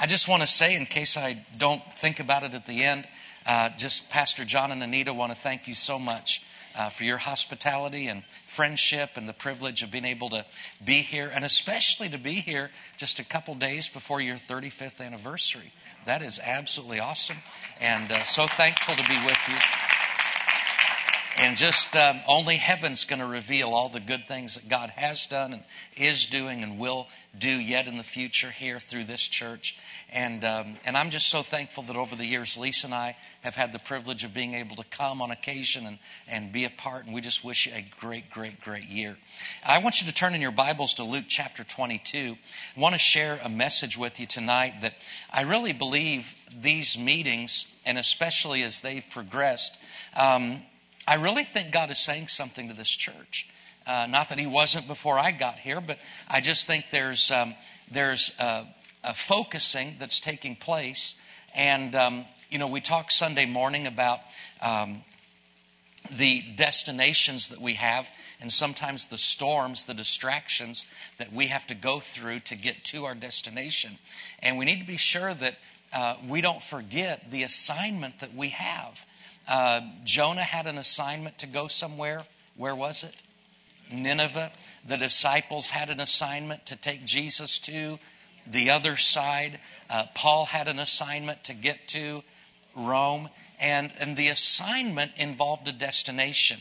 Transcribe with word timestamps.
I 0.00 0.06
just 0.06 0.28
want 0.28 0.42
to 0.42 0.46
say, 0.46 0.76
in 0.76 0.86
case 0.86 1.16
I 1.16 1.44
don't 1.58 1.82
think 1.98 2.20
about 2.20 2.44
it 2.44 2.54
at 2.54 2.66
the 2.66 2.84
end, 2.84 3.04
uh, 3.44 3.70
just 3.78 4.08
Pastor 4.10 4.44
John 4.44 4.70
and 4.70 4.80
Anita 4.80 5.12
want 5.12 5.32
to 5.32 5.36
thank 5.36 5.66
you 5.66 5.74
so 5.74 5.98
much 5.98 6.40
uh, 6.76 6.88
for 6.88 7.02
your 7.02 7.16
hospitality 7.16 8.06
and 8.06 8.22
friendship 8.24 9.10
and 9.16 9.28
the 9.28 9.32
privilege 9.32 9.82
of 9.82 9.90
being 9.90 10.04
able 10.04 10.30
to 10.30 10.44
be 10.84 11.02
here, 11.02 11.28
and 11.34 11.44
especially 11.44 12.08
to 12.10 12.18
be 12.18 12.34
here 12.34 12.70
just 12.96 13.18
a 13.18 13.24
couple 13.24 13.56
days 13.56 13.88
before 13.88 14.20
your 14.20 14.36
35th 14.36 15.04
anniversary. 15.04 15.72
That 16.06 16.22
is 16.22 16.38
absolutely 16.44 17.00
awesome, 17.00 17.38
and 17.80 18.12
uh, 18.12 18.22
so 18.22 18.46
thankful 18.46 18.94
to 18.94 19.08
be 19.08 19.18
with 19.26 19.48
you. 19.48 19.77
And 21.40 21.56
just 21.56 21.94
um, 21.94 22.18
only 22.26 22.56
heaven's 22.56 23.04
going 23.04 23.20
to 23.20 23.26
reveal 23.26 23.68
all 23.68 23.88
the 23.88 24.00
good 24.00 24.24
things 24.24 24.56
that 24.56 24.68
God 24.68 24.90
has 24.90 25.26
done 25.26 25.52
and 25.52 25.62
is 25.96 26.26
doing 26.26 26.64
and 26.64 26.80
will 26.80 27.06
do 27.38 27.48
yet 27.48 27.86
in 27.86 27.96
the 27.96 28.02
future 28.02 28.50
here 28.50 28.80
through 28.80 29.04
this 29.04 29.22
church. 29.28 29.78
And, 30.12 30.42
um, 30.42 30.74
and 30.84 30.96
I'm 30.96 31.10
just 31.10 31.28
so 31.28 31.42
thankful 31.42 31.84
that 31.84 31.94
over 31.94 32.16
the 32.16 32.26
years, 32.26 32.58
Lisa 32.58 32.88
and 32.88 32.94
I 32.94 33.16
have 33.42 33.54
had 33.54 33.72
the 33.72 33.78
privilege 33.78 34.24
of 34.24 34.34
being 34.34 34.54
able 34.54 34.74
to 34.76 34.84
come 34.84 35.22
on 35.22 35.30
occasion 35.30 35.86
and, 35.86 35.98
and 36.28 36.50
be 36.50 36.64
a 36.64 36.70
part. 36.70 37.04
And 37.06 37.14
we 37.14 37.20
just 37.20 37.44
wish 37.44 37.66
you 37.66 37.72
a 37.72 37.86
great, 38.00 38.32
great, 38.32 38.60
great 38.60 38.88
year. 38.88 39.16
I 39.64 39.78
want 39.78 40.00
you 40.00 40.08
to 40.08 40.14
turn 40.14 40.34
in 40.34 40.40
your 40.40 40.50
Bibles 40.50 40.94
to 40.94 41.04
Luke 41.04 41.26
chapter 41.28 41.62
22. 41.62 42.18
I 42.76 42.80
want 42.80 42.96
to 42.96 42.98
share 42.98 43.38
a 43.44 43.48
message 43.48 43.96
with 43.96 44.18
you 44.18 44.26
tonight 44.26 44.80
that 44.80 44.94
I 45.32 45.42
really 45.42 45.72
believe 45.72 46.34
these 46.60 46.98
meetings, 46.98 47.72
and 47.86 47.96
especially 47.96 48.64
as 48.64 48.80
they've 48.80 49.08
progressed, 49.08 49.78
um, 50.20 50.62
I 51.08 51.14
really 51.14 51.42
think 51.42 51.72
God 51.72 51.90
is 51.90 51.98
saying 51.98 52.28
something 52.28 52.68
to 52.68 52.76
this 52.76 52.90
church. 52.90 53.48
Uh, 53.86 54.06
not 54.10 54.28
that 54.28 54.38
He 54.38 54.46
wasn't 54.46 54.86
before 54.86 55.18
I 55.18 55.30
got 55.30 55.54
here, 55.54 55.80
but 55.80 55.98
I 56.30 56.42
just 56.42 56.66
think 56.66 56.90
there's 56.90 57.30
um, 57.30 57.54
there's 57.90 58.36
a, 58.38 58.66
a, 59.02 59.14
focusing 59.14 59.96
that's 59.98 60.20
taking 60.20 60.54
place. 60.54 61.18
And 61.54 61.94
um, 61.94 62.26
you 62.50 62.58
know, 62.58 62.68
we 62.68 62.82
talk 62.82 63.10
Sunday 63.10 63.46
morning 63.46 63.86
about 63.86 64.18
um, 64.60 65.00
the 66.18 66.42
destinations 66.56 67.48
that 67.48 67.60
we 67.62 67.72
have, 67.74 68.06
and 68.38 68.52
sometimes 68.52 69.06
the 69.06 69.16
storms, 69.16 69.84
the 69.84 69.94
distractions 69.94 70.84
that 71.16 71.32
we 71.32 71.46
have 71.46 71.66
to 71.68 71.74
go 71.74 72.00
through 72.00 72.40
to 72.40 72.54
get 72.54 72.84
to 72.84 73.06
our 73.06 73.14
destination. 73.14 73.92
And 74.42 74.58
we 74.58 74.66
need 74.66 74.80
to 74.80 74.86
be 74.86 74.98
sure 74.98 75.32
that 75.32 75.56
uh, 75.90 76.16
we 76.28 76.42
don't 76.42 76.60
forget 76.60 77.30
the 77.30 77.44
assignment 77.44 78.18
that 78.18 78.34
we 78.34 78.50
have. 78.50 79.06
Uh, 79.48 79.80
Jonah 80.04 80.42
had 80.42 80.66
an 80.66 80.78
assignment 80.78 81.38
to 81.38 81.46
go 81.46 81.68
somewhere. 81.68 82.22
Where 82.56 82.74
was 82.74 83.04
it? 83.04 83.16
Nineveh. 83.90 84.52
The 84.86 84.96
disciples 84.98 85.70
had 85.70 85.88
an 85.88 86.00
assignment 86.00 86.66
to 86.66 86.76
take 86.76 87.04
Jesus 87.04 87.58
to 87.60 87.98
the 88.46 88.70
other 88.70 88.96
side. 88.96 89.58
Uh, 89.88 90.04
Paul 90.14 90.46
had 90.46 90.68
an 90.68 90.78
assignment 90.78 91.44
to 91.44 91.54
get 91.54 91.88
to 91.88 92.22
Rome. 92.76 93.28
And, 93.60 93.90
and 94.00 94.16
the 94.16 94.28
assignment 94.28 95.12
involved 95.16 95.66
a 95.66 95.72
destination. 95.72 96.58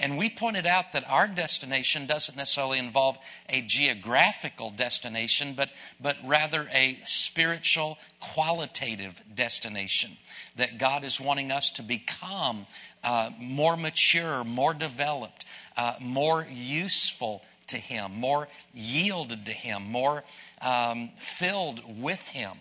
And 0.00 0.16
we 0.16 0.30
pointed 0.30 0.66
out 0.66 0.92
that 0.92 1.08
our 1.10 1.28
destination 1.28 2.06
doesn't 2.06 2.36
necessarily 2.36 2.78
involve 2.78 3.18
a 3.50 3.60
geographical 3.60 4.70
destination, 4.70 5.52
but, 5.54 5.68
but 6.00 6.16
rather 6.24 6.66
a 6.72 6.98
spiritual, 7.04 7.98
qualitative 8.18 9.20
destination. 9.34 10.12
That 10.56 10.78
God 10.78 11.04
is 11.04 11.20
wanting 11.20 11.52
us 11.52 11.70
to 11.72 11.82
become 11.82 12.66
uh, 13.04 13.30
more 13.40 13.76
mature, 13.76 14.44
more 14.44 14.74
developed, 14.74 15.44
uh, 15.76 15.94
more 16.00 16.46
useful 16.50 17.42
to 17.68 17.76
Him, 17.76 18.12
more 18.16 18.48
yielded 18.74 19.46
to 19.46 19.52
Him, 19.52 19.90
more 19.90 20.24
um, 20.60 21.10
filled 21.18 21.82
with 22.02 22.28
Him. 22.28 22.52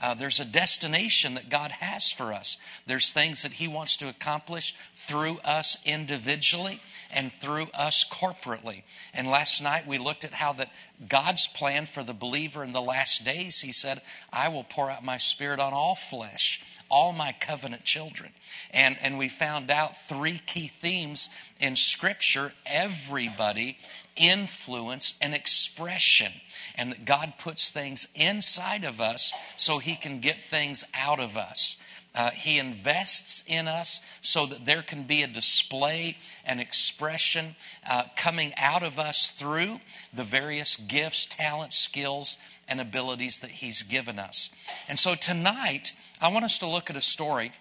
Uh, 0.00 0.12
there's 0.14 0.40
a 0.40 0.44
destination 0.44 1.34
that 1.34 1.48
God 1.48 1.70
has 1.70 2.10
for 2.12 2.32
us. 2.32 2.58
There's 2.86 3.12
things 3.12 3.42
that 3.42 3.52
He 3.52 3.66
wants 3.66 3.96
to 3.98 4.08
accomplish 4.08 4.74
through 4.94 5.38
us 5.44 5.82
individually 5.86 6.80
and 7.10 7.32
through 7.32 7.68
us 7.72 8.04
corporately. 8.08 8.82
And 9.14 9.28
last 9.28 9.62
night 9.62 9.86
we 9.86 9.96
looked 9.98 10.24
at 10.24 10.34
how 10.34 10.52
that 10.54 10.70
God's 11.08 11.46
plan 11.46 11.86
for 11.86 12.02
the 12.02 12.12
believer 12.12 12.62
in 12.62 12.72
the 12.72 12.82
last 12.82 13.24
days, 13.24 13.60
He 13.60 13.72
said, 13.72 14.02
I 14.32 14.48
will 14.48 14.64
pour 14.64 14.90
out 14.90 15.04
my 15.04 15.16
spirit 15.16 15.60
on 15.60 15.72
all 15.72 15.94
flesh, 15.94 16.62
all 16.90 17.14
my 17.14 17.34
covenant 17.40 17.84
children. 17.84 18.30
And, 18.72 18.98
and 19.00 19.18
we 19.18 19.28
found 19.28 19.70
out 19.70 19.96
three 19.96 20.40
key 20.44 20.68
themes 20.68 21.30
in 21.58 21.74
Scripture 21.74 22.52
everybody, 22.66 23.78
influence, 24.16 25.14
and 25.22 25.34
expression 25.34 26.32
and 26.76 26.92
that 26.92 27.04
God 27.04 27.34
puts 27.38 27.70
things 27.70 28.08
inside 28.14 28.84
of 28.84 29.00
us 29.00 29.32
so 29.56 29.78
He 29.78 29.96
can 29.96 30.18
get 30.18 30.36
things 30.36 30.84
out 30.94 31.20
of 31.20 31.36
us. 31.36 31.76
Uh, 32.16 32.30
he 32.30 32.58
invests 32.58 33.44
in 33.46 33.68
us 33.68 34.00
so 34.22 34.46
that 34.46 34.64
there 34.64 34.80
can 34.80 35.02
be 35.02 35.22
a 35.22 35.26
display 35.26 36.16
and 36.46 36.62
expression 36.62 37.54
uh, 37.88 38.04
coming 38.16 38.54
out 38.56 38.82
of 38.82 38.98
us 38.98 39.32
through 39.32 39.78
the 40.14 40.24
various 40.24 40.78
gifts, 40.78 41.26
talents, 41.26 41.76
skills, 41.76 42.38
and 42.68 42.80
abilities 42.80 43.40
that 43.40 43.50
He's 43.50 43.82
given 43.82 44.18
us. 44.18 44.48
And 44.88 44.98
so 44.98 45.14
tonight, 45.14 45.92
I 46.20 46.32
want 46.32 46.46
us 46.46 46.58
to 46.60 46.66
look 46.66 46.88
at 46.88 46.96
a 46.96 47.02
story 47.02 47.52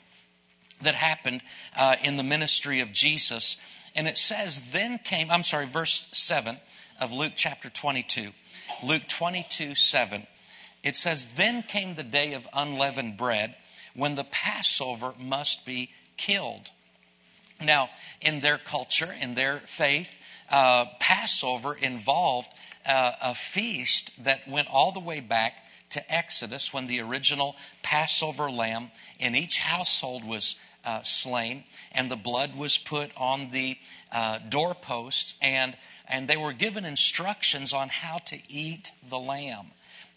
that 0.82 0.96
happened 0.96 1.42
uh, 1.78 1.98
in 2.02 2.16
the 2.16 2.24
ministry 2.24 2.80
of 2.80 2.94
Jesus. 2.94 3.58
And 3.94 4.08
it 4.08 4.18
says, 4.18 4.72
Then 4.72 5.00
came, 5.00 5.30
I'm 5.30 5.44
sorry, 5.44 5.66
verse 5.66 6.10
7 6.14 6.58
of 7.02 7.12
Luke 7.12 7.34
chapter 7.36 7.70
22. 7.70 8.30
Luke 8.84 9.08
22 9.08 9.76
7. 9.76 10.28
It 10.84 10.96
says, 10.96 11.36
Then 11.36 11.64
came 11.64 11.96
the 11.96 12.04
day 12.04 12.34
of 12.34 12.48
unleavened 12.54 13.18
bread 13.18 13.56
when 13.96 14.16
the 14.16 14.24
Passover 14.26 15.14
must 15.20 15.66
be 15.66 15.90
killed. 16.18 16.72
Now, 17.64 17.90
in 18.22 18.42
their 18.42 18.58
culture, 18.58 19.14
in 19.22 19.36
their 19.36 19.58
faith, 19.58 20.20
uh, 20.52 20.86
Passover 21.00 21.76
involved 21.76 22.50
uh, 22.88 23.14
a 23.22 23.34
feast 23.34 24.24
that 24.24 24.48
went 24.48 24.68
all 24.72 24.92
the 24.92 25.00
way 25.00 25.22
back 25.22 25.66
to 25.92 26.14
Exodus 26.14 26.74
when 26.74 26.88
the 26.88 27.02
original 27.02 27.56
Passover 27.82 28.52
lamb 28.52 28.92
in 29.20 29.36
each 29.36 29.60
household 29.60 30.26
was 30.26 30.58
uh, 30.86 31.02
slain 31.02 31.64
and 31.94 32.12
the 32.12 32.16
blood 32.16 32.56
was 32.56 32.78
put 32.78 33.10
on 33.18 33.50
the 33.52 33.78
uh, 34.12 34.40
doorposts 34.50 35.36
and 35.42 35.76
and 36.08 36.28
they 36.28 36.38
were 36.38 36.54
given 36.54 36.86
instructions 36.86 37.74
on 37.74 37.90
how 37.90 38.20
to 38.26 38.38
eat 38.50 38.92
the 39.10 39.20
lamb. 39.20 39.68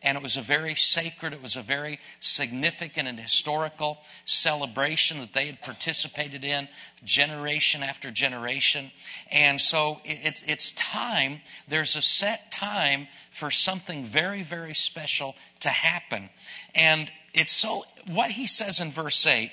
And 0.01 0.17
it 0.17 0.23
was 0.23 0.37
a 0.37 0.43
very 0.43 0.77
sacred, 0.77 1.33
it 1.33 1.43
was 1.43 1.57
a 1.57 1.63
very 1.63 1.99
significant 2.21 3.09
and 3.09 3.19
historical 3.19 3.99
celebration 4.25 5.19
that 5.19 5.35
they 5.35 5.47
had 5.47 5.61
participated 5.61 6.45
in 6.45 6.69
generation 7.03 7.83
after 7.83 8.13
generation. 8.13 8.93
And 9.33 9.61
so 9.61 10.01
it's, 10.05 10.45
it's 10.47 10.71
time, 10.73 11.41
there's 11.67 11.97
a 11.97 12.03
set 12.03 12.53
time 12.53 13.09
for 13.31 13.51
something 13.51 14.05
very, 14.05 14.45
very 14.45 14.75
special 14.75 15.35
to 15.61 15.69
happen. 15.69 16.29
And 16.77 17.11
it's 17.35 17.53
so, 17.53 17.85
what 18.07 18.31
he 18.31 18.47
says 18.47 18.79
in 18.79 18.91
verse 18.91 19.27
8 19.27 19.51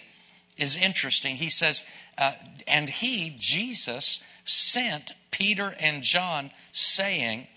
is 0.58 0.78
interesting. 0.78 1.38
He 1.38 1.50
says, 1.50 1.84
uh, 2.20 2.34
and 2.68 2.88
he, 2.90 3.36
Jesus, 3.40 4.24
sent 4.44 5.14
Peter 5.38 5.76
and 5.82 6.02
John, 6.02 6.50
saying, 6.72 7.48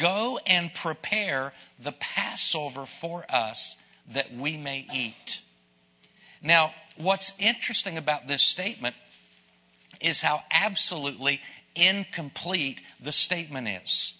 Go 0.00 0.38
and 0.46 0.72
prepare 0.72 1.52
the 1.78 1.92
Passover 1.92 2.86
for 2.86 3.24
us 3.28 3.82
that 4.12 4.32
we 4.32 4.56
may 4.56 4.86
eat. 4.94 5.42
Now, 6.40 6.72
what's 6.96 7.32
interesting 7.40 7.98
about 7.98 8.28
this 8.28 8.42
statement 8.42 8.94
is 10.00 10.22
how 10.22 10.38
absolutely 10.52 11.40
incomplete 11.74 12.80
the 13.00 13.12
statement 13.12 13.68
is. 13.68 14.14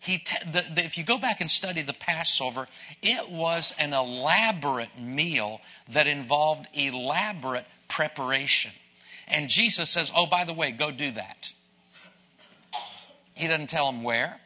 He 0.00 0.22
the, 0.44 0.64
the, 0.72 0.84
if 0.84 0.96
you 0.96 1.04
go 1.04 1.18
back 1.18 1.40
and 1.40 1.50
study 1.50 1.82
the 1.82 1.94
Passover, 1.94 2.68
it 3.02 3.28
was 3.28 3.74
an 3.76 3.92
elaborate 3.92 5.00
meal 5.00 5.60
that 5.88 6.06
involved 6.06 6.68
elaborate 6.74 7.66
preparation. 7.88 8.70
And 9.26 9.48
Jesus 9.48 9.90
says, 9.90 10.12
Oh, 10.14 10.26
by 10.26 10.44
the 10.44 10.54
way, 10.54 10.70
go 10.70 10.92
do 10.92 11.10
that. 11.10 11.52
He 13.36 13.46
doesn't 13.46 13.68
tell 13.68 13.92
them 13.92 14.02
where. 14.02 14.40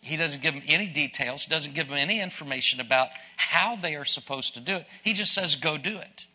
He 0.00 0.16
doesn't 0.16 0.42
give 0.42 0.54
them 0.54 0.62
any 0.68 0.88
details, 0.88 1.44
He 1.44 1.50
doesn't 1.50 1.74
give 1.74 1.88
them 1.88 1.98
any 1.98 2.20
information 2.20 2.80
about 2.80 3.08
how 3.36 3.76
they 3.76 3.94
are 3.96 4.04
supposed 4.04 4.54
to 4.54 4.60
do 4.60 4.76
it. 4.76 4.86
He 5.02 5.12
just 5.12 5.32
says, 5.32 5.56
go 5.56 5.76
do 5.76 5.98
it. 5.98 6.26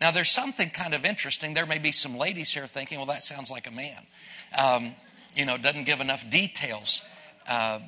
Now, 0.00 0.10
there's 0.10 0.30
something 0.30 0.70
kind 0.70 0.92
of 0.92 1.04
interesting. 1.04 1.54
There 1.54 1.66
may 1.66 1.78
be 1.78 1.92
some 1.92 2.16
ladies 2.16 2.52
here 2.52 2.66
thinking, 2.66 2.98
well, 2.98 3.06
that 3.06 3.22
sounds 3.22 3.50
like 3.50 3.66
a 3.66 3.70
man. 3.70 4.02
Um, 4.58 4.94
you 5.36 5.46
know, 5.46 5.56
doesn't 5.56 5.84
give 5.84 6.00
enough 6.00 6.28
details. 6.28 7.02
Uh, 7.48 7.78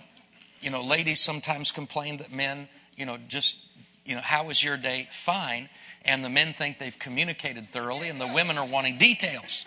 you 0.60 0.70
know, 0.70 0.82
ladies 0.82 1.20
sometimes 1.20 1.72
complain 1.72 2.18
that 2.18 2.32
men, 2.32 2.68
you 2.96 3.06
know, 3.06 3.18
just, 3.28 3.66
you 4.04 4.14
know, 4.14 4.20
how 4.22 4.44
was 4.46 4.62
your 4.62 4.76
day? 4.76 5.08
Fine. 5.10 5.68
And 6.04 6.24
the 6.24 6.28
men 6.30 6.52
think 6.52 6.78
they've 6.78 6.98
communicated 6.98 7.68
thoroughly, 7.68 8.08
and 8.08 8.20
the 8.20 8.28
women 8.28 8.56
are 8.56 8.66
wanting 8.66 8.98
details. 8.98 9.66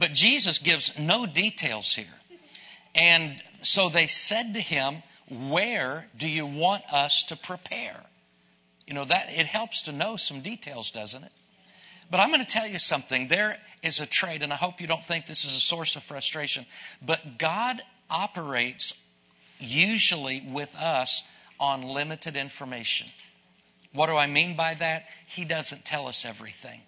But 0.00 0.14
Jesus 0.14 0.58
gives 0.58 0.98
no 0.98 1.26
details 1.26 1.94
here. 1.94 2.06
And 2.96 3.40
so 3.62 3.88
they 3.88 4.06
said 4.08 4.54
to 4.54 4.60
him, 4.60 5.02
where 5.28 6.08
do 6.16 6.28
you 6.28 6.46
want 6.46 6.82
us 6.92 7.22
to 7.24 7.36
prepare? 7.36 8.02
You 8.86 8.94
know, 8.94 9.04
that 9.04 9.26
it 9.28 9.46
helps 9.46 9.82
to 9.82 9.92
know 9.92 10.16
some 10.16 10.40
details, 10.40 10.90
doesn't 10.90 11.22
it? 11.22 11.30
But 12.10 12.18
I'm 12.18 12.30
going 12.30 12.40
to 12.40 12.46
tell 12.46 12.66
you 12.66 12.80
something. 12.80 13.28
There 13.28 13.56
is 13.84 14.00
a 14.00 14.06
trait, 14.06 14.42
and 14.42 14.52
I 14.52 14.56
hope 14.56 14.80
you 14.80 14.88
don't 14.88 15.04
think 15.04 15.26
this 15.26 15.44
is 15.44 15.54
a 15.54 15.60
source 15.60 15.94
of 15.94 16.02
frustration, 16.02 16.66
but 17.00 17.38
God 17.38 17.80
operates 18.10 19.06
usually 19.60 20.42
with 20.50 20.74
us 20.74 21.22
on 21.60 21.82
limited 21.82 22.36
information. 22.36 23.06
What 23.92 24.08
do 24.08 24.16
I 24.16 24.26
mean 24.26 24.56
by 24.56 24.74
that? 24.74 25.04
He 25.26 25.44
doesn't 25.44 25.84
tell 25.84 26.08
us 26.08 26.24
everything. 26.24 26.80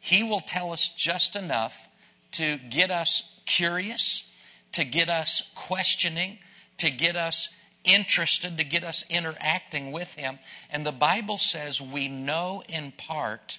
He 0.00 0.24
will 0.24 0.40
tell 0.40 0.72
us 0.72 0.88
just 0.88 1.36
enough 1.36 1.88
to 2.32 2.58
get 2.70 2.90
us 2.90 3.40
curious, 3.46 4.28
to 4.72 4.84
get 4.84 5.08
us 5.08 5.52
questioning, 5.54 6.38
to 6.78 6.90
get 6.90 7.16
us 7.16 7.54
interested, 7.84 8.58
to 8.58 8.64
get 8.64 8.84
us 8.84 9.04
interacting 9.10 9.92
with 9.92 10.14
Him. 10.14 10.38
And 10.70 10.84
the 10.84 10.92
Bible 10.92 11.38
says 11.38 11.80
we 11.80 12.08
know 12.08 12.62
in 12.68 12.92
part 12.92 13.58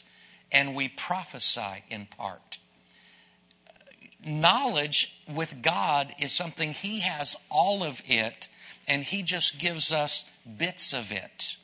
and 0.52 0.76
we 0.76 0.88
prophesy 0.88 1.84
in 1.90 2.06
part. 2.06 2.60
Knowledge 4.26 5.22
with 5.28 5.62
God 5.62 6.14
is 6.22 6.32
something 6.32 6.72
He 6.72 7.02
has 7.02 7.36
all 7.50 7.84
of 7.84 8.02
it, 8.06 8.48
and 8.88 9.04
He 9.04 9.24
just 9.24 9.60
gives 9.60 9.92
us 9.92 10.30
bits 10.58 10.94
of 10.94 11.12
it. 11.12 11.58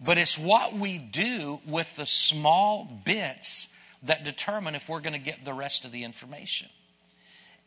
But 0.00 0.18
it's 0.18 0.38
what 0.38 0.72
we 0.72 0.98
do 0.98 1.60
with 1.66 1.96
the 1.96 2.06
small 2.06 2.84
bits 3.04 3.74
that 4.02 4.24
determine 4.24 4.74
if 4.74 4.88
we're 4.88 5.00
going 5.00 5.14
to 5.14 5.18
get 5.18 5.44
the 5.44 5.52
rest 5.52 5.84
of 5.84 5.92
the 5.92 6.04
information. 6.04 6.68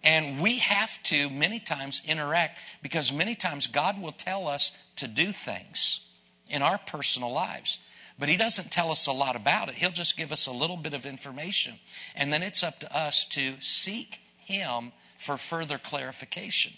And 0.04 0.42
we 0.42 0.60
have 0.60 1.02
to 1.04 1.30
many 1.30 1.60
times 1.60 2.02
interact 2.08 2.58
because 2.82 3.14
many 3.14 3.36
times 3.36 3.68
God 3.68 4.02
will 4.02 4.12
tell 4.12 4.48
us 4.48 4.72
to 4.96 5.08
do 5.08 5.26
things 5.26 6.08
in 6.50 6.62
our 6.62 6.80
personal 6.80 7.32
lives. 7.32 7.80
But 8.18 8.30
He 8.30 8.38
doesn't 8.38 8.72
tell 8.72 8.92
us 8.92 9.08
a 9.08 9.12
lot 9.12 9.36
about 9.36 9.70
it. 9.70 9.76
He'll 9.76 9.92
just 9.92 10.18
give 10.18 10.32
us 10.32 10.48
a 10.48 10.52
little 10.52 10.78
bit 10.78 10.94
of 10.94 11.06
information. 11.06 11.74
And 12.16 12.34
then 12.34 12.42
it's 12.44 12.64
up 12.64 12.80
to 12.80 12.98
us 12.98 13.26
to 13.26 13.54
seek 13.60 14.22
Him 14.38 14.92
for 15.18 15.38
further 15.38 15.78
clarification. 15.78 16.74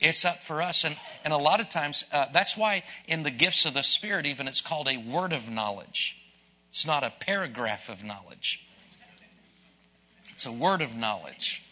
It's 0.00 0.24
up 0.24 0.38
for 0.38 0.60
us. 0.60 0.84
And, 0.84 0.96
and 1.24 1.32
a 1.32 1.38
lot 1.38 1.60
of 1.60 1.68
times, 1.68 2.04
uh, 2.12 2.26
that's 2.32 2.56
why 2.56 2.82
in 3.08 3.22
the 3.22 3.30
gifts 3.30 3.64
of 3.64 3.74
the 3.74 3.82
Spirit, 3.82 4.26
even 4.26 4.48
it's 4.48 4.60
called 4.60 4.88
a 4.88 4.98
word 4.98 5.32
of 5.32 5.50
knowledge. 5.50 6.22
It's 6.70 6.86
not 6.86 7.04
a 7.04 7.12
paragraph 7.20 7.88
of 7.88 8.04
knowledge, 8.04 8.65
it's 10.36 10.44
a 10.44 10.52
word 10.52 10.82
of 10.82 10.94
knowledge 10.94 11.62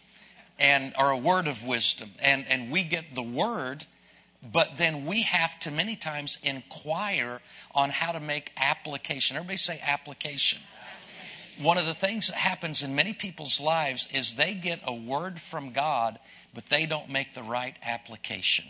and 0.58 0.94
or 0.99 1.11
a 1.11 1.19
word 1.19 1.46
of 1.46 1.66
wisdom. 1.66 2.08
And 2.22 2.46
and 2.49 2.70
we 2.70 2.82
get 2.82 3.14
the 3.14 3.22
word 3.22 3.84
but 4.43 4.78
then 4.78 5.05
we 5.05 5.22
have 5.25 5.61
to 5.61 5.70
many 5.70 5.96
times 5.96 6.38
inquire 6.43 7.40
on 7.75 7.90
how 7.90 8.12
to 8.12 8.20
make 8.20 8.52
application. 8.56 9.37
Everybody 9.37 9.58
say 9.58 9.81
application. 9.87 10.61
One 11.61 11.76
of 11.76 11.84
the 11.84 11.94
things 11.94 12.28
that 12.28 12.37
happens 12.37 12.82
in 12.82 12.94
many 12.94 13.12
people's 13.12 13.61
lives 13.61 14.08
is 14.12 14.34
they 14.34 14.55
get 14.55 14.81
a 14.87 14.94
word 14.94 15.38
from 15.38 15.72
god 15.72 16.19
but 16.55 16.70
they 16.70 16.87
don't 16.87 17.10
make 17.10 17.34
the 17.34 17.43
right 17.43 17.76
application. 17.82 18.64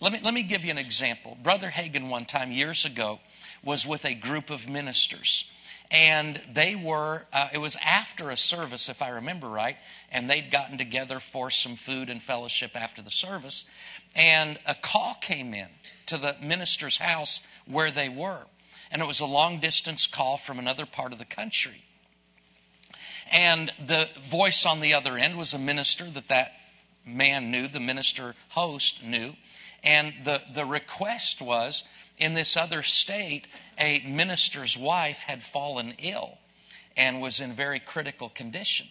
Let 0.00 0.12
me 0.12 0.18
let 0.24 0.34
me 0.34 0.42
give 0.42 0.64
you 0.64 0.72
an 0.72 0.78
example. 0.78 1.38
Brother 1.40 1.68
Hagin 1.68 2.10
one 2.10 2.24
time 2.24 2.50
years 2.50 2.84
ago 2.84 3.20
was 3.62 3.86
with 3.86 4.04
a 4.04 4.16
group 4.16 4.50
of 4.50 4.68
ministers 4.68 5.48
and 5.92 6.40
they 6.52 6.74
were 6.74 7.26
uh, 7.32 7.48
it 7.52 7.58
was 7.58 7.76
after 7.84 8.30
a 8.30 8.36
service 8.36 8.88
if 8.88 9.02
i 9.02 9.10
remember 9.10 9.48
right 9.48 9.76
and 10.12 10.28
they'd 10.28 10.50
gotten 10.50 10.78
together 10.78 11.18
for 11.18 11.50
some 11.50 11.74
food 11.74 12.10
and 12.10 12.22
fellowship 12.22 12.76
after 12.80 13.02
the 13.02 13.10
service. 13.10 13.64
And 14.14 14.58
a 14.66 14.74
call 14.74 15.16
came 15.20 15.54
in 15.54 15.68
to 16.06 16.18
the 16.18 16.36
minister's 16.40 16.98
house 16.98 17.40
where 17.66 17.90
they 17.90 18.10
were. 18.10 18.42
And 18.90 19.00
it 19.00 19.08
was 19.08 19.20
a 19.20 19.26
long 19.26 19.58
distance 19.58 20.06
call 20.06 20.36
from 20.36 20.58
another 20.58 20.84
part 20.84 21.12
of 21.12 21.18
the 21.18 21.24
country. 21.24 21.82
And 23.32 23.72
the 23.84 24.06
voice 24.20 24.66
on 24.66 24.80
the 24.80 24.92
other 24.92 25.16
end 25.16 25.36
was 25.36 25.54
a 25.54 25.58
minister 25.58 26.04
that 26.04 26.28
that 26.28 26.52
man 27.06 27.50
knew 27.50 27.66
the 27.66 27.80
minister 27.80 28.34
host 28.50 29.02
knew. 29.02 29.32
And 29.82 30.12
the, 30.24 30.42
the 30.54 30.66
request 30.66 31.40
was 31.40 31.84
in 32.18 32.34
this 32.34 32.56
other 32.56 32.82
state, 32.82 33.48
a 33.82 34.00
minister's 34.06 34.78
wife 34.78 35.24
had 35.24 35.42
fallen 35.42 35.92
ill 35.98 36.38
and 36.96 37.20
was 37.20 37.40
in 37.40 37.50
very 37.52 37.80
critical 37.80 38.28
condition 38.28 38.86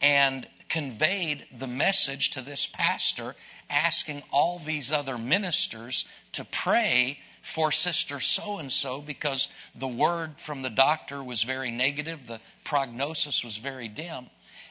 and 0.00 0.48
conveyed 0.70 1.44
the 1.56 1.66
message 1.66 2.30
to 2.30 2.40
this 2.40 2.66
pastor 2.66 3.36
asking 3.68 4.22
all 4.32 4.58
these 4.58 4.90
other 4.90 5.18
ministers 5.18 6.06
to 6.32 6.46
pray 6.46 7.18
for 7.42 7.70
sister 7.70 8.18
so 8.20 8.58
and 8.58 8.72
so 8.72 9.02
because 9.02 9.48
the 9.74 9.88
word 9.88 10.40
from 10.40 10.62
the 10.62 10.70
doctor 10.70 11.22
was 11.22 11.42
very 11.42 11.70
negative, 11.70 12.26
the 12.26 12.40
prognosis 12.64 13.44
was 13.44 13.58
very 13.58 13.88
dim. 13.88 14.26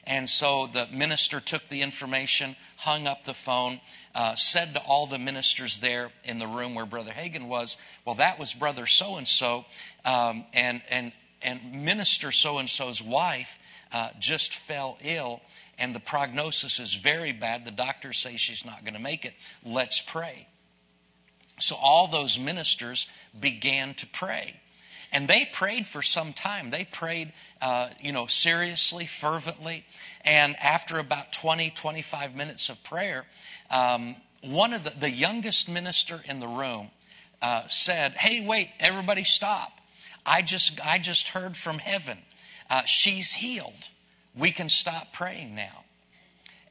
And 0.05 0.27
so 0.27 0.67
the 0.67 0.87
minister 0.91 1.39
took 1.39 1.65
the 1.65 1.81
information, 1.81 2.55
hung 2.77 3.07
up 3.07 3.23
the 3.23 3.33
phone, 3.33 3.79
uh, 4.15 4.35
said 4.35 4.73
to 4.73 4.81
all 4.81 5.05
the 5.05 5.19
ministers 5.19 5.77
there 5.77 6.09
in 6.23 6.39
the 6.39 6.47
room 6.47 6.73
where 6.75 6.85
Brother 6.85 7.11
Hagin 7.11 7.47
was, 7.47 7.77
Well, 8.05 8.15
that 8.15 8.39
was 8.39 8.53
Brother 8.53 8.87
so 8.87 9.17
and 9.17 9.27
so, 9.27 9.65
and 10.03 10.81
and 10.89 11.11
and 11.43 11.85
Minister 11.85 12.31
so 12.31 12.57
and 12.57 12.69
so's 12.69 13.01
wife 13.01 13.59
uh, 13.93 14.09
just 14.19 14.55
fell 14.55 14.97
ill, 15.01 15.41
and 15.77 15.93
the 15.93 15.99
prognosis 15.99 16.79
is 16.79 16.95
very 16.95 17.31
bad. 17.31 17.65
The 17.65 17.71
doctors 17.71 18.17
say 18.17 18.37
she's 18.37 18.65
not 18.65 18.83
going 18.83 18.93
to 18.93 19.01
make 19.01 19.25
it. 19.25 19.33
Let's 19.65 20.01
pray. 20.01 20.47
So 21.59 21.75
all 21.81 22.07
those 22.07 22.39
ministers 22.39 23.07
began 23.39 23.93
to 23.95 24.07
pray. 24.07 24.60
And 25.13 25.27
they 25.27 25.47
prayed 25.51 25.87
for 25.87 26.01
some 26.01 26.31
time. 26.31 26.69
They 26.69 26.85
prayed, 26.85 27.33
uh, 27.61 27.89
you 27.99 28.13
know, 28.13 28.27
seriously, 28.27 29.05
fervently. 29.05 29.85
And 30.23 30.55
after 30.61 30.99
about 30.99 31.33
20, 31.33 31.69
25 31.71 32.35
minutes 32.35 32.69
of 32.69 32.81
prayer, 32.83 33.25
um, 33.69 34.15
one 34.41 34.73
of 34.73 34.83
the, 34.83 34.97
the 34.97 35.11
youngest 35.11 35.69
minister 35.69 36.21
in 36.29 36.39
the 36.39 36.47
room 36.47 36.89
uh, 37.41 37.67
said, 37.67 38.13
Hey, 38.13 38.45
wait, 38.45 38.69
everybody 38.79 39.23
stop. 39.23 39.81
I 40.25 40.41
just, 40.41 40.79
I 40.85 40.97
just 40.97 41.29
heard 41.29 41.57
from 41.57 41.79
heaven. 41.79 42.19
Uh, 42.69 42.83
she's 42.85 43.33
healed. 43.33 43.89
We 44.35 44.51
can 44.51 44.69
stop 44.69 45.11
praying 45.11 45.55
now. 45.55 45.83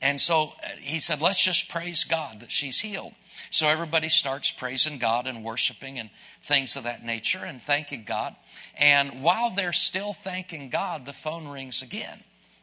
And 0.01 0.19
so 0.19 0.55
uh, 0.65 0.69
he 0.81 0.99
said, 0.99 1.21
Let's 1.21 1.43
just 1.43 1.69
praise 1.69 2.05
God 2.05 2.41
that 2.41 2.51
she's 2.51 2.81
healed. 2.81 3.13
So 3.49 3.69
everybody 3.69 4.09
starts 4.09 4.51
praising 4.51 4.99
God 4.99 5.27
and 5.27 5.43
worshiping 5.43 5.99
and 5.99 6.11
things 6.43 6.77
of 6.77 6.85
that 6.85 7.05
nature 7.05 7.41
and 7.45 7.61
thanking 7.63 8.05
God. 8.05 8.37
And 8.79 9.23
while 9.23 9.51
they're 9.51 9.73
still 9.73 10.13
thanking 10.13 10.69
God, 10.69 11.07
the 11.07 11.13
phone 11.13 11.49
rings 11.49 11.83
again. 11.83 12.21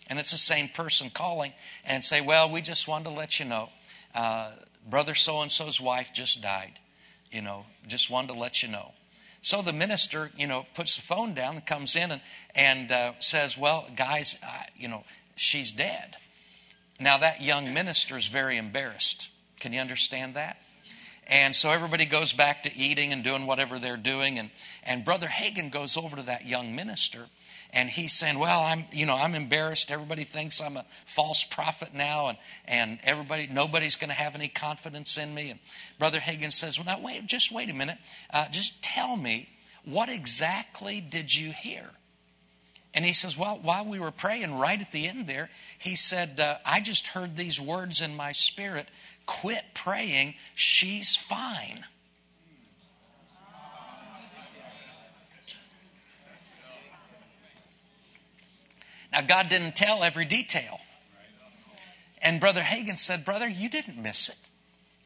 And 0.09 0.19
it's 0.19 0.31
the 0.31 0.37
same 0.37 0.69
person 0.69 1.09
calling 1.09 1.53
and 1.85 2.03
say, 2.03 2.21
Well, 2.21 2.51
we 2.51 2.61
just 2.61 2.87
wanted 2.87 3.05
to 3.05 3.15
let 3.15 3.39
you 3.39 3.45
know, 3.45 3.69
uh, 4.15 4.51
brother 4.89 5.15
so 5.15 5.41
and 5.41 5.51
so's 5.51 5.81
wife 5.81 6.13
just 6.13 6.41
died. 6.41 6.79
You 7.31 7.41
know, 7.41 7.65
just 7.87 8.09
wanted 8.09 8.33
to 8.33 8.39
let 8.39 8.63
you 8.63 8.69
know. 8.69 8.93
So 9.41 9.61
the 9.61 9.73
minister, 9.73 10.31
you 10.37 10.47
know, 10.47 10.65
puts 10.73 10.95
the 10.95 11.01
phone 11.01 11.33
down 11.33 11.55
and 11.55 11.65
comes 11.65 11.95
in 11.95 12.11
and, 12.11 12.21
and 12.55 12.91
uh, 12.91 13.13
says, 13.19 13.57
Well, 13.57 13.85
guys, 13.95 14.39
uh, 14.43 14.63
you 14.75 14.87
know, 14.87 15.03
she's 15.35 15.71
dead. 15.71 16.15
Now, 16.99 17.17
that 17.17 17.41
young 17.41 17.73
minister 17.73 18.17
is 18.17 18.27
very 18.27 18.57
embarrassed. 18.57 19.29
Can 19.59 19.73
you 19.73 19.79
understand 19.79 20.33
that? 20.35 20.57
And 21.29 21.55
so 21.55 21.69
everybody 21.71 22.05
goes 22.05 22.33
back 22.33 22.63
to 22.63 22.75
eating 22.75 23.11
and 23.11 23.23
doing 23.23 23.45
whatever 23.45 23.79
they're 23.79 23.97
doing. 23.97 24.39
And, 24.39 24.49
and 24.83 25.03
Brother 25.03 25.27
Hagin 25.27 25.71
goes 25.71 25.97
over 25.97 26.15
to 26.15 26.23
that 26.23 26.45
young 26.45 26.75
minister 26.75 27.25
and 27.73 27.89
he's 27.89 28.13
saying, 28.13 28.39
Well, 28.39 28.61
I'm, 28.61 28.85
you 28.91 29.05
know, 29.05 29.15
I'm 29.15 29.35
embarrassed. 29.35 29.91
Everybody 29.91 30.23
thinks 30.23 30.61
I'm 30.61 30.77
a 30.77 30.85
false 31.05 31.43
prophet 31.43 31.93
now, 31.93 32.29
and, 32.29 32.37
and 32.65 32.99
everybody, 33.03 33.47
nobody's 33.51 33.95
going 33.95 34.09
to 34.09 34.15
have 34.15 34.35
any 34.35 34.47
confidence 34.47 35.17
in 35.17 35.33
me. 35.33 35.51
And 35.51 35.59
Brother 35.99 36.19
Hagin 36.19 36.51
says, 36.51 36.77
Well, 36.77 36.85
now, 36.85 37.03
wait, 37.03 37.25
just 37.25 37.51
wait 37.51 37.69
a 37.69 37.73
minute. 37.73 37.97
Uh, 38.33 38.47
just 38.49 38.83
tell 38.83 39.17
me, 39.17 39.49
what 39.85 40.09
exactly 40.09 41.01
did 41.01 41.35
you 41.35 41.51
hear? 41.51 41.91
And 42.93 43.05
he 43.05 43.13
says, 43.13 43.37
Well, 43.37 43.59
while 43.61 43.85
we 43.85 43.99
were 43.99 44.11
praying, 44.11 44.57
right 44.57 44.81
at 44.81 44.91
the 44.91 45.07
end 45.07 45.27
there, 45.27 45.49
he 45.77 45.95
said, 45.95 46.39
uh, 46.39 46.55
I 46.65 46.79
just 46.79 47.09
heard 47.09 47.37
these 47.37 47.59
words 47.61 48.01
in 48.01 48.15
my 48.15 48.31
spirit 48.31 48.89
quit 49.27 49.63
praying, 49.75 50.33
she's 50.55 51.15
fine. 51.15 51.83
Now, 59.11 59.21
God 59.21 59.49
didn't 59.49 59.75
tell 59.75 60.03
every 60.03 60.25
detail. 60.25 60.79
And 62.21 62.39
Brother 62.39 62.61
Hagin 62.61 62.97
said, 62.97 63.23
Brother, 63.23 63.47
you 63.47 63.69
didn't 63.69 64.01
miss 64.01 64.29
it. 64.29 64.49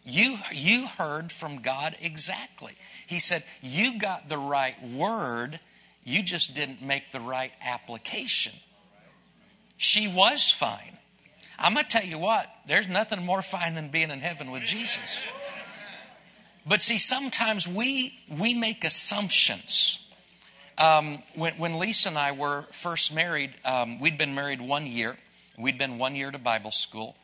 You, 0.03 0.37
you 0.51 0.87
heard 0.87 1.31
from 1.31 1.61
God 1.61 1.95
exactly. 2.01 2.73
He 3.05 3.19
said, 3.19 3.43
You 3.61 3.99
got 3.99 4.27
the 4.27 4.37
right 4.37 4.75
word, 4.83 5.59
you 6.03 6.23
just 6.23 6.55
didn't 6.55 6.81
make 6.81 7.11
the 7.11 7.19
right 7.19 7.51
application. 7.61 8.53
She 9.77 10.07
was 10.07 10.51
fine. 10.51 10.97
I'm 11.57 11.73
going 11.73 11.85
to 11.85 11.89
tell 11.89 12.05
you 12.05 12.17
what, 12.17 12.47
there's 12.67 12.87
nothing 12.87 13.23
more 13.25 13.41
fine 13.41 13.75
than 13.75 13.89
being 13.89 14.09
in 14.09 14.19
heaven 14.19 14.51
with 14.51 14.63
Jesus. 14.63 15.25
But 16.65 16.81
see, 16.81 16.99
sometimes 16.99 17.67
we, 17.67 18.13
we 18.29 18.53
make 18.53 18.83
assumptions. 18.83 20.09
Um, 20.77 21.19
when, 21.35 21.53
when 21.53 21.79
Lisa 21.79 22.09
and 22.09 22.17
I 22.17 22.31
were 22.31 22.63
first 22.71 23.13
married, 23.13 23.51
um, 23.65 23.99
we'd 23.99 24.17
been 24.17 24.35
married 24.35 24.61
one 24.61 24.85
year. 24.85 25.17
We'd 25.57 25.77
been 25.77 25.97
one 25.97 26.15
year 26.15 26.31
to 26.31 26.37
Bible 26.37 26.71
school. 26.71 27.15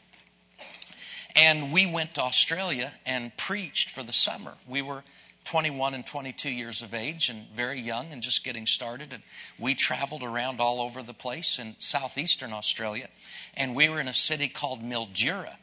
And 1.35 1.71
we 1.71 1.85
went 1.85 2.15
to 2.15 2.21
Australia 2.21 2.91
and 3.05 3.35
preached 3.37 3.91
for 3.91 4.01
the 4.03 4.13
summer. 4.13 4.55
We 4.67 4.81
were 4.81 5.03
21 5.47 5.93
and 5.93 6.05
22 6.05 6.53
years 6.53 6.81
of 6.81 6.93
age 6.93 7.29
and 7.29 7.47
very 7.53 7.79
young 7.79 8.11
and 8.11 8.21
just 8.21 8.43
getting 8.43 8.65
started. 8.65 9.13
And 9.13 9.23
we 9.57 9.75
traveled 9.75 10.21
around 10.21 10.59
all 10.59 10.81
over 10.81 11.01
the 11.01 11.13
place 11.13 11.57
in 11.57 11.75
southeastern 11.79 12.51
Australia. 12.51 13.07
And 13.55 13.73
we 13.73 13.87
were 13.87 14.01
in 14.01 14.09
a 14.09 14.13
city 14.13 14.49
called 14.49 14.81
Mildura. 14.81 15.55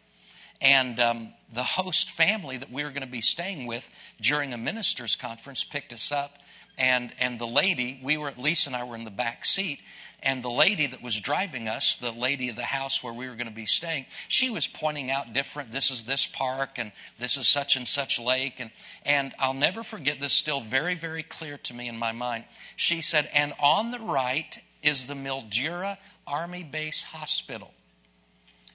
And 0.62 0.98
um, 0.98 1.32
the 1.52 1.62
host 1.62 2.08
family 2.08 2.56
that 2.56 2.70
we 2.70 2.82
were 2.82 2.90
going 2.90 3.04
to 3.04 3.12
be 3.12 3.20
staying 3.20 3.66
with 3.66 3.90
during 4.22 4.54
a 4.54 4.58
minister's 4.58 5.16
conference 5.16 5.64
picked 5.64 5.92
us 5.92 6.10
up. 6.10 6.38
And, 6.78 7.12
and 7.20 7.38
the 7.38 7.46
lady, 7.46 8.00
we 8.02 8.16
were, 8.16 8.28
at 8.28 8.38
Lisa 8.38 8.70
and 8.70 8.76
I 8.76 8.84
were 8.84 8.96
in 8.96 9.04
the 9.04 9.10
back 9.10 9.44
seat, 9.44 9.80
and 10.24 10.42
the 10.42 10.50
lady 10.50 10.86
that 10.86 11.02
was 11.02 11.20
driving 11.20 11.68
us, 11.68 11.96
the 11.96 12.10
lady 12.10 12.48
of 12.48 12.56
the 12.56 12.62
house 12.62 13.02
where 13.02 13.12
we 13.12 13.28
were 13.28 13.34
going 13.34 13.48
to 13.48 13.54
be 13.54 13.66
staying, 13.66 14.06
she 14.28 14.50
was 14.50 14.66
pointing 14.66 15.10
out 15.10 15.32
different, 15.32 15.70
this 15.70 15.90
is 15.90 16.04
this 16.04 16.26
park 16.26 16.78
and 16.78 16.90
this 17.18 17.36
is 17.36 17.46
such 17.46 17.76
and 17.76 17.86
such 17.86 18.18
lake. 18.18 18.58
And, 18.58 18.70
and 19.04 19.32
I'll 19.38 19.54
never 19.54 19.82
forget 19.82 20.20
this, 20.20 20.32
still 20.32 20.60
very, 20.60 20.94
very 20.94 21.22
clear 21.22 21.58
to 21.58 21.74
me 21.74 21.88
in 21.88 21.98
my 21.98 22.12
mind. 22.12 22.44
She 22.74 23.02
said, 23.02 23.28
and 23.34 23.52
on 23.62 23.90
the 23.90 24.00
right 24.00 24.58
is 24.82 25.06
the 25.06 25.14
Mildura 25.14 25.98
Army 26.26 26.62
Base 26.62 27.02
Hospital. 27.02 27.72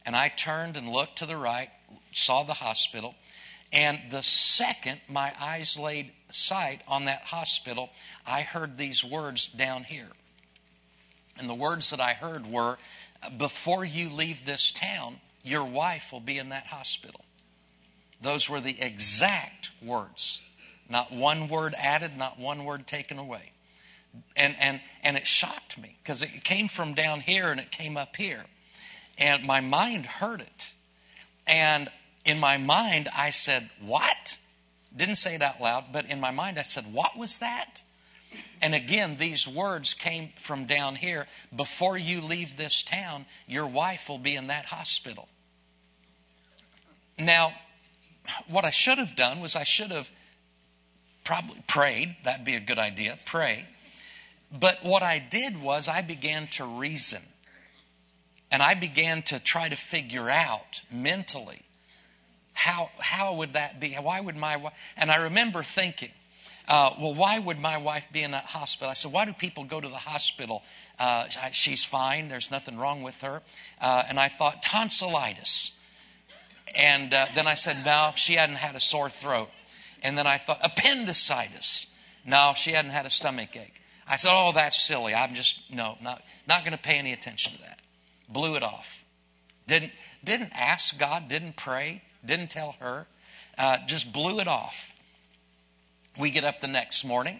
And 0.05 0.15
I 0.15 0.29
turned 0.29 0.77
and 0.77 0.87
looked 0.87 1.17
to 1.17 1.25
the 1.25 1.37
right, 1.37 1.69
saw 2.13 2.43
the 2.43 2.53
hospital. 2.53 3.15
And 3.71 3.99
the 4.09 4.23
second 4.23 5.01
my 5.07 5.33
eyes 5.39 5.77
laid 5.77 6.11
sight 6.29 6.81
on 6.87 7.05
that 7.05 7.23
hospital, 7.23 7.89
I 8.25 8.41
heard 8.41 8.77
these 8.77 9.03
words 9.03 9.47
down 9.47 9.83
here. 9.83 10.09
And 11.39 11.49
the 11.49 11.55
words 11.55 11.89
that 11.89 11.99
I 11.99 12.13
heard 12.13 12.45
were 12.45 12.77
Before 13.37 13.83
you 13.83 14.09
leave 14.09 14.45
this 14.45 14.71
town, 14.71 15.17
your 15.43 15.65
wife 15.65 16.11
will 16.11 16.19
be 16.19 16.37
in 16.37 16.49
that 16.49 16.67
hospital. 16.67 17.21
Those 18.21 18.49
were 18.49 18.59
the 18.59 18.81
exact 18.81 19.71
words. 19.81 20.41
Not 20.89 21.11
one 21.11 21.47
word 21.47 21.73
added, 21.77 22.17
not 22.17 22.39
one 22.39 22.65
word 22.65 22.87
taken 22.87 23.17
away. 23.17 23.53
And, 24.35 24.55
and, 24.59 24.81
and 25.03 25.17
it 25.17 25.27
shocked 25.27 25.79
me 25.79 25.97
because 26.03 26.23
it 26.23 26.43
came 26.43 26.67
from 26.67 26.93
down 26.93 27.21
here 27.21 27.51
and 27.51 27.59
it 27.59 27.71
came 27.71 27.95
up 27.95 28.15
here. 28.15 28.45
And 29.17 29.45
my 29.45 29.61
mind 29.61 30.05
heard 30.05 30.41
it. 30.41 30.73
And 31.45 31.89
in 32.25 32.39
my 32.39 32.57
mind, 32.57 33.07
I 33.15 33.29
said, 33.29 33.69
What? 33.81 34.37
Didn't 34.95 35.15
say 35.15 35.35
it 35.35 35.41
out 35.41 35.61
loud, 35.61 35.85
but 35.93 36.05
in 36.05 36.19
my 36.19 36.31
mind, 36.31 36.57
I 36.57 36.63
said, 36.63 36.91
What 36.91 37.17
was 37.17 37.37
that? 37.37 37.83
And 38.61 38.75
again, 38.75 39.15
these 39.17 39.47
words 39.47 39.93
came 39.93 40.29
from 40.35 40.65
down 40.65 40.95
here. 40.95 41.27
Before 41.55 41.97
you 41.97 42.21
leave 42.21 42.57
this 42.57 42.83
town, 42.83 43.25
your 43.47 43.67
wife 43.67 44.09
will 44.09 44.17
be 44.17 44.35
in 44.35 44.47
that 44.47 44.65
hospital. 44.65 45.29
Now, 47.17 47.53
what 48.49 48.65
I 48.65 48.69
should 48.69 48.97
have 48.97 49.15
done 49.15 49.39
was 49.39 49.55
I 49.55 49.63
should 49.63 49.91
have 49.91 50.11
probably 51.23 51.61
prayed. 51.67 52.15
That'd 52.23 52.45
be 52.45 52.55
a 52.55 52.59
good 52.59 52.79
idea. 52.79 53.17
Pray. 53.25 53.65
But 54.51 54.79
what 54.83 55.03
I 55.03 55.19
did 55.19 55.61
was 55.61 55.87
I 55.87 56.01
began 56.01 56.47
to 56.47 56.65
reason. 56.65 57.21
And 58.51 58.63
I 58.63 58.73
began 58.73 59.21
to 59.23 59.39
try 59.39 59.69
to 59.69 59.75
figure 59.75 60.29
out 60.29 60.81
mentally 60.91 61.61
how, 62.53 62.89
how 62.99 63.35
would 63.35 63.53
that 63.53 63.79
be? 63.79 63.93
Why 63.93 64.19
would 64.19 64.35
my 64.35 64.57
wife? 64.57 64.73
And 64.97 65.11
I 65.11 65.23
remember 65.23 65.63
thinking, 65.63 66.09
uh, 66.69 66.91
well, 66.99 67.15
why 67.15 67.39
would 67.39 67.59
my 67.59 67.77
wife 67.77 68.07
be 68.13 68.21
in 68.21 68.31
that 68.31 68.45
hospital? 68.45 68.89
I 68.89 68.93
said, 68.93 69.11
why 69.11 69.25
do 69.25 69.33
people 69.33 69.63
go 69.63 69.81
to 69.81 69.87
the 69.87 69.95
hospital? 69.95 70.61
Uh, 70.99 71.25
she's 71.51 71.83
fine. 71.83 72.29
There's 72.29 72.51
nothing 72.51 72.77
wrong 72.77 73.01
with 73.01 73.21
her. 73.21 73.41
Uh, 73.81 74.03
and 74.07 74.19
I 74.19 74.27
thought, 74.27 74.61
tonsillitis. 74.61 75.79
And 76.77 77.11
uh, 77.11 77.25
then 77.33 77.47
I 77.47 77.55
said, 77.55 77.83
no, 77.83 78.11
she 78.15 78.33
hadn't 78.33 78.57
had 78.57 78.75
a 78.75 78.79
sore 78.79 79.09
throat. 79.09 79.49
And 80.03 80.15
then 80.15 80.27
I 80.27 80.37
thought, 80.37 80.59
appendicitis. 80.63 81.97
No, 82.23 82.53
she 82.55 82.71
hadn't 82.71 82.91
had 82.91 83.07
a 83.07 83.09
stomach 83.09 83.55
ache. 83.55 83.81
I 84.07 84.17
said, 84.17 84.29
oh, 84.31 84.51
that's 84.53 84.79
silly. 84.79 85.15
I'm 85.15 85.33
just, 85.33 85.73
no, 85.73 85.97
not, 86.03 86.21
not 86.47 86.61
going 86.61 86.73
to 86.73 86.81
pay 86.81 86.99
any 86.99 87.13
attention 87.13 87.53
to 87.53 87.61
that. 87.61 87.79
Blew 88.27 88.55
it 88.55 88.63
off. 88.63 89.03
Didn't, 89.67 89.91
didn't 90.23 90.51
ask 90.53 90.99
God, 90.99 91.29
didn't 91.29 91.55
pray, 91.55 92.03
didn't 92.23 92.51
tell 92.51 92.75
her. 92.79 93.07
Uh, 93.57 93.77
just 93.87 94.13
blew 94.13 94.39
it 94.39 94.47
off. 94.47 94.88
We 96.19 96.31
get 96.31 96.43
up 96.43 96.59
the 96.59 96.67
next 96.67 97.05
morning. 97.05 97.39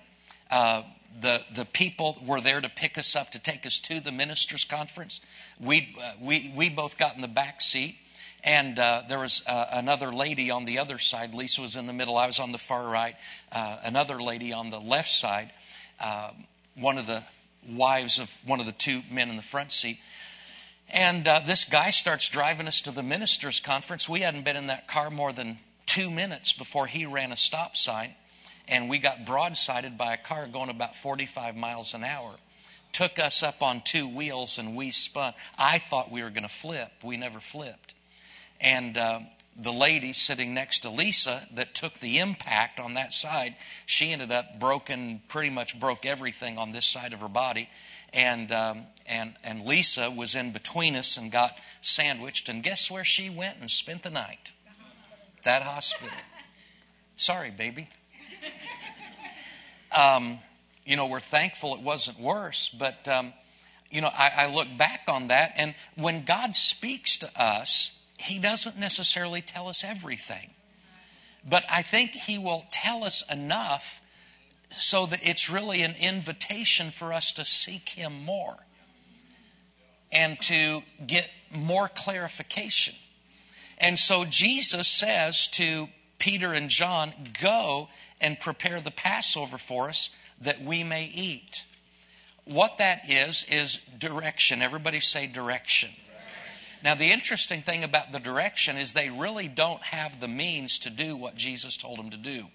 Uh, 0.50 0.84
the, 1.20 1.42
the 1.54 1.66
people 1.66 2.18
were 2.26 2.40
there 2.40 2.62
to 2.62 2.70
pick 2.70 2.98
us 2.98 3.14
up 3.14 3.30
to 3.32 3.40
take 3.40 3.66
us 3.66 3.78
to 3.80 4.02
the 4.02 4.12
ministers' 4.12 4.64
conference. 4.64 5.20
We, 5.60 5.94
uh, 6.02 6.14
we, 6.22 6.54
we 6.56 6.70
both 6.70 6.98
got 6.98 7.14
in 7.14 7.22
the 7.22 7.28
back 7.28 7.60
seat, 7.60 7.98
and 8.42 8.80
uh, 8.80 9.02
there 9.10 9.20
was 9.20 9.44
uh, 9.48 9.66
another 9.74 10.14
lady 10.14 10.50
on 10.50 10.64
the 10.64 10.80
other 10.80 10.98
side. 10.98 11.34
Lisa 11.34 11.62
was 11.62 11.76
in 11.76 11.88
the 11.88 11.94
middle, 11.94 12.16
I 12.16 12.26
was 12.26 12.40
on 12.40 12.54
the 12.54 12.58
far 12.58 12.88
right. 12.88 13.16
Uh, 13.52 13.80
another 13.84 14.22
lady 14.22 14.54
on 14.54 14.70
the 14.70 14.80
left 14.80 15.10
side, 15.10 15.52
uh, 16.00 16.32
one 16.80 16.98
of 16.98 17.06
the 17.06 17.22
wives 17.70 18.18
of 18.18 18.38
one 18.46 18.62
of 18.62 18.66
the 18.66 18.72
two 18.72 19.02
men 19.12 19.30
in 19.30 19.36
the 19.36 19.44
front 19.44 19.74
seat. 19.74 20.00
And 20.90 21.26
this 21.46 21.66
guy 21.66 21.90
starts 21.90 22.30
driving 22.30 22.66
us 22.66 22.82
to 22.84 22.92
the 22.92 23.04
ministers' 23.04 23.60
conference. 23.60 24.08
We 24.08 24.22
hadn't 24.22 24.46
been 24.46 24.56
in 24.56 24.68
that 24.68 24.88
car 24.88 25.10
more 25.10 25.34
than 25.34 25.58
two 25.86 26.10
minutes 26.10 26.54
before 26.54 26.88
he 26.88 27.06
ran 27.06 27.34
a 27.34 27.38
stop 27.38 27.76
sign 27.76 28.16
and 28.70 28.90
we 28.90 29.00
got 29.00 29.26
broadsided 29.26 29.98
by 29.98 30.14
a 30.14 30.18
car 30.18 30.48
going 30.48 30.70
about 30.70 30.96
45 30.96 31.58
miles 31.58 31.94
an 31.94 32.04
hour. 32.04 32.32
Took 32.92 33.20
us 33.20 33.44
up 33.44 33.62
on 33.62 33.82
two 33.84 34.08
wheels 34.08 34.58
and 34.58 34.76
we 34.76 34.92
spun. 34.92 35.34
I 35.58 35.80
thought 35.80 36.12
we 36.12 36.24
were 36.24 36.30
going 36.30 36.44
to 36.44 36.50
flip. 36.50 36.92
We 37.04 37.18
never 37.18 37.40
flipped. 37.40 37.94
And 38.62 38.98
uh, 38.98 39.20
the 39.58 39.72
lady 39.72 40.14
sitting 40.14 40.54
next 40.54 40.80
to 40.80 40.90
Lisa 40.90 41.48
that 41.56 41.76
took 41.76 41.96
the 41.96 42.20
impact 42.20 42.80
on 42.80 42.96
that 42.96 43.14
side, 43.14 43.56
she 43.86 44.12
ended 44.12 44.32
up 44.32 44.60
broken, 44.60 45.22
pretty 45.28 45.50
much 45.50 45.80
broke 45.80 46.06
everything 46.06 46.58
on 46.58 46.72
this 46.72 46.86
side 46.86 47.14
of 47.14 47.22
her 47.22 47.30
body. 47.30 47.70
And, 48.12 48.52
um, 48.52 48.86
and, 49.06 49.36
and 49.44 49.66
Lisa 49.66 50.10
was 50.10 50.34
in 50.34 50.52
between 50.52 50.96
us 50.96 51.18
and 51.18 51.32
got 51.32 51.58
sandwiched. 51.82 52.50
And 52.50 52.64
guess 52.64 52.90
where 52.90 53.04
she 53.04 53.30
went 53.30 53.58
and 53.60 53.70
spent 53.70 54.04
the 54.04 54.10
night? 54.10 54.52
That 55.44 55.62
hospital. 55.62 56.18
Sorry, 57.16 57.52
baby. 57.52 57.88
Um, 59.96 60.40
you 60.86 60.96
know, 60.96 61.08
we're 61.08 61.20
thankful 61.20 61.76
it 61.76 61.82
wasn't 61.82 62.20
worse, 62.20 62.70
but, 62.70 63.08
um, 63.08 63.34
you 63.90 64.02
know, 64.02 64.10
I, 64.12 64.32
I 64.38 64.54
look 64.54 64.68
back 64.78 65.02
on 65.08 65.28
that, 65.28 65.54
and 65.58 65.76
when 65.96 66.24
God 66.26 66.56
speaks 66.56 67.18
to 67.18 67.30
us, 67.38 68.04
He 68.18 68.40
doesn't 68.40 68.78
necessarily 68.78 69.42
tell 69.42 69.68
us 69.68 69.84
everything. 69.84 70.52
But 71.48 71.64
I 71.72 71.82
think 71.82 72.12
He 72.12 72.38
will 72.38 72.66
tell 72.72 73.04
us 73.04 73.24
enough 73.32 74.02
so 74.72 75.06
that 75.08 75.20
it's 75.24 75.50
really 75.50 75.82
an 75.82 75.96
invitation 76.02 76.90
for 76.90 77.14
us 77.14 77.32
to 77.34 77.46
seek 77.46 77.90
Him 77.90 78.14
more 78.26 78.56
and 80.12 80.40
to 80.42 80.82
get 81.06 81.30
more 81.52 81.88
clarification. 81.88 82.96
And 83.78 83.98
so 83.98 84.26
Jesus 84.26 84.88
says 84.88 85.48
to 85.50 85.88
Peter 86.18 86.54
and 86.54 86.70
John, 86.70 87.14
Go 87.42 87.90
and 88.22 88.40
prepare 88.40 88.82
the 88.82 88.92
Passover 88.92 89.58
for 89.58 89.90
us 89.90 90.16
that 90.42 90.62
we 90.62 90.84
may 90.84 91.06
eat. 91.14 91.66
What 92.46 92.80
that 92.80 93.10
is, 93.10 93.46
is 93.50 93.78
direction. 93.98 94.62
Everybody 94.62 95.00
say 95.00 95.28
direction. 95.28 95.92
Now, 96.84 96.96
the 96.96 97.12
interesting 97.12 97.60
thing 97.60 97.84
about 97.84 98.12
the 98.12 98.20
direction 98.20 98.78
is 98.78 98.94
they 98.94 99.10
really 99.10 99.48
don't 99.48 99.84
have 99.84 100.20
the 100.20 100.30
means 100.30 100.80
to 100.80 100.90
do 100.90 101.16
what 101.16 101.36
Jesus 101.36 101.76
told 101.76 102.00
them 102.00 102.10
to 102.12 102.18
do. 102.18 102.46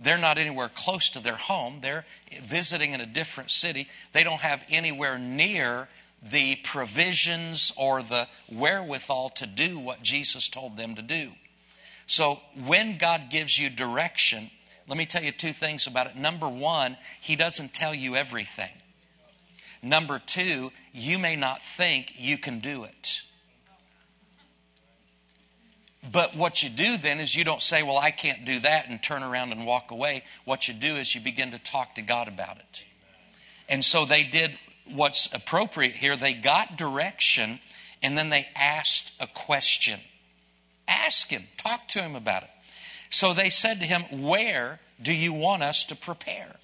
They're 0.00 0.18
not 0.18 0.38
anywhere 0.38 0.70
close 0.72 1.10
to 1.10 1.20
their 1.20 1.36
home. 1.36 1.80
They're 1.80 2.04
visiting 2.40 2.92
in 2.92 3.00
a 3.00 3.06
different 3.06 3.50
city. 3.50 3.88
They 4.12 4.22
don't 4.22 4.40
have 4.40 4.64
anywhere 4.70 5.18
near 5.18 5.88
the 6.22 6.56
provisions 6.62 7.72
or 7.76 8.02
the 8.02 8.28
wherewithal 8.48 9.30
to 9.30 9.46
do 9.46 9.78
what 9.78 10.02
Jesus 10.02 10.48
told 10.48 10.76
them 10.76 10.94
to 10.94 11.02
do. 11.02 11.32
So 12.08 12.40
when 12.66 12.96
God 12.96 13.24
gives 13.30 13.58
you 13.58 13.68
direction, 13.68 14.50
let 14.88 14.96
me 14.96 15.04
tell 15.04 15.22
you 15.22 15.30
two 15.30 15.52
things 15.52 15.86
about 15.86 16.06
it. 16.06 16.16
Number 16.16 16.48
one, 16.48 16.96
He 17.20 17.36
doesn't 17.36 17.74
tell 17.74 17.94
you 17.94 18.16
everything. 18.16 18.70
Number 19.82 20.18
two, 20.18 20.72
you 20.92 21.18
may 21.18 21.36
not 21.36 21.62
think 21.62 22.14
you 22.16 22.38
can 22.38 22.60
do 22.60 22.84
it. 22.84 23.22
But 26.10 26.34
what 26.34 26.62
you 26.62 26.70
do 26.70 26.96
then 26.96 27.20
is 27.20 27.36
you 27.36 27.44
don't 27.44 27.60
say, 27.60 27.82
Well, 27.82 27.98
I 27.98 28.10
can't 28.10 28.46
do 28.46 28.58
that, 28.60 28.88
and 28.88 29.02
turn 29.02 29.22
around 29.22 29.52
and 29.52 29.66
walk 29.66 29.90
away. 29.90 30.24
What 30.46 30.66
you 30.66 30.72
do 30.72 30.94
is 30.94 31.14
you 31.14 31.20
begin 31.20 31.50
to 31.50 31.58
talk 31.58 31.96
to 31.96 32.02
God 32.02 32.26
about 32.26 32.56
it. 32.56 32.86
And 33.68 33.84
so 33.84 34.06
they 34.06 34.22
did 34.22 34.58
what's 34.90 35.30
appropriate 35.34 35.92
here. 35.92 36.16
They 36.16 36.32
got 36.32 36.78
direction, 36.78 37.60
and 38.02 38.16
then 38.16 38.30
they 38.30 38.48
asked 38.56 39.12
a 39.20 39.26
question. 39.26 40.00
Ask 40.88 41.28
him, 41.28 41.44
talk 41.56 41.86
to 41.88 42.02
him 42.02 42.16
about 42.16 42.42
it. 42.42 42.50
So 43.10 43.34
they 43.34 43.50
said 43.50 43.80
to 43.80 43.86
him, 43.86 44.02
Where 44.26 44.80
do 45.00 45.14
you 45.14 45.32
want 45.32 45.62
us 45.62 45.84
to 45.86 45.96
prepare? 45.96 46.56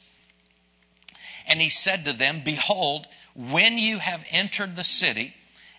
And 1.47 1.61
he 1.61 1.69
said 1.69 2.05
to 2.07 2.13
them, 2.13 2.43
Behold, 2.45 3.07
when 3.35 3.79
you 3.79 3.99
have 3.99 4.25
entered 4.31 4.77
the 4.77 4.85
city, 4.85 5.35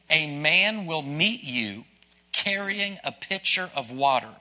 a 0.09 0.39
man 0.39 0.85
will 0.85 1.01
meet 1.01 1.43
you 1.43 1.85
carrying 2.31 2.97
a 3.03 3.11
pitcher 3.11 3.69
of 3.75 3.91
water. 3.91 4.35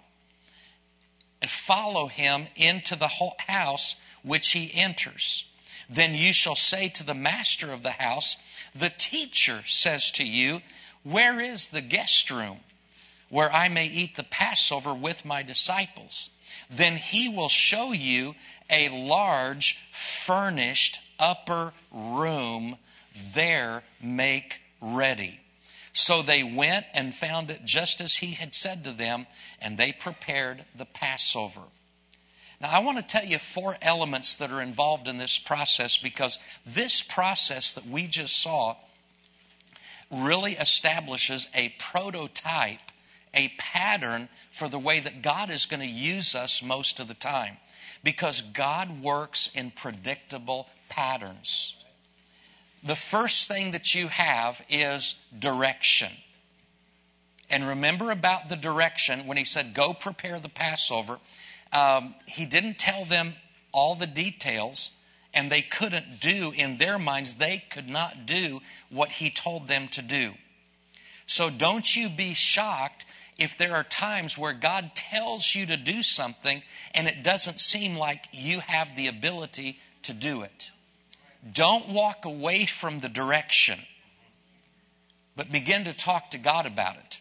And 1.41 1.51
follow 1.51 2.07
him 2.09 2.47
into 2.57 2.97
the 2.97 3.11
house 3.47 3.97
which 4.23 4.53
he 4.53 4.71
enters. 4.75 5.51
Then 5.89 6.15
you 6.15 6.33
shall 6.33 6.57
say 6.57 6.89
to 6.91 7.05
the 7.05 7.15
master 7.15 7.73
of 7.73 7.83
the 7.83 7.91
house, 7.91 8.37
The 8.75 8.93
teacher 8.97 9.61
says 9.67 10.11
to 10.13 10.27
you, 10.27 10.61
Where 11.03 11.41
is 11.41 11.69
the 11.69 11.83
guest 11.83 12.31
room 12.31 12.61
where 13.35 13.53
I 13.53 13.69
may 13.69 13.87
eat 13.87 14.15
the 14.15 14.23
Passover 14.23 14.95
with 14.95 15.25
my 15.25 15.43
disciples? 15.43 16.31
Then 16.71 16.97
he 16.97 17.29
will 17.29 17.49
show 17.49 17.91
you 17.91 18.37
a 18.71 18.89
large 18.89 19.77
furnished 19.91 21.01
upper 21.19 21.73
room. 21.91 22.77
There 23.35 23.83
make 24.01 24.61
ready. 24.81 25.41
So 25.93 26.23
they 26.23 26.45
went 26.45 26.87
and 26.95 27.13
found 27.13 27.51
it 27.51 27.65
just 27.65 28.01
as 28.01 28.19
he 28.19 28.35
had 28.35 28.55
said 28.55 28.85
to 28.85 28.93
them, 28.93 29.27
and 29.61 29.77
they 29.77 29.91
prepared 29.91 30.65
the 30.73 30.87
Passover. 30.87 31.63
Now, 32.61 32.69
I 32.71 32.79
want 32.85 32.99
to 32.99 33.05
tell 33.05 33.25
you 33.25 33.39
four 33.39 33.77
elements 33.83 34.37
that 34.37 34.53
are 34.53 34.63
involved 34.63 35.09
in 35.09 35.19
this 35.19 35.41
process 35.41 35.99
because 35.99 36.39
this 36.65 37.03
process 37.03 37.73
that 37.73 37.85
we 37.85 38.07
just 38.07 38.41
saw 38.41 38.77
really 40.09 40.53
establishes 40.53 41.49
a 41.53 41.75
prototype, 41.81 42.79
a 43.35 43.53
pattern 43.59 44.29
for 44.51 44.69
the 44.69 44.79
way 44.79 45.01
that 45.01 45.23
God 45.23 45.51
is 45.51 45.67
going 45.67 45.81
to 45.81 45.87
use 45.87 46.35
us 46.35 46.63
most 46.63 47.01
of 47.01 47.09
the 47.09 47.15
time. 47.15 47.57
Because 48.03 48.43
God 48.43 49.03
works 49.03 49.51
in 49.55 49.71
predictable 49.71 50.69
patterns 50.89 51.85
the 52.85 52.95
first 52.95 53.49
thing 53.49 53.71
that 53.71 53.95
you 53.95 54.09
have 54.09 54.63
is 54.69 55.17
direction. 55.37 56.13
And 57.49 57.67
remember 57.67 58.11
about 58.11 58.49
the 58.49 58.57
direction 58.57 59.27
when 59.27 59.37
he 59.37 59.45
said, 59.45 59.75
Go 59.75 59.95
prepare 59.95 60.39
the 60.39 60.51
Passover. 60.51 61.19
Um, 61.73 62.15
he 62.27 62.47
didn't 62.47 62.79
tell 62.79 63.05
them 63.05 63.35
all 63.73 63.95
the 63.95 64.07
details, 64.07 65.01
and 65.33 65.51
they 65.51 65.63
couldn't 65.63 66.21
do, 66.21 66.53
in 66.55 66.77
their 66.77 66.99
minds, 66.99 67.35
they 67.35 67.65
could 67.71 67.89
not 67.89 68.27
do 68.27 68.61
what 68.91 69.13
he 69.13 69.31
told 69.31 69.67
them 69.67 69.89
to 69.89 70.03
do. 70.03 70.33
So 71.27 71.49
don't 71.49 71.97
you 71.97 72.09
be 72.11 72.35
shocked 72.35 73.07
if 73.39 73.59
there 73.59 73.75
are 73.75 73.85
times 73.85 74.39
where 74.39 74.53
God 74.53 74.93
tells 74.95 75.55
you 75.55 75.67
to 75.67 75.77
do 75.77 76.03
something 76.03 76.63
and 76.95 77.09
it 77.09 77.25
doesn't 77.25 77.61
seem 77.61 77.97
like 77.97 78.27
you 78.33 78.61
have 78.61 78.97
the 78.97 79.09
ability 79.09 79.79
to 80.05 80.13
do 80.13 80.43
it. 80.43 80.71
Don't 81.53 81.89
walk 81.89 82.25
away 82.25 82.65
from 82.65 83.01
the 83.01 83.09
direction, 83.09 83.79
but 85.37 85.53
begin 85.53 85.85
to 85.85 85.93
talk 85.93 86.31
to 86.31 86.39
God 86.39 86.67
about 86.67 86.97
it. 86.97 87.19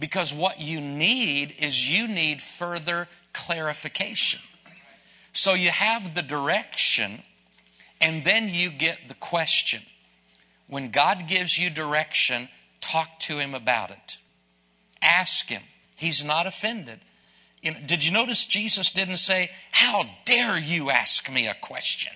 Because 0.00 0.32
what 0.32 0.60
you 0.60 0.80
need 0.80 1.54
is 1.58 1.92
you 1.92 2.06
need 2.06 2.40
further 2.40 3.08
clarification. 3.32 4.40
So 5.32 5.54
you 5.54 5.70
have 5.70 6.14
the 6.14 6.22
direction, 6.22 7.22
and 8.00 8.24
then 8.24 8.48
you 8.50 8.70
get 8.70 9.08
the 9.08 9.14
question. 9.14 9.82
When 10.68 10.90
God 10.90 11.26
gives 11.28 11.58
you 11.58 11.68
direction, 11.68 12.48
talk 12.80 13.18
to 13.20 13.38
Him 13.38 13.54
about 13.54 13.90
it. 13.90 14.07
Ask 15.02 15.48
Him. 15.48 15.62
He's 15.96 16.24
not 16.24 16.46
offended. 16.46 17.00
Did 17.62 18.04
you 18.04 18.12
notice 18.12 18.44
Jesus 18.44 18.90
didn't 18.90 19.16
say, 19.16 19.50
How 19.72 20.04
dare 20.24 20.58
you 20.58 20.90
ask 20.90 21.32
me 21.32 21.48
a 21.48 21.54
question? 21.54 22.12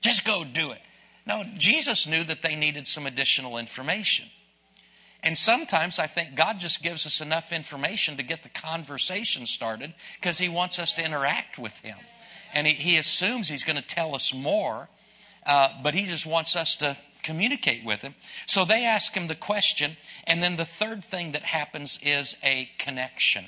Just 0.00 0.24
go 0.24 0.44
do 0.44 0.72
it. 0.72 0.80
No, 1.26 1.44
Jesus 1.56 2.06
knew 2.06 2.22
that 2.24 2.42
they 2.42 2.56
needed 2.56 2.86
some 2.86 3.06
additional 3.06 3.58
information. 3.58 4.26
And 5.22 5.38
sometimes 5.38 5.98
I 5.98 6.06
think 6.06 6.34
God 6.34 6.58
just 6.58 6.82
gives 6.82 7.06
us 7.06 7.22
enough 7.22 7.50
information 7.50 8.18
to 8.18 8.22
get 8.22 8.42
the 8.42 8.50
conversation 8.50 9.46
started 9.46 9.94
because 10.20 10.38
He 10.38 10.50
wants 10.50 10.78
us 10.78 10.92
to 10.94 11.04
interact 11.04 11.58
with 11.58 11.80
Him. 11.80 11.96
And 12.54 12.66
He, 12.66 12.74
he 12.74 12.98
assumes 12.98 13.48
He's 13.48 13.64
going 13.64 13.80
to 13.80 13.86
tell 13.86 14.14
us 14.14 14.34
more, 14.34 14.88
uh, 15.46 15.70
but 15.82 15.94
He 15.94 16.04
just 16.04 16.26
wants 16.26 16.56
us 16.56 16.76
to 16.76 16.96
communicate 17.24 17.84
with 17.84 18.02
Him. 18.02 18.14
So 18.46 18.64
they 18.64 18.84
ask 18.84 19.14
Him 19.14 19.26
the 19.26 19.34
question, 19.34 19.96
and 20.26 20.42
then 20.42 20.56
the 20.56 20.64
third 20.64 21.04
thing 21.04 21.32
that 21.32 21.42
happens 21.42 21.98
is 22.02 22.36
a 22.44 22.70
connection. 22.78 23.46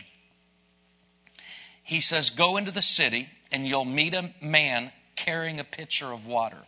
He 1.85 2.01
says, 2.01 2.31
Go 2.31 2.57
into 2.57 2.73
the 2.73 2.83
city, 2.83 3.29
and 3.53 3.65
you'll 3.65 3.85
meet 3.85 4.15
a 4.15 4.33
man 4.43 4.91
carrying 5.15 5.61
a 5.61 5.65
pitcher 5.65 6.07
of 6.07 6.27
water. 6.27 6.65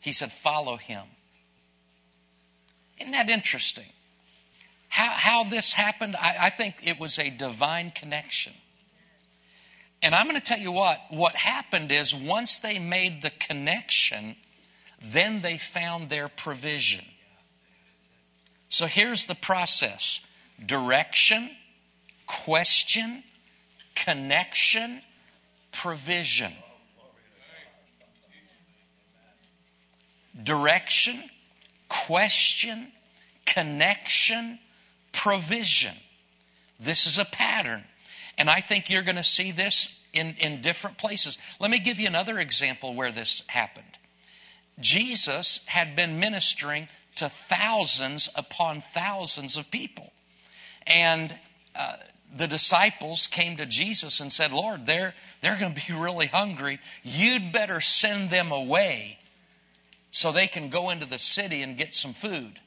He 0.00 0.12
said, 0.12 0.30
Follow 0.30 0.76
him. 0.76 1.04
Isn't 3.00 3.12
that 3.12 3.30
interesting? 3.30 3.86
How, 4.88 5.10
how 5.10 5.44
this 5.44 5.74
happened, 5.74 6.16
I, 6.16 6.36
I 6.42 6.50
think 6.50 6.76
it 6.82 6.98
was 6.98 7.18
a 7.18 7.30
divine 7.30 7.90
connection. 7.90 8.52
And 10.02 10.14
I'm 10.14 10.26
going 10.28 10.40
to 10.40 10.44
tell 10.44 10.58
you 10.58 10.72
what, 10.72 11.00
what 11.10 11.34
happened 11.34 11.90
is 11.90 12.14
once 12.14 12.58
they 12.58 12.78
made 12.78 13.22
the 13.22 13.30
connection, 13.30 14.36
then 15.00 15.40
they 15.40 15.58
found 15.58 16.08
their 16.08 16.28
provision. 16.28 17.04
So 18.68 18.86
here's 18.86 19.24
the 19.24 19.34
process 19.34 20.26
direction, 20.64 21.50
question, 22.26 23.22
connection, 23.94 25.00
provision. 25.72 26.52
direction, 30.42 31.18
question, 31.88 32.92
connection, 33.44 34.58
provision. 35.12 35.94
This 36.78 37.06
is 37.06 37.18
a 37.18 37.24
pattern. 37.24 37.84
And 38.36 38.48
I 38.48 38.60
think 38.60 38.88
you're 38.88 39.02
going 39.02 39.16
to 39.16 39.24
see 39.24 39.50
this 39.50 40.06
in, 40.12 40.34
in 40.40 40.60
different 40.60 40.96
places. 40.96 41.38
Let 41.60 41.70
me 41.70 41.80
give 41.80 41.98
you 41.98 42.06
another 42.06 42.38
example 42.38 42.94
where 42.94 43.10
this 43.10 43.42
happened. 43.48 43.98
Jesus 44.80 45.64
had 45.66 45.96
been 45.96 46.20
ministering 46.20 46.88
to 47.16 47.28
thousands 47.28 48.28
upon 48.36 48.80
thousands 48.80 49.56
of 49.56 49.70
people. 49.70 50.12
And 50.86 51.36
uh, 51.74 51.94
the 52.36 52.46
disciples 52.46 53.26
came 53.26 53.56
to 53.56 53.66
Jesus 53.66 54.20
and 54.20 54.32
said, 54.32 54.52
Lord, 54.52 54.86
they're, 54.86 55.14
they're 55.40 55.58
going 55.58 55.74
to 55.74 55.86
be 55.86 55.94
really 55.94 56.26
hungry. 56.26 56.78
You'd 57.02 57.52
better 57.52 57.80
send 57.80 58.30
them 58.30 58.52
away 58.52 59.18
so 60.10 60.30
they 60.30 60.46
can 60.46 60.68
go 60.68 60.90
into 60.90 61.08
the 61.08 61.18
city 61.18 61.62
and 61.62 61.76
get 61.76 61.94
some 61.94 62.12
food. 62.12 62.60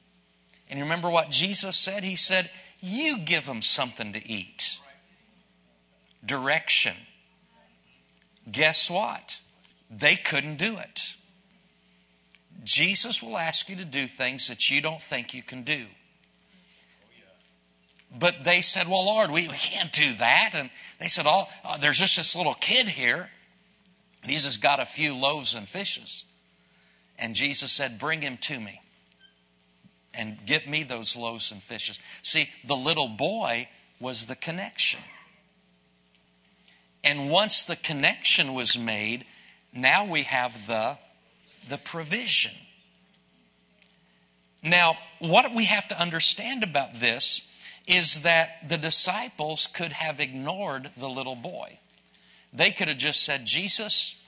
And 0.70 0.78
you 0.78 0.84
remember 0.86 1.10
what 1.10 1.32
Jesus 1.32 1.76
said? 1.76 2.04
He 2.04 2.16
said, 2.16 2.50
You 2.80 3.20
give 3.20 3.46
them 3.46 3.62
something 3.62 4.14
to 4.14 4.30
eat. 4.30 4.80
Direction. 6.26 6.96
Guess 8.50 8.90
what? 8.90 9.42
They 9.90 10.16
couldn't 10.16 10.58
do 10.58 10.78
it. 10.78 11.16
Jesus 12.64 13.22
will 13.22 13.38
ask 13.38 13.70
you 13.70 13.76
to 13.78 13.86
do 13.86 14.06
things 14.08 14.48
that 14.48 14.70
you 14.70 14.82
don't 14.82 15.02
think 15.02 15.34
you 15.34 15.42
can 15.42 15.64
do. 15.64 15.86
But 18.18 18.44
they 18.44 18.62
said, 18.62 18.88
Well, 18.88 19.06
Lord, 19.06 19.32
we, 19.32 19.48
we 19.48 19.54
can't 19.54 19.92
do 19.92 20.12
that. 20.20 20.52
And 20.54 20.70
they 21.00 21.08
said, 21.08 21.26
Oh, 21.28 21.46
uh, 21.64 21.78
there's 21.78 21.98
just 21.98 22.18
this 22.18 22.36
little 22.36 22.54
kid 22.56 22.88
here. 22.88 23.30
He's 24.24 24.44
just 24.44 24.62
got 24.62 24.80
a 24.80 24.86
few 24.86 25.16
loaves 25.16 25.56
and 25.56 25.68
fishes. 25.68 26.26
And 27.18 27.36
Jesus 27.36 27.72
said, 27.72 28.00
Bring 28.00 28.22
him 28.22 28.38
to 28.38 28.60
me 28.60 28.82
and 30.14 30.38
get 30.46 30.68
me 30.68 30.84
those 30.84 31.16
loaves 31.16 31.52
and 31.52 31.62
fishes. 31.62 32.00
See, 32.22 32.50
the 32.66 32.76
little 32.76 33.08
boy 33.08 33.70
was 34.00 34.26
the 34.26 34.36
connection. 34.36 35.00
And 37.04 37.32
once 37.32 37.64
the 37.64 37.76
connection 37.76 38.54
was 38.54 38.78
made, 38.78 39.26
now 39.74 40.06
we 40.06 40.24
have 40.24 40.68
the, 40.68 40.98
the 41.70 41.78
provision. 41.78 42.52
Now, 44.64 44.98
what 45.20 45.54
we 45.54 45.66
have 45.66 45.88
to 45.88 46.00
understand 46.00 46.64
about 46.64 46.94
this 46.94 47.48
is 47.88 48.22
that 48.22 48.70
the 48.70 48.78
disciples 48.78 49.68
could 49.68 49.92
have 49.92 50.20
ignored 50.20 50.92
the 50.98 51.10
little 51.10 51.36
boy. 51.36 51.80
They 52.54 52.72
could 52.72 52.88
have 52.88 52.98
just 52.98 53.24
said, 53.24 53.46
Jesus, 53.46 54.22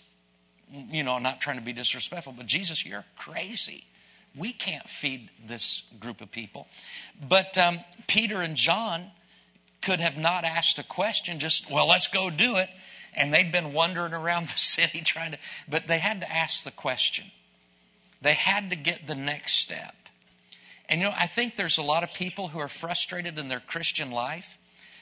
you 0.90 1.04
know, 1.04 1.20
not 1.20 1.40
trying 1.40 1.60
to 1.60 1.64
be 1.64 1.74
disrespectful, 1.74 2.34
but 2.36 2.46
Jesus, 2.46 2.86
you're 2.86 3.06
crazy. 3.18 3.84
We 4.36 4.54
can't 4.54 4.90
feed 4.90 5.30
this 5.46 5.84
group 6.00 6.22
of 6.22 6.32
people. 6.32 6.68
But 7.30 7.58
um, 7.58 7.78
Peter 8.08 8.38
and 8.38 8.56
John 8.56 9.12
could 9.84 10.00
have 10.00 10.18
not 10.18 10.46
asked 10.46 10.80
a 10.80 10.84
question, 10.84 11.40
just, 11.40 11.70
well, 11.70 11.88
let's 11.88 12.08
go 12.08 12.30
do 12.30 12.56
it. 12.56 12.70
And 13.16 13.34
they'd 13.34 13.52
been 13.52 13.74
wandering 13.74 14.14
around 14.14 14.48
the 14.48 14.60
city 14.60 15.02
trying 15.02 15.32
to, 15.32 15.38
but 15.68 15.88
they 15.88 16.00
had 16.00 16.22
to 16.22 16.32
ask 16.32 16.64
the 16.64 16.72
question. 16.72 17.26
They 18.22 18.34
had 18.34 18.70
to 18.70 18.76
get 18.76 19.06
the 19.06 19.16
next 19.16 19.54
step. 19.54 19.96
And 20.90 21.02
you 21.02 21.08
know, 21.08 21.14
I 21.18 21.28
think 21.28 21.56
there's 21.56 21.78
a 21.78 21.84
lot 21.84 22.04
of 22.04 22.14
people 22.14 22.50
who 22.50 22.60
are 22.60 22.68
frustrated 22.68 23.38
in 23.38 23.50
their 23.50 23.60
Christian 23.60 24.12
life 24.12 24.58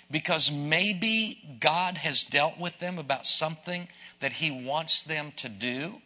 because 0.09 0.51
maybe 0.51 1.57
God 1.59 1.97
has 1.97 2.23
dealt 2.23 2.59
with 2.59 2.79
them 2.79 2.97
about 2.97 3.25
something 3.25 3.87
that 4.19 4.33
He 4.33 4.51
wants 4.51 5.01
them 5.01 5.31
to 5.37 5.49
do. 5.49 6.01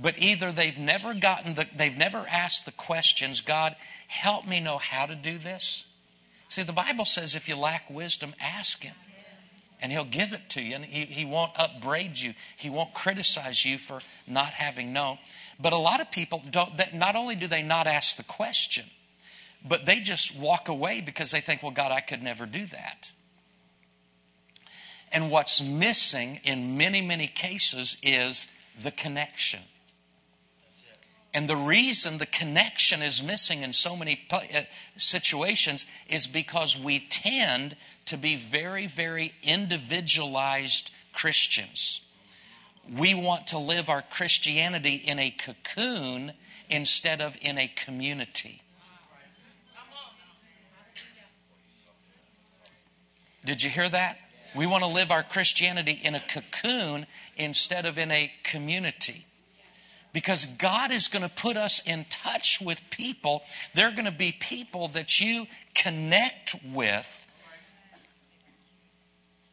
But 0.00 0.18
either 0.18 0.52
they've 0.52 0.78
never 0.78 1.12
gotten 1.12 1.54
the, 1.54 1.66
they've 1.74 1.96
never 1.96 2.24
asked 2.30 2.66
the 2.66 2.72
questions, 2.72 3.40
God, 3.40 3.74
help 4.06 4.46
me 4.46 4.60
know 4.60 4.78
how 4.78 5.06
to 5.06 5.16
do 5.16 5.38
this. 5.38 5.86
See, 6.46 6.62
the 6.62 6.72
Bible 6.72 7.04
says 7.04 7.34
if 7.34 7.48
you 7.48 7.56
lack 7.56 7.90
wisdom, 7.90 8.34
ask 8.40 8.82
Him. 8.82 8.94
And 9.80 9.92
He'll 9.92 10.04
give 10.04 10.32
it 10.32 10.48
to 10.50 10.62
you. 10.62 10.74
And 10.74 10.84
He, 10.84 11.04
he 11.04 11.24
won't 11.24 11.52
upbraid 11.58 12.18
you, 12.18 12.34
He 12.56 12.70
won't 12.70 12.94
criticize 12.94 13.64
you 13.64 13.78
for 13.78 14.00
not 14.26 14.48
having 14.48 14.92
known. 14.92 15.18
But 15.60 15.72
a 15.72 15.78
lot 15.78 16.00
of 16.00 16.10
people 16.10 16.42
don't, 16.50 16.76
that 16.76 16.94
not 16.94 17.16
only 17.16 17.34
do 17.34 17.46
they 17.46 17.62
not 17.62 17.86
ask 17.86 18.16
the 18.16 18.22
question, 18.22 18.84
but 19.66 19.86
they 19.86 20.00
just 20.00 20.38
walk 20.38 20.68
away 20.68 21.00
because 21.00 21.30
they 21.30 21.40
think, 21.40 21.62
well, 21.62 21.72
God, 21.72 21.90
I 21.90 22.00
could 22.00 22.22
never 22.22 22.46
do 22.46 22.64
that. 22.66 23.12
And 25.10 25.30
what's 25.30 25.62
missing 25.62 26.40
in 26.44 26.76
many, 26.76 27.00
many 27.00 27.26
cases 27.26 27.96
is 28.02 28.46
the 28.80 28.90
connection. 28.90 29.60
And 31.38 31.46
the 31.46 31.54
reason 31.54 32.18
the 32.18 32.26
connection 32.26 33.00
is 33.00 33.22
missing 33.22 33.62
in 33.62 33.72
so 33.72 33.94
many 33.94 34.26
uh, 34.32 34.42
situations 34.96 35.86
is 36.08 36.26
because 36.26 36.76
we 36.76 36.98
tend 36.98 37.76
to 38.06 38.16
be 38.16 38.34
very, 38.34 38.88
very 38.88 39.32
individualized 39.44 40.90
Christians. 41.12 42.04
We 42.92 43.14
want 43.14 43.46
to 43.48 43.58
live 43.58 43.88
our 43.88 44.02
Christianity 44.02 44.96
in 44.96 45.20
a 45.20 45.30
cocoon 45.30 46.32
instead 46.70 47.20
of 47.20 47.38
in 47.40 47.56
a 47.56 47.68
community. 47.68 48.60
Did 53.44 53.62
you 53.62 53.70
hear 53.70 53.88
that? 53.88 54.18
We 54.56 54.66
want 54.66 54.82
to 54.82 54.90
live 54.90 55.12
our 55.12 55.22
Christianity 55.22 56.00
in 56.02 56.16
a 56.16 56.20
cocoon 56.20 57.06
instead 57.36 57.86
of 57.86 57.96
in 57.96 58.10
a 58.10 58.32
community. 58.42 59.27
Because 60.18 60.46
God 60.46 60.90
is 60.90 61.06
going 61.06 61.22
to 61.22 61.28
put 61.28 61.56
us 61.56 61.80
in 61.86 62.04
touch 62.10 62.60
with 62.60 62.80
people. 62.90 63.44
They're 63.74 63.92
going 63.92 64.06
to 64.06 64.10
be 64.10 64.34
people 64.40 64.88
that 64.88 65.20
you 65.20 65.46
connect 65.76 66.56
with. 66.74 67.26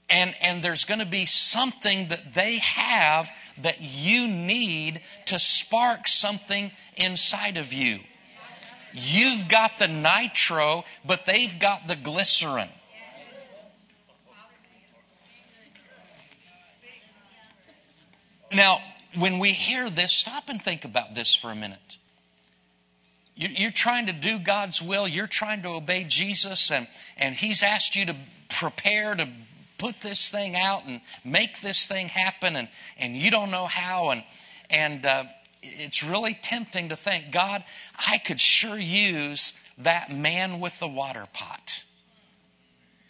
And, 0.10 0.34
and 0.42 0.64
there's 0.64 0.86
going 0.86 1.02
to 1.02 1.06
be 1.06 1.28
something 1.28 2.08
that 2.08 2.34
they 2.34 2.58
have 2.58 3.30
that 3.62 3.78
you 3.80 4.28
need 4.28 5.02
to 5.28 5.38
spark 5.38 6.08
something 6.08 6.72
inside 6.98 7.58
of 7.58 7.72
you. 7.72 8.00
You've 8.92 9.48
got 9.48 9.78
the 9.78 9.88
nitro, 9.88 10.84
but 11.06 11.28
they've 11.28 11.60
got 11.60 11.88
the 11.88 11.96
glycerin. 11.96 12.70
Now, 18.52 18.80
when 19.18 19.40
we 19.40 19.50
hear 19.50 19.90
this, 19.90 20.12
stop 20.14 20.50
and 20.50 20.62
think 20.62 20.86
about 20.86 21.16
this 21.16 21.36
for 21.36 21.52
a 21.52 21.56
minute. 21.56 21.98
You're 23.36 23.72
trying 23.72 24.06
to 24.06 24.14
do 24.14 24.40
God's 24.40 24.82
will, 24.82 25.08
you're 25.08 25.28
trying 25.28 25.62
to 25.64 25.70
obey 25.70 26.06
Jesus, 26.06 26.72
and, 26.72 26.88
and 27.18 27.36
He's 27.36 27.64
asked 27.64 27.96
you 27.96 28.06
to 28.06 28.16
prepare 28.50 29.14
to 29.14 29.28
put 29.78 30.00
this 30.02 30.30
thing 30.30 30.56
out 30.56 30.84
and 30.88 31.02
make 31.26 31.60
this 31.60 31.86
thing 31.86 32.08
happen, 32.08 32.56
and, 32.56 32.70
and 32.98 33.16
you 33.16 33.32
don't 33.32 33.52
know 33.52 33.66
how. 33.66 34.12
And, 34.12 34.24
and 34.70 35.06
uh, 35.06 35.24
it's 35.62 36.04
really 36.04 36.38
tempting 36.42 36.90
to 36.90 36.96
think, 36.96 37.32
God, 37.32 37.64
I 38.10 38.20
could 38.20 38.40
sure 38.40 38.78
use 38.78 39.54
that 39.80 40.16
man 40.16 40.60
with 40.60 40.80
the 40.80 40.88
water 40.88 41.26
pot. 41.34 41.84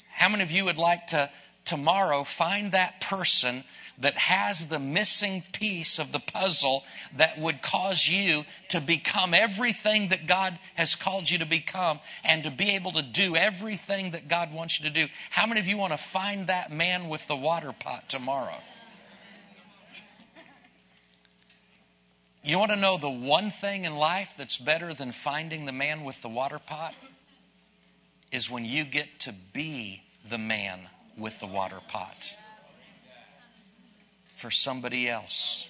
How 0.09 0.29
many 0.29 0.43
of 0.43 0.51
you 0.51 0.65
would 0.65 0.77
like 0.77 1.07
to 1.07 1.29
tomorrow 1.65 2.23
find 2.23 2.71
that 2.71 3.01
person 3.01 3.63
that 3.99 4.15
has 4.15 4.67
the 4.67 4.79
missing 4.79 5.43
piece 5.53 5.99
of 5.99 6.11
the 6.11 6.19
puzzle 6.19 6.83
that 7.15 7.37
would 7.37 7.61
cause 7.61 8.07
you 8.07 8.43
to 8.69 8.81
become 8.81 9.33
everything 9.33 10.09
that 10.09 10.27
God 10.27 10.57
has 10.75 10.95
called 10.95 11.29
you 11.29 11.39
to 11.39 11.45
become 11.45 11.99
and 12.25 12.43
to 12.43 12.51
be 12.51 12.75
able 12.75 12.91
to 12.91 13.01
do 13.01 13.35
everything 13.35 14.11
that 14.11 14.27
God 14.27 14.53
wants 14.53 14.79
you 14.79 14.89
to 14.89 14.93
do. 14.93 15.05
How 15.29 15.47
many 15.47 15.61
of 15.61 15.67
you 15.67 15.77
want 15.77 15.93
to 15.93 15.97
find 15.97 16.47
that 16.47 16.71
man 16.71 17.07
with 17.07 17.25
the 17.27 17.35
water 17.35 17.71
pot 17.71 18.09
tomorrow? 18.09 18.57
You 22.43 22.59
want 22.59 22.71
to 22.71 22.77
know 22.77 22.97
the 22.97 23.09
one 23.09 23.49
thing 23.49 23.85
in 23.85 23.95
life 23.95 24.35
that's 24.37 24.57
better 24.57 24.93
than 24.93 25.11
finding 25.11 25.65
the 25.65 25.71
man 25.71 26.03
with 26.03 26.21
the 26.21 26.29
water 26.29 26.59
pot? 26.59 26.93
Is 28.31 28.51
when 28.51 28.65
you 28.65 28.83
get 28.83 29.19
to 29.21 29.33
be 29.53 30.03
the 30.29 30.37
man 30.37 30.79
with 31.17 31.39
the 31.39 31.47
water 31.47 31.79
pot 31.87 32.37
for 34.35 34.51
somebody 34.51 35.09
else. 35.09 35.69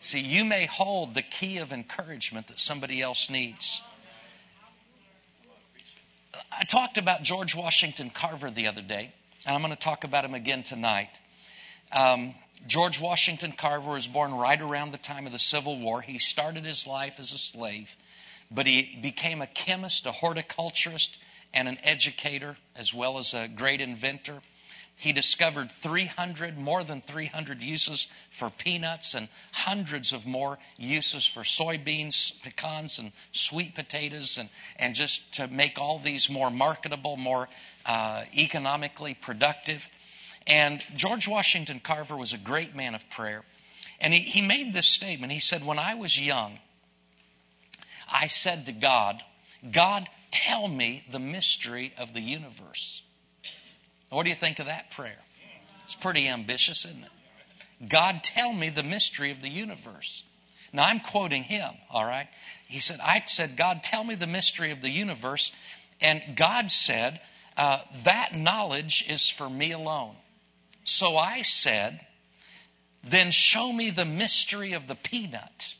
See, 0.00 0.20
you 0.20 0.44
may 0.44 0.66
hold 0.66 1.14
the 1.14 1.22
key 1.22 1.58
of 1.58 1.72
encouragement 1.72 2.48
that 2.48 2.58
somebody 2.58 3.00
else 3.00 3.30
needs. 3.30 3.82
I 6.50 6.64
talked 6.64 6.98
about 6.98 7.22
George 7.22 7.54
Washington 7.54 8.10
Carver 8.10 8.50
the 8.50 8.66
other 8.66 8.82
day, 8.82 9.12
and 9.46 9.54
I'm 9.54 9.62
going 9.62 9.72
to 9.72 9.78
talk 9.78 10.02
about 10.02 10.24
him 10.24 10.34
again 10.34 10.64
tonight. 10.64 11.20
Um, 11.96 12.34
George 12.66 13.00
Washington 13.00 13.52
Carver 13.52 13.92
was 13.92 14.08
born 14.08 14.34
right 14.34 14.60
around 14.60 14.92
the 14.92 14.98
time 14.98 15.26
of 15.26 15.32
the 15.32 15.38
Civil 15.38 15.78
War. 15.78 16.00
He 16.00 16.18
started 16.18 16.64
his 16.64 16.86
life 16.86 17.20
as 17.20 17.32
a 17.32 17.38
slave, 17.38 17.96
but 18.50 18.66
he 18.66 18.98
became 19.00 19.40
a 19.40 19.46
chemist, 19.46 20.06
a 20.06 20.12
horticulturist, 20.12 21.21
and 21.54 21.68
an 21.68 21.78
educator, 21.82 22.56
as 22.76 22.94
well 22.94 23.18
as 23.18 23.34
a 23.34 23.48
great 23.48 23.80
inventor. 23.80 24.40
He 24.98 25.12
discovered 25.12 25.72
300, 25.72 26.56
more 26.56 26.84
than 26.84 27.00
300 27.00 27.62
uses 27.62 28.06
for 28.30 28.50
peanuts 28.50 29.14
and 29.14 29.28
hundreds 29.52 30.12
of 30.12 30.26
more 30.26 30.58
uses 30.78 31.26
for 31.26 31.40
soybeans, 31.40 32.40
pecans, 32.42 32.98
and 32.98 33.10
sweet 33.32 33.74
potatoes, 33.74 34.38
and, 34.38 34.48
and 34.78 34.94
just 34.94 35.34
to 35.34 35.48
make 35.48 35.80
all 35.80 35.98
these 35.98 36.30
more 36.30 36.50
marketable, 36.50 37.16
more 37.16 37.48
uh, 37.84 38.22
economically 38.38 39.14
productive. 39.14 39.88
And 40.46 40.84
George 40.94 41.26
Washington 41.26 41.80
Carver 41.80 42.16
was 42.16 42.32
a 42.32 42.38
great 42.38 42.76
man 42.76 42.94
of 42.94 43.08
prayer. 43.10 43.42
And 44.00 44.12
he, 44.12 44.20
he 44.20 44.46
made 44.46 44.74
this 44.74 44.88
statement. 44.88 45.32
He 45.32 45.40
said, 45.40 45.64
When 45.64 45.78
I 45.78 45.94
was 45.94 46.24
young, 46.24 46.58
I 48.12 48.26
said 48.26 48.66
to 48.66 48.72
God, 48.72 49.22
God, 49.70 50.08
tell 50.32 50.66
me 50.66 51.04
the 51.10 51.20
mystery 51.20 51.92
of 52.00 52.12
the 52.14 52.20
universe. 52.20 53.02
What 54.10 54.24
do 54.24 54.30
you 54.30 54.36
think 54.36 54.58
of 54.58 54.66
that 54.66 54.90
prayer? 54.90 55.18
It's 55.84 55.94
pretty 55.94 56.26
ambitious, 56.26 56.84
isn't 56.84 57.04
it? 57.04 57.88
God, 57.88 58.22
tell 58.22 58.52
me 58.52 58.68
the 58.68 58.82
mystery 58.82 59.30
of 59.30 59.42
the 59.42 59.48
universe. 59.48 60.24
Now, 60.72 60.84
I'm 60.86 61.00
quoting 61.00 61.42
him, 61.42 61.70
all 61.90 62.04
right? 62.04 62.28
He 62.66 62.80
said, 62.80 62.98
I 63.02 63.22
said, 63.26 63.56
God, 63.56 63.82
tell 63.82 64.04
me 64.04 64.14
the 64.14 64.26
mystery 64.26 64.70
of 64.70 64.80
the 64.80 64.90
universe. 64.90 65.52
And 66.00 66.22
God 66.34 66.70
said, 66.70 67.20
uh, 67.56 67.78
that 68.04 68.34
knowledge 68.34 69.04
is 69.10 69.28
for 69.28 69.48
me 69.50 69.72
alone. 69.72 70.14
So 70.84 71.16
I 71.16 71.42
said, 71.42 72.00
then 73.04 73.30
show 73.30 73.72
me 73.72 73.90
the 73.90 74.04
mystery 74.04 74.72
of 74.72 74.88
the 74.88 74.94
peanut. 74.94 75.76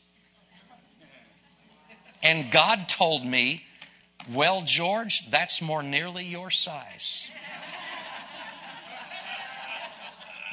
And 2.21 2.51
God 2.51 2.87
told 2.87 3.25
me, 3.25 3.63
well, 4.31 4.61
George, 4.63 5.29
that's 5.29 5.61
more 5.61 5.83
nearly 5.83 6.25
your 6.25 6.49
size. 6.49 7.29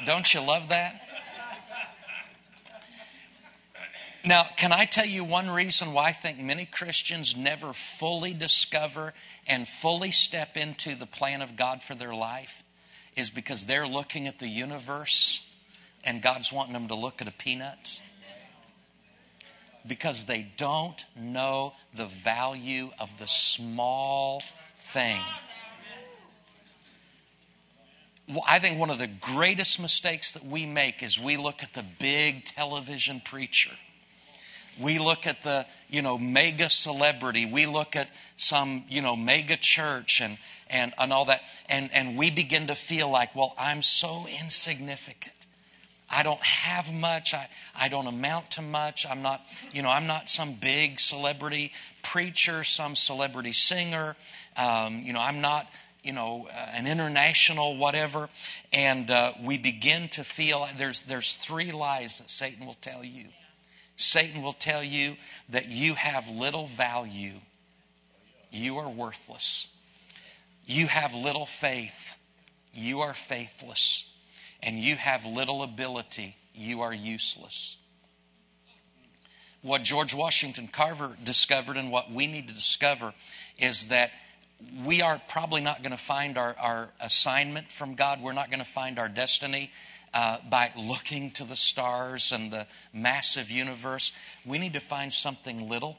Don't 0.05 0.33
you 0.33 0.41
love 0.41 0.69
that? 0.69 0.99
Now, 4.23 4.43
can 4.55 4.71
I 4.71 4.85
tell 4.85 5.05
you 5.05 5.23
one 5.23 5.49
reason 5.49 5.93
why 5.93 6.09
I 6.09 6.11
think 6.11 6.39
many 6.39 6.65
Christians 6.65 7.35
never 7.35 7.73
fully 7.73 8.33
discover 8.33 9.13
and 9.47 9.67
fully 9.67 10.11
step 10.11 10.57
into 10.57 10.95
the 10.95 11.07
plan 11.07 11.41
of 11.41 11.55
God 11.55 11.81
for 11.81 11.95
their 11.95 12.13
life? 12.13 12.63
Is 13.15 13.29
because 13.29 13.65
they're 13.65 13.87
looking 13.87 14.27
at 14.27 14.39
the 14.39 14.47
universe 14.47 15.51
and 16.03 16.21
God's 16.21 16.53
wanting 16.53 16.73
them 16.73 16.87
to 16.87 16.95
look 16.95 17.21
at 17.21 17.27
a 17.27 17.31
peanut. 17.31 18.01
Because 19.87 20.25
they 20.25 20.47
don't 20.57 21.03
know 21.15 21.73
the 21.93 22.05
value 22.05 22.89
of 22.99 23.17
the 23.19 23.27
small 23.27 24.41
thing. 24.77 25.19
I 28.47 28.59
think 28.59 28.79
one 28.79 28.89
of 28.89 28.99
the 28.99 29.07
greatest 29.07 29.81
mistakes 29.81 30.33
that 30.33 30.45
we 30.45 30.65
make 30.65 31.03
is 31.03 31.19
we 31.19 31.37
look 31.37 31.63
at 31.63 31.73
the 31.73 31.83
big 31.99 32.45
television 32.45 33.21
preacher. 33.23 33.71
We 34.79 34.99
look 34.99 35.27
at 35.27 35.41
the, 35.41 35.65
you 35.89 36.01
know, 36.01 36.17
mega 36.17 36.69
celebrity. 36.69 37.45
We 37.45 37.65
look 37.65 37.95
at 37.95 38.07
some, 38.37 38.85
you 38.87 39.01
know, 39.01 39.15
mega 39.15 39.57
church 39.57 40.21
and, 40.21 40.37
and, 40.69 40.93
and 40.97 41.11
all 41.11 41.25
that. 41.25 41.41
And, 41.67 41.89
and 41.93 42.17
we 42.17 42.31
begin 42.31 42.67
to 42.67 42.75
feel 42.75 43.09
like, 43.09 43.35
well, 43.35 43.53
I'm 43.59 43.81
so 43.81 44.25
insignificant. 44.41 45.40
I 46.11 46.23
don't 46.23 46.41
have 46.41 46.93
much. 46.93 47.33
I, 47.33 47.47
I 47.79 47.87
don't 47.87 48.07
amount 48.07 48.51
to 48.51 48.61
much. 48.61 49.05
I'm 49.09 49.21
not, 49.21 49.41
you 49.73 49.81
know, 49.81 49.89
I'm 49.89 50.07
not 50.07 50.29
some 50.29 50.53
big 50.53 50.99
celebrity 50.99 51.71
preacher, 52.03 52.63
some 52.63 52.95
celebrity 52.95 53.53
singer. 53.53 54.15
Um, 54.57 55.01
you 55.03 55.13
know, 55.13 55.21
I'm 55.21 55.41
not, 55.41 55.67
you 56.03 56.13
know, 56.13 56.47
uh, 56.51 56.67
an 56.73 56.87
international 56.87 57.77
whatever, 57.77 58.29
and 58.73 59.09
uh, 59.09 59.33
we 59.41 59.57
begin 59.57 60.09
to 60.09 60.23
feel 60.23 60.67
there's 60.77 61.03
there's 61.03 61.33
three 61.33 61.71
lies 61.71 62.19
that 62.19 62.29
Satan 62.29 62.65
will 62.65 62.77
tell 62.81 63.03
you. 63.03 63.25
Satan 63.95 64.41
will 64.41 64.53
tell 64.53 64.83
you 64.83 65.15
that 65.49 65.69
you 65.69 65.93
have 65.93 66.27
little 66.29 66.65
value, 66.65 67.39
you 68.51 68.77
are 68.77 68.89
worthless. 68.89 69.67
You 70.65 70.87
have 70.87 71.13
little 71.13 71.45
faith, 71.45 72.15
you 72.73 73.01
are 73.01 73.13
faithless. 73.13 74.10
And 74.63 74.77
you 74.77 74.95
have 74.95 75.25
little 75.25 75.63
ability, 75.63 76.35
you 76.53 76.81
are 76.81 76.93
useless. 76.93 77.77
What 79.61 79.83
George 79.83 80.13
Washington 80.13 80.67
Carver 80.67 81.15
discovered 81.23 81.77
and 81.77 81.91
what 81.91 82.11
we 82.11 82.27
need 82.27 82.47
to 82.47 82.53
discover 82.53 83.13
is 83.59 83.87
that 83.87 84.11
we 84.85 85.01
are 85.01 85.19
probably 85.27 85.61
not 85.61 85.81
going 85.81 85.91
to 85.91 85.97
find 85.97 86.37
our, 86.37 86.55
our 86.59 86.89
assignment 86.99 87.71
from 87.71 87.95
God. 87.95 88.21
We're 88.21 88.33
not 88.33 88.49
going 88.49 88.59
to 88.59 88.65
find 88.65 88.99
our 88.99 89.09
destiny 89.09 89.71
uh, 90.13 90.37
by 90.49 90.71
looking 90.77 91.31
to 91.31 91.43
the 91.43 91.55
stars 91.55 92.31
and 92.31 92.51
the 92.51 92.67
massive 92.93 93.49
universe. 93.49 94.11
We 94.45 94.57
need 94.57 94.73
to 94.73 94.79
find 94.79 95.13
something 95.13 95.69
little, 95.69 95.97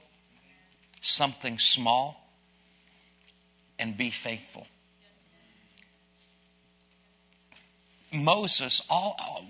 something 1.01 1.59
small, 1.59 2.31
and 3.79 3.96
be 3.96 4.11
faithful. 4.11 4.66
Moses, 8.12 8.83
all, 8.90 9.46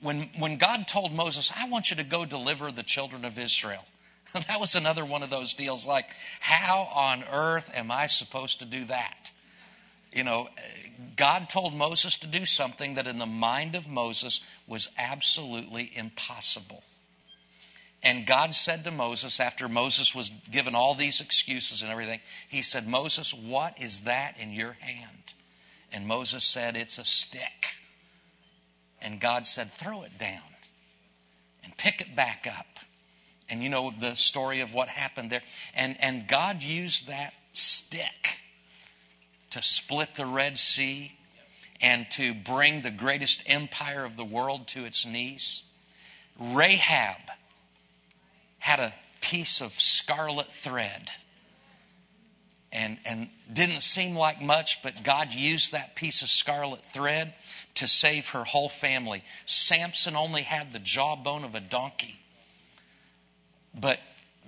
when, 0.00 0.28
when 0.38 0.56
God 0.56 0.86
told 0.86 1.12
Moses, 1.12 1.52
I 1.56 1.68
want 1.68 1.90
you 1.90 1.96
to 1.96 2.04
go 2.04 2.24
deliver 2.24 2.70
the 2.70 2.82
children 2.82 3.24
of 3.24 3.38
Israel, 3.38 3.84
that 4.34 4.60
was 4.60 4.74
another 4.74 5.04
one 5.04 5.22
of 5.22 5.30
those 5.30 5.54
deals 5.54 5.86
like, 5.86 6.10
how 6.40 6.88
on 6.96 7.24
earth 7.32 7.72
am 7.74 7.90
I 7.90 8.06
supposed 8.06 8.60
to 8.60 8.64
do 8.64 8.84
that? 8.84 9.30
You 10.12 10.24
know, 10.24 10.48
God 11.16 11.48
told 11.50 11.74
Moses 11.74 12.16
to 12.18 12.26
do 12.26 12.44
something 12.44 12.94
that 12.94 13.06
in 13.06 13.18
the 13.18 13.26
mind 13.26 13.74
of 13.74 13.88
Moses 13.88 14.40
was 14.66 14.88
absolutely 14.96 15.90
impossible. 15.94 16.84
And 18.02 18.26
God 18.26 18.54
said 18.54 18.84
to 18.84 18.90
Moses, 18.90 19.40
after 19.40 19.68
Moses 19.68 20.14
was 20.14 20.30
given 20.50 20.74
all 20.74 20.94
these 20.94 21.20
excuses 21.20 21.82
and 21.82 21.90
everything, 21.90 22.20
He 22.48 22.62
said, 22.62 22.86
Moses, 22.86 23.32
what 23.32 23.80
is 23.80 24.00
that 24.00 24.34
in 24.38 24.52
your 24.52 24.76
hand? 24.80 25.34
And 25.90 26.06
Moses 26.06 26.44
said, 26.44 26.76
It's 26.76 26.98
a 26.98 27.04
stick. 27.04 27.78
And 29.04 29.20
God 29.20 29.46
said, 29.46 29.70
Throw 29.70 30.02
it 30.02 30.18
down 30.18 30.40
and 31.62 31.76
pick 31.76 32.00
it 32.00 32.16
back 32.16 32.46
up. 32.58 32.66
And 33.48 33.62
you 33.62 33.68
know 33.68 33.92
the 33.96 34.14
story 34.14 34.60
of 34.60 34.72
what 34.72 34.88
happened 34.88 35.30
there. 35.30 35.42
And, 35.74 35.96
and 36.00 36.26
God 36.26 36.62
used 36.62 37.08
that 37.08 37.34
stick 37.52 38.40
to 39.50 39.62
split 39.62 40.14
the 40.16 40.26
Red 40.26 40.56
Sea 40.58 41.12
and 41.80 42.10
to 42.12 42.32
bring 42.32 42.80
the 42.80 42.90
greatest 42.90 43.42
empire 43.46 44.04
of 44.04 44.16
the 44.16 44.24
world 44.24 44.66
to 44.68 44.84
its 44.84 45.04
knees. 45.04 45.64
Rahab 46.38 47.20
had 48.58 48.80
a 48.80 48.94
piece 49.20 49.60
of 49.60 49.72
scarlet 49.72 50.50
thread 50.50 51.10
and, 52.72 52.98
and 53.04 53.28
didn't 53.52 53.82
seem 53.82 54.16
like 54.16 54.42
much, 54.42 54.82
but 54.82 55.04
God 55.04 55.32
used 55.32 55.72
that 55.72 55.94
piece 55.94 56.22
of 56.22 56.28
scarlet 56.28 56.84
thread 56.84 57.34
to 57.74 57.88
save 57.88 58.30
her 58.30 58.44
whole 58.44 58.68
family. 58.68 59.22
Samson 59.46 60.16
only 60.16 60.42
had 60.42 60.72
the 60.72 60.78
jawbone 60.78 61.44
of 61.44 61.54
a 61.54 61.60
donkey, 61.60 62.18
but 63.78 64.00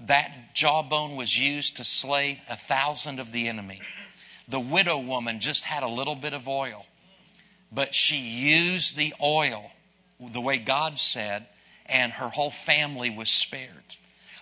that 0.07 0.55
jawbone 0.55 1.17
was 1.17 1.39
used 1.39 1.77
to 1.79 1.85
slay 1.85 2.41
a 2.49 2.57
thousand 2.57 3.19
of 3.19 3.33
the 3.33 3.49
enemy. 3.49 3.81
The 4.49 4.61
widow 4.61 4.99
woman 4.99 5.41
just 5.41 5.65
had 5.65 5.83
a 5.83 5.89
little 5.89 6.15
bit 6.15 6.35
of 6.35 6.47
oil, 6.47 6.87
but 7.73 7.95
she 7.95 8.17
used 8.17 8.97
the 8.97 9.13
oil 9.23 9.73
the 10.21 10.41
way 10.41 10.59
God 10.59 10.99
said, 10.99 11.47
and 11.87 12.13
her 12.13 12.29
whole 12.29 12.51
family 12.51 13.11
was 13.11 13.29
spared. 13.29 13.97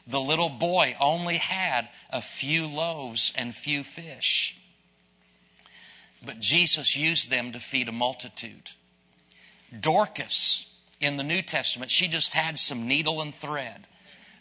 The 0.07 0.21
little 0.21 0.51
boy 0.51 0.95
only 1.01 1.37
had 1.37 1.89
a 2.11 2.21
few 2.21 2.67
loaves 2.67 3.33
and 3.37 3.55
few 3.55 3.83
fish. 3.83 4.61
But 6.25 6.41
Jesus 6.41 6.97
used 6.97 7.31
them 7.31 7.53
to 7.53 7.61
feed 7.61 7.89
a 7.89 7.93
multitude. 7.93 8.71
Dorcas 9.79 10.71
in 11.01 11.17
the 11.17 11.25
New 11.25 11.43
Testament, 11.43 11.91
she 11.91 12.09
just 12.09 12.35
had 12.35 12.59
some 12.59 12.87
needle 12.87 13.21
and 13.21 13.35
thread. 13.35 13.87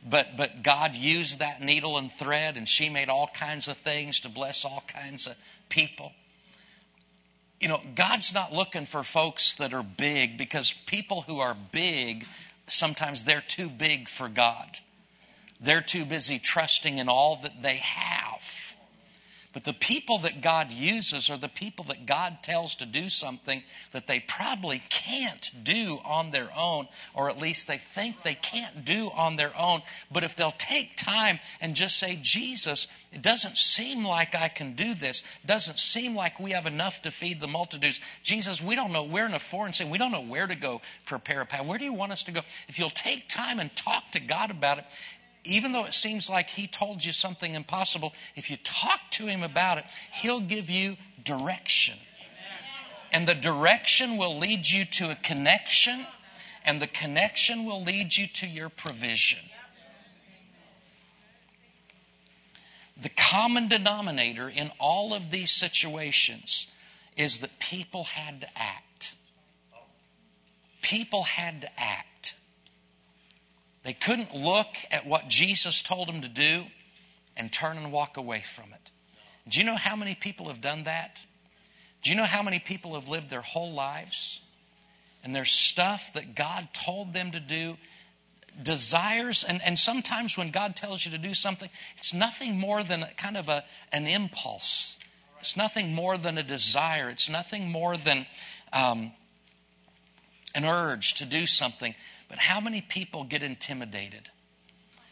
But, 0.08 0.36
but 0.38 0.64
God 0.64 0.96
used 0.96 1.40
that 1.40 1.62
needle 1.62 1.98
and 1.98 2.12
thread, 2.12 2.58
and 2.58 2.68
she 2.68 2.90
made 2.90 3.10
all 3.10 3.28
kinds 3.28 3.68
of 3.68 3.78
things 3.78 4.20
to 4.22 4.30
bless 4.30 4.66
all 4.66 4.84
kinds 4.88 5.28
of 5.28 5.38
people. 5.70 6.12
You 7.60 7.70
know, 7.70 7.82
God's 7.96 8.34
not 8.34 8.52
looking 8.52 8.86
for 8.86 9.04
folks 9.04 9.54
that 9.54 9.74
are 9.74 9.84
big 9.84 10.38
because 10.38 10.72
people 10.72 11.22
who 11.22 11.40
are 11.40 11.56
big, 11.72 12.26
sometimes 12.68 13.24
they're 13.24 13.44
too 13.48 13.70
big 13.70 14.10
for 14.10 14.28
God. 14.28 14.80
They're 15.62 15.82
too 15.82 16.04
busy 16.04 16.40
trusting 16.40 16.98
in 16.98 17.08
all 17.08 17.38
that 17.38 17.62
they 17.62 17.78
have. 17.78 18.53
But 19.54 19.66
the 19.66 19.74
people 19.74 20.18
that 20.20 20.42
God 20.42 20.72
uses 20.72 21.30
are 21.30 21.38
the 21.38 21.48
people 21.48 21.86
that 21.86 22.08
God 22.08 22.38
tells 22.42 22.76
to 22.78 22.88
do 22.88 23.08
something 23.08 23.62
that 23.92 24.08
they 24.08 24.20
probably 24.20 24.82
can't 24.90 25.52
do 25.64 26.00
on 26.04 26.32
their 26.32 26.50
own, 26.58 26.88
or 27.14 27.30
at 27.30 27.40
least 27.40 27.68
they 27.68 27.78
think 27.78 28.24
they 28.24 28.34
can't 28.34 28.84
do 28.84 29.12
on 29.16 29.36
their 29.36 29.54
own. 29.58 29.82
But 30.12 30.24
if 30.24 30.36
they'll 30.36 30.52
take 30.52 30.98
time 30.98 31.38
and 31.62 31.76
just 31.76 32.00
say, 32.00 32.18
Jesus, 32.20 32.88
it 33.12 33.22
doesn't 33.22 33.56
seem 33.56 34.04
like 34.04 34.34
I 34.34 34.48
can 34.48 34.74
do 34.74 34.96
this, 34.96 35.22
it 35.44 35.48
doesn't 35.48 35.78
seem 35.78 36.16
like 36.16 36.40
we 36.40 36.52
have 36.52 36.66
enough 36.66 37.04
to 37.04 37.12
feed 37.12 37.40
the 37.40 37.48
multitudes. 37.48 38.02
Jesus, 38.24 38.60
we 38.60 38.76
don't 38.76 38.92
know. 38.92 39.04
We're 39.04 39.28
in 39.28 39.36
a 39.36 39.40
foreign 39.40 39.74
city. 39.74 39.92
We 39.92 40.00
don't 40.00 40.12
know 40.12 40.24
where 40.24 40.48
to 40.48 40.56
go 40.56 40.82
prepare 41.06 41.42
a 41.42 41.46
path. 41.46 41.68
Where 41.68 41.78
do 41.78 41.86
you 41.86 41.94
want 41.94 42.12
us 42.12 42.24
to 42.24 42.32
go? 42.32 42.42
If 42.68 42.80
you'll 42.80 42.90
take 42.90 43.30
time 43.30 43.60
and 43.60 43.74
talk 43.76 44.10
to 44.14 44.20
God 44.20 44.50
about 44.50 44.80
it, 44.80 44.86
even 45.44 45.72
though 45.72 45.86
it 45.86 45.94
seems 45.94 46.30
like 46.30 46.50
he 46.50 46.68
told 46.68 47.04
you 47.04 47.12
something 47.12 47.54
impossible, 47.54 48.14
if 48.36 48.50
you 48.50 48.58
talk 48.64 49.00
to 49.12 49.26
him 49.26 49.44
about 49.44 49.78
it, 49.78 49.86
he'll 50.22 50.40
give 50.40 50.70
you 50.70 50.96
direction. 51.24 51.96
And 53.12 53.28
the 53.28 53.36
direction 53.36 54.18
will 54.18 54.38
lead 54.38 54.68
you 54.68 54.86
to 54.86 55.12
a 55.12 55.16
connection, 55.16 56.06
and 56.66 56.82
the 56.82 56.88
connection 56.88 57.66
will 57.66 57.84
lead 57.84 58.16
you 58.16 58.28
to 58.28 58.48
your 58.48 58.70
provision. 58.70 59.40
The 63.02 63.10
common 63.10 63.68
denominator 63.68 64.50
in 64.50 64.72
all 64.80 65.14
of 65.14 65.30
these 65.30 65.52
situations 65.52 66.72
is 67.18 67.40
that 67.40 67.60
people 67.60 68.06
had 68.06 68.42
to 68.42 68.48
act. 68.56 69.16
People 70.82 71.24
had 71.24 71.62
to 71.62 71.70
act. 71.78 72.08
They 73.84 73.94
couldn't 73.94 74.34
look 74.34 74.76
at 74.92 75.06
what 75.06 75.28
Jesus 75.28 75.82
told 75.82 76.08
them 76.08 76.22
to 76.22 76.30
do 76.30 76.64
and 77.36 77.52
turn 77.52 77.78
and 77.78 77.92
walk 77.92 78.18
away 78.18 78.40
from 78.40 78.72
it. 78.74 78.92
Do 79.48 79.60
you 79.60 79.66
know 79.66 79.76
how 79.76 79.96
many 79.96 80.16
people 80.16 80.48
have 80.48 80.62
done 80.62 80.86
that? 80.86 81.22
Do 82.02 82.10
you 82.12 82.18
know 82.18 82.24
how 82.24 82.44
many 82.44 82.60
people 82.60 82.96
have 82.96 83.10
lived 83.10 83.30
their 83.30 83.42
whole 83.42 83.74
lives 83.74 84.42
and 85.24 85.34
there's 85.34 85.52
stuff 85.52 86.14
that 86.14 86.36
God 86.36 86.68
told 86.74 87.14
them 87.14 87.32
to 87.32 87.40
do, 87.40 87.78
desires, 88.62 89.46
and, 89.48 89.62
and 89.66 89.80
sometimes 89.80 90.38
when 90.38 90.50
God 90.50 90.76
tells 90.76 91.06
you 91.06 91.12
to 91.14 91.18
do 91.18 91.34
something, 91.34 91.70
it's 91.98 92.14
nothing 92.14 92.60
more 92.60 92.84
than 92.84 93.04
kind 93.16 93.38
of 93.38 93.48
a, 93.48 93.64
an 93.94 94.06
impulse. 94.06 95.00
It's 95.40 95.56
nothing 95.56 95.94
more 95.94 96.18
than 96.18 96.38
a 96.38 96.44
desire. 96.44 97.10
It's 97.10 97.30
nothing 97.30 97.72
more 97.72 97.96
than 97.96 98.26
um, 98.74 99.12
an 100.54 100.66
urge 100.66 101.16
to 101.16 101.26
do 101.26 101.46
something. 101.46 101.96
But 102.34 102.40
how 102.40 102.60
many 102.60 102.82
people 102.82 103.26
get 103.26 103.44
intimidated? 103.44 104.32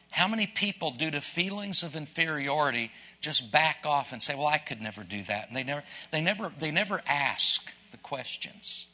How 0.10 0.28
many 0.28 0.48
people, 0.48 0.90
due 0.90 1.12
to 1.12 1.22
feelings 1.22 1.84
of 1.84 1.96
inferiority, 1.96 2.92
just 3.22 3.52
back 3.52 3.86
off 3.86 4.12
and 4.12 4.24
say, 4.24 4.34
"Well, 4.34 4.48
I 4.48 4.58
could 4.58 4.82
never 4.82 5.04
do 5.04 5.22
that," 5.26 5.48
and 5.48 5.56
they 5.56 5.64
never, 5.64 5.84
they 6.10 6.20
never, 6.20 6.50
they 6.58 6.72
never 6.72 7.04
ask 7.06 7.72
the 7.92 7.98
questions. 7.98 8.88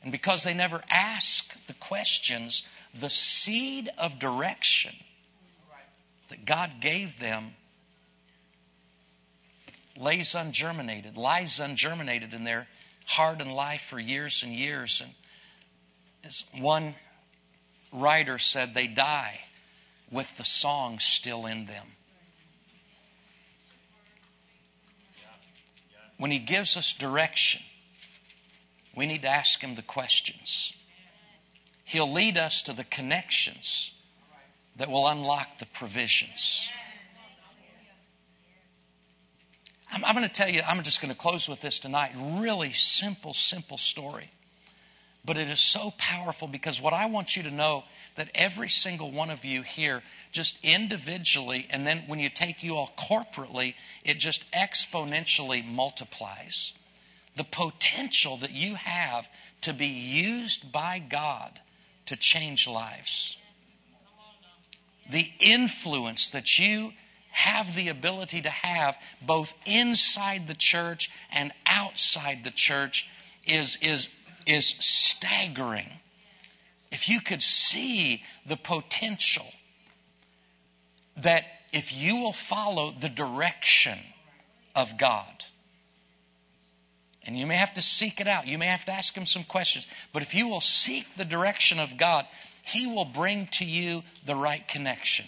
And 0.00 0.12
because 0.12 0.44
they 0.44 0.54
never 0.54 0.80
ask 0.88 1.66
the 1.66 1.74
questions, 1.74 2.68
the 2.94 3.10
seed 3.10 3.88
of 3.98 4.20
direction 4.20 4.94
that 6.28 6.44
God 6.44 6.80
gave 6.80 7.18
them 7.18 7.56
lays 9.96 10.36
ungerminated, 10.36 11.16
lies 11.16 11.58
ungerminated 11.58 12.32
in 12.32 12.44
their 12.44 12.68
heart 13.06 13.40
and 13.40 13.52
life 13.52 13.82
for 13.82 13.98
years 13.98 14.44
and 14.44 14.52
years. 14.52 15.00
And 15.00 15.12
as 16.22 16.44
one 16.60 16.94
writer 17.96 18.38
said 18.38 18.74
they 18.74 18.86
die 18.86 19.40
with 20.10 20.36
the 20.36 20.44
song 20.44 20.98
still 20.98 21.46
in 21.46 21.66
them. 21.66 21.86
When 26.18 26.30
he 26.30 26.38
gives 26.38 26.76
us 26.76 26.92
direction, 26.92 27.62
we 28.94 29.06
need 29.06 29.22
to 29.22 29.28
ask 29.28 29.60
him 29.60 29.74
the 29.74 29.82
questions. 29.82 30.72
He'll 31.84 32.10
lead 32.10 32.38
us 32.38 32.62
to 32.62 32.72
the 32.72 32.84
connections 32.84 33.92
that 34.76 34.90
will 34.90 35.06
unlock 35.08 35.58
the 35.58 35.66
provisions. 35.66 36.70
I'm, 39.92 40.04
I'm 40.04 40.14
going 40.14 40.26
to 40.26 40.32
tell 40.32 40.48
you, 40.48 40.60
I'm 40.66 40.82
just 40.82 41.00
going 41.00 41.12
to 41.12 41.18
close 41.18 41.48
with 41.48 41.60
this 41.60 41.78
tonight. 41.78 42.12
Really 42.40 42.72
simple, 42.72 43.34
simple 43.34 43.76
story. 43.76 44.30
But 45.26 45.36
it 45.36 45.48
is 45.48 45.58
so 45.58 45.92
powerful 45.98 46.46
because 46.46 46.80
what 46.80 46.92
I 46.94 47.06
want 47.06 47.36
you 47.36 47.42
to 47.42 47.50
know 47.50 47.82
that 48.14 48.30
every 48.36 48.68
single 48.68 49.10
one 49.10 49.28
of 49.28 49.44
you 49.44 49.62
here, 49.62 50.02
just 50.30 50.64
individually, 50.64 51.66
and 51.68 51.84
then 51.84 52.04
when 52.06 52.20
you 52.20 52.28
take 52.28 52.62
you 52.62 52.76
all 52.76 52.92
corporately, 52.96 53.74
it 54.04 54.18
just 54.18 54.50
exponentially 54.52 55.66
multiplies. 55.66 56.78
The 57.34 57.44
potential 57.44 58.36
that 58.38 58.52
you 58.52 58.76
have 58.76 59.28
to 59.62 59.74
be 59.74 59.88
used 59.88 60.70
by 60.70 61.00
God 61.00 61.60
to 62.06 62.16
change 62.16 62.68
lives. 62.68 63.36
The 65.10 65.26
influence 65.40 66.28
that 66.28 66.56
you 66.58 66.92
have 67.30 67.74
the 67.74 67.88
ability 67.88 68.42
to 68.42 68.50
have 68.50 68.96
both 69.20 69.54
inside 69.66 70.46
the 70.46 70.54
church 70.54 71.10
and 71.32 71.50
outside 71.66 72.44
the 72.44 72.50
church 72.50 73.10
is, 73.44 73.76
is 73.82 74.14
is 74.46 74.66
staggering. 74.66 75.90
If 76.92 77.08
you 77.08 77.20
could 77.20 77.42
see 77.42 78.22
the 78.46 78.56
potential 78.56 79.46
that 81.16 81.44
if 81.72 81.92
you 81.96 82.16
will 82.16 82.32
follow 82.32 82.90
the 82.90 83.08
direction 83.08 83.98
of 84.74 84.96
God, 84.98 85.44
and 87.26 87.36
you 87.36 87.46
may 87.46 87.56
have 87.56 87.74
to 87.74 87.82
seek 87.82 88.20
it 88.20 88.28
out, 88.28 88.46
you 88.46 88.56
may 88.56 88.66
have 88.66 88.84
to 88.84 88.92
ask 88.92 89.16
Him 89.16 89.26
some 89.26 89.42
questions, 89.42 89.86
but 90.12 90.22
if 90.22 90.34
you 90.34 90.48
will 90.48 90.60
seek 90.60 91.14
the 91.14 91.24
direction 91.24 91.80
of 91.80 91.96
God, 91.96 92.24
He 92.64 92.86
will 92.86 93.04
bring 93.04 93.48
to 93.52 93.64
you 93.64 94.02
the 94.24 94.36
right 94.36 94.66
connection. 94.68 95.26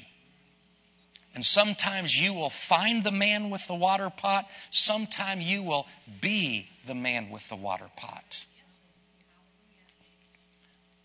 And 1.34 1.44
sometimes 1.44 2.20
you 2.20 2.32
will 2.32 2.50
find 2.50 3.04
the 3.04 3.12
man 3.12 3.50
with 3.50 3.66
the 3.66 3.74
water 3.74 4.10
pot, 4.10 4.48
sometimes 4.70 5.48
you 5.48 5.62
will 5.62 5.86
be 6.20 6.68
the 6.86 6.94
man 6.94 7.30
with 7.30 7.48
the 7.48 7.56
water 7.56 7.88
pot. 7.96 8.46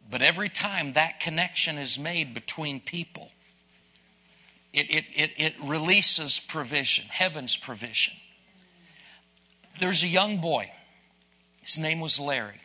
But 0.09 0.21
every 0.21 0.49
time 0.49 0.93
that 0.93 1.19
connection 1.19 1.77
is 1.77 1.97
made 1.97 2.33
between 2.33 2.79
people, 2.79 3.31
it, 4.73 4.89
it, 4.89 5.05
it, 5.09 5.33
it 5.37 5.53
releases 5.63 6.39
provision, 6.39 7.05
heaven's 7.09 7.55
provision. 7.55 8.13
There's 9.79 10.03
a 10.03 10.07
young 10.07 10.37
boy. 10.37 10.71
His 11.61 11.79
name 11.79 11.99
was 11.99 12.19
Larry. 12.19 12.59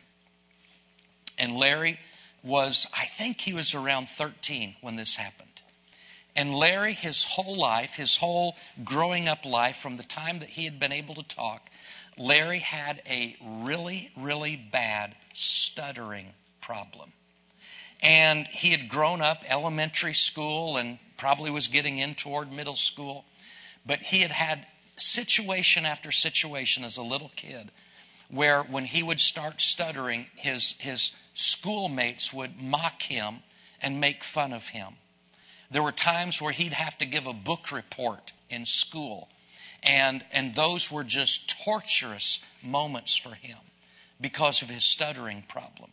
And 1.37 1.55
Larry 1.55 1.99
was, 2.43 2.87
I 2.97 3.05
think 3.05 3.41
he 3.41 3.53
was 3.53 3.73
around 3.73 4.09
13 4.09 4.75
when 4.81 4.95
this 4.95 5.15
happened. 5.15 5.47
And 6.35 6.53
Larry, 6.53 6.93
his 6.93 7.23
whole 7.23 7.57
life, 7.57 7.95
his 7.95 8.17
whole 8.17 8.55
growing 8.83 9.27
up 9.27 9.45
life, 9.45 9.77
from 9.77 9.97
the 9.97 10.03
time 10.03 10.39
that 10.39 10.49
he 10.49 10.65
had 10.65 10.79
been 10.79 10.91
able 10.91 11.15
to 11.15 11.23
talk, 11.23 11.69
Larry 12.17 12.59
had 12.59 13.01
a 13.09 13.35
really, 13.41 14.11
really 14.17 14.55
bad 14.55 15.15
stuttering 15.33 16.27
problem. 16.61 17.11
And 18.01 18.47
he 18.47 18.71
had 18.71 18.89
grown 18.89 19.21
up 19.21 19.43
elementary 19.47 20.13
school 20.13 20.77
and 20.77 20.99
probably 21.17 21.51
was 21.51 21.67
getting 21.67 21.97
in 21.97 22.15
toward 22.15 22.53
middle 22.53 22.75
school. 22.75 23.25
But 23.85 23.99
he 23.99 24.21
had 24.21 24.31
had 24.31 24.65
situation 24.95 25.85
after 25.85 26.11
situation 26.11 26.83
as 26.83 26.97
a 26.97 27.03
little 27.03 27.31
kid 27.35 27.71
where 28.29 28.61
when 28.63 28.85
he 28.85 29.01
would 29.01 29.19
start 29.19 29.59
stuttering, 29.59 30.27
his, 30.35 30.73
his 30.79 31.11
schoolmates 31.33 32.31
would 32.31 32.61
mock 32.61 33.01
him 33.01 33.39
and 33.81 33.99
make 33.99 34.23
fun 34.23 34.53
of 34.53 34.69
him. 34.69 34.93
There 35.71 35.83
were 35.83 35.91
times 35.91 36.41
where 36.41 36.51
he'd 36.51 36.73
have 36.73 36.97
to 36.99 37.05
give 37.05 37.27
a 37.27 37.33
book 37.33 37.71
report 37.71 38.33
in 38.49 38.65
school, 38.65 39.29
and, 39.83 40.23
and 40.31 40.53
those 40.53 40.91
were 40.91 41.03
just 41.03 41.55
torturous 41.63 42.43
moments 42.63 43.15
for 43.15 43.33
him 43.33 43.57
because 44.21 44.61
of 44.61 44.69
his 44.69 44.83
stuttering 44.83 45.43
problem. 45.47 45.91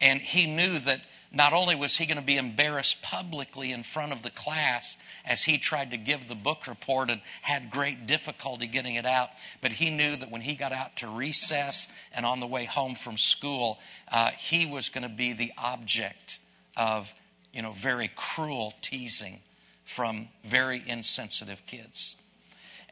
And 0.00 0.20
he 0.20 0.46
knew 0.46 0.78
that 0.80 1.00
not 1.32 1.52
only 1.52 1.76
was 1.76 1.96
he 1.96 2.06
going 2.06 2.18
to 2.18 2.24
be 2.24 2.36
embarrassed 2.36 3.02
publicly 3.02 3.70
in 3.70 3.82
front 3.82 4.12
of 4.12 4.22
the 4.22 4.30
class 4.30 4.96
as 5.24 5.44
he 5.44 5.58
tried 5.58 5.92
to 5.92 5.96
give 5.96 6.28
the 6.28 6.34
book 6.34 6.66
report 6.66 7.08
and 7.08 7.20
had 7.42 7.70
great 7.70 8.06
difficulty 8.06 8.66
getting 8.66 8.96
it 8.96 9.06
out, 9.06 9.30
but 9.62 9.72
he 9.72 9.90
knew 9.90 10.16
that 10.16 10.30
when 10.30 10.40
he 10.40 10.56
got 10.56 10.72
out 10.72 10.96
to 10.96 11.08
recess 11.08 11.86
and 12.12 12.26
on 12.26 12.40
the 12.40 12.46
way 12.48 12.64
home 12.64 12.94
from 12.94 13.16
school, 13.16 13.78
uh, 14.10 14.30
he 14.30 14.66
was 14.66 14.88
going 14.88 15.08
to 15.08 15.14
be 15.14 15.32
the 15.32 15.52
object 15.56 16.40
of, 16.76 17.14
you 17.52 17.62
know, 17.62 17.72
very 17.72 18.10
cruel 18.16 18.74
teasing 18.80 19.38
from 19.84 20.28
very 20.44 20.82
insensitive 20.86 21.64
kids. 21.66 22.16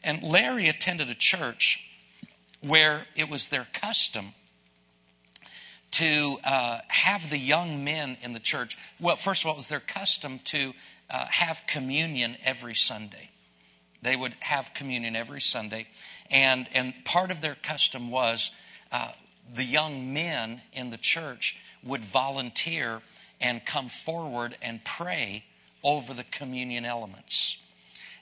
And 0.04 0.22
Larry 0.22 0.68
attended 0.68 1.10
a 1.10 1.14
church 1.14 1.84
where 2.60 3.04
it 3.16 3.28
was 3.28 3.48
their 3.48 3.66
custom 3.72 4.32
to 5.92 6.36
uh, 6.44 6.78
have 6.88 7.30
the 7.30 7.38
young 7.38 7.84
men 7.84 8.16
in 8.22 8.32
the 8.32 8.40
church. 8.40 8.76
Well, 9.00 9.16
first 9.16 9.44
of 9.44 9.48
all, 9.48 9.54
it 9.54 9.58
was 9.58 9.68
their 9.68 9.80
custom 9.80 10.38
to 10.44 10.72
uh, 11.10 11.26
have 11.30 11.64
communion 11.66 12.36
every 12.44 12.74
Sunday. 12.74 13.30
They 14.02 14.16
would 14.16 14.34
have 14.40 14.74
communion 14.74 15.16
every 15.16 15.40
Sunday, 15.40 15.88
and 16.30 16.68
and 16.72 16.94
part 17.04 17.30
of 17.30 17.40
their 17.40 17.56
custom 17.56 18.10
was 18.10 18.52
uh, 18.92 19.12
the 19.52 19.64
young 19.64 20.12
men 20.12 20.60
in 20.72 20.90
the 20.90 20.98
church 20.98 21.58
would 21.82 22.04
volunteer 22.04 23.02
and 23.40 23.64
come 23.64 23.88
forward 23.88 24.56
and 24.62 24.84
pray 24.84 25.44
over 25.82 26.12
the 26.12 26.24
communion 26.24 26.84
elements. 26.84 27.62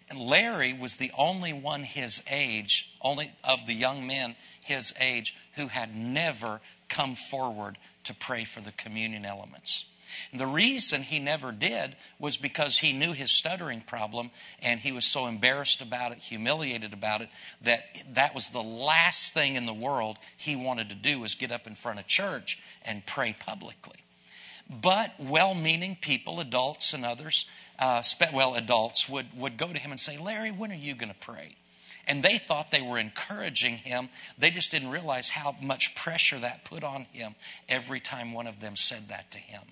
And 0.09 0.19
Larry 0.19 0.73
was 0.73 0.97
the 0.97 1.11
only 1.19 1.53
one 1.53 1.83
his 1.83 2.23
age, 2.31 2.95
only 3.03 3.33
of 3.43 3.67
the 3.67 3.75
young 3.75 4.07
men 4.07 4.37
his 4.65 4.95
age, 5.01 5.37
who 5.57 5.67
had 5.67 5.97
never 5.97 6.61
come 6.97 7.15
forward 7.15 7.77
to 8.05 8.15
pray 8.15 8.45
for 8.45 8.61
the 8.61 8.73
communion 8.73 9.25
elements. 9.25 9.93
And 10.33 10.41
the 10.41 10.47
reason 10.47 11.03
he 11.03 11.19
never 11.19 11.53
did 11.53 11.95
was 12.19 12.39
because 12.39 12.79
he 12.79 12.93
knew 12.93 13.13
his 13.13 13.31
stuttering 13.31 13.83
problem 13.83 14.31
and 14.63 14.81
he 14.81 14.93
was 14.93 15.05
so 15.05 15.27
embarrassed 15.27 15.83
about 15.83 16.13
it, 16.13 16.19
humiliated 16.19 16.95
about 16.95 17.21
it, 17.21 17.29
that 17.63 17.85
that 18.15 18.35
was 18.35 18.49
the 18.49 18.63
last 18.63 19.35
thing 19.35 19.57
in 19.57 19.67
the 19.67 19.75
world 19.75 20.17
he 20.37 20.57
wanted 20.57 20.89
to 20.89 20.95
do 20.95 21.21
was 21.21 21.35
get 21.35 21.53
up 21.53 21.67
in 21.67 21.75
front 21.75 21.99
of 21.99 22.07
church 22.07 22.63
and 22.85 23.05
pray 23.05 23.37
publicly. 23.39 23.99
But 24.69 25.13
well 25.19 25.55
meaning 25.55 25.99
people, 26.01 26.41
adults 26.41 26.95
and 26.95 27.05
others, 27.05 27.45
uh, 27.79 28.03
well, 28.33 28.55
adults 28.55 29.09
would, 29.09 29.27
would 29.37 29.59
go 29.59 29.73
to 29.73 29.79
him 29.79 29.91
and 29.91 30.01
say, 30.01 30.19
Larry, 30.19 30.51
when 30.51 30.73
are 30.73 30.77
you 30.77 30.95
going 30.95 31.13
to 31.13 31.19
pray? 31.19 31.57
And 32.07 32.23
they 32.23 32.39
thought 32.39 32.71
they 32.71 32.83
were 32.83 32.99
encouraging 32.99 33.75
him. 33.75 34.09
They 34.39 34.51
just 34.51 34.71
didn't 34.71 34.91
realize 34.91 35.29
how 35.29 35.57
much 35.61 35.97
pressure 35.97 36.39
that 36.39 36.65
put 36.65 36.85
on 36.85 37.07
him 37.13 37.35
every 37.69 37.99
time 37.99 38.33
one 38.33 38.47
of 38.47 38.61
them 38.61 38.77
said 38.77 39.09
that 39.09 39.31
to 39.33 39.39
him. 39.39 39.63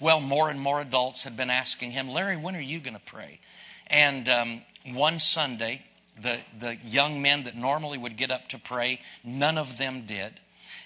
Well, 0.00 0.20
more 0.20 0.50
and 0.50 0.60
more 0.60 0.80
adults 0.80 1.24
had 1.24 1.36
been 1.36 1.50
asking 1.50 1.92
him, 1.92 2.08
Larry, 2.08 2.36
when 2.36 2.56
are 2.56 2.60
you 2.60 2.80
going 2.80 2.94
to 2.96 3.00
pray? 3.00 3.40
And 3.88 4.28
um, 4.28 4.62
one 4.94 5.18
Sunday, 5.18 5.84
the, 6.20 6.38
the 6.58 6.76
young 6.82 7.22
men 7.22 7.44
that 7.44 7.56
normally 7.56 7.98
would 7.98 8.16
get 8.16 8.30
up 8.30 8.48
to 8.48 8.58
pray, 8.58 9.00
none 9.22 9.58
of 9.58 9.78
them 9.78 10.02
did. 10.06 10.40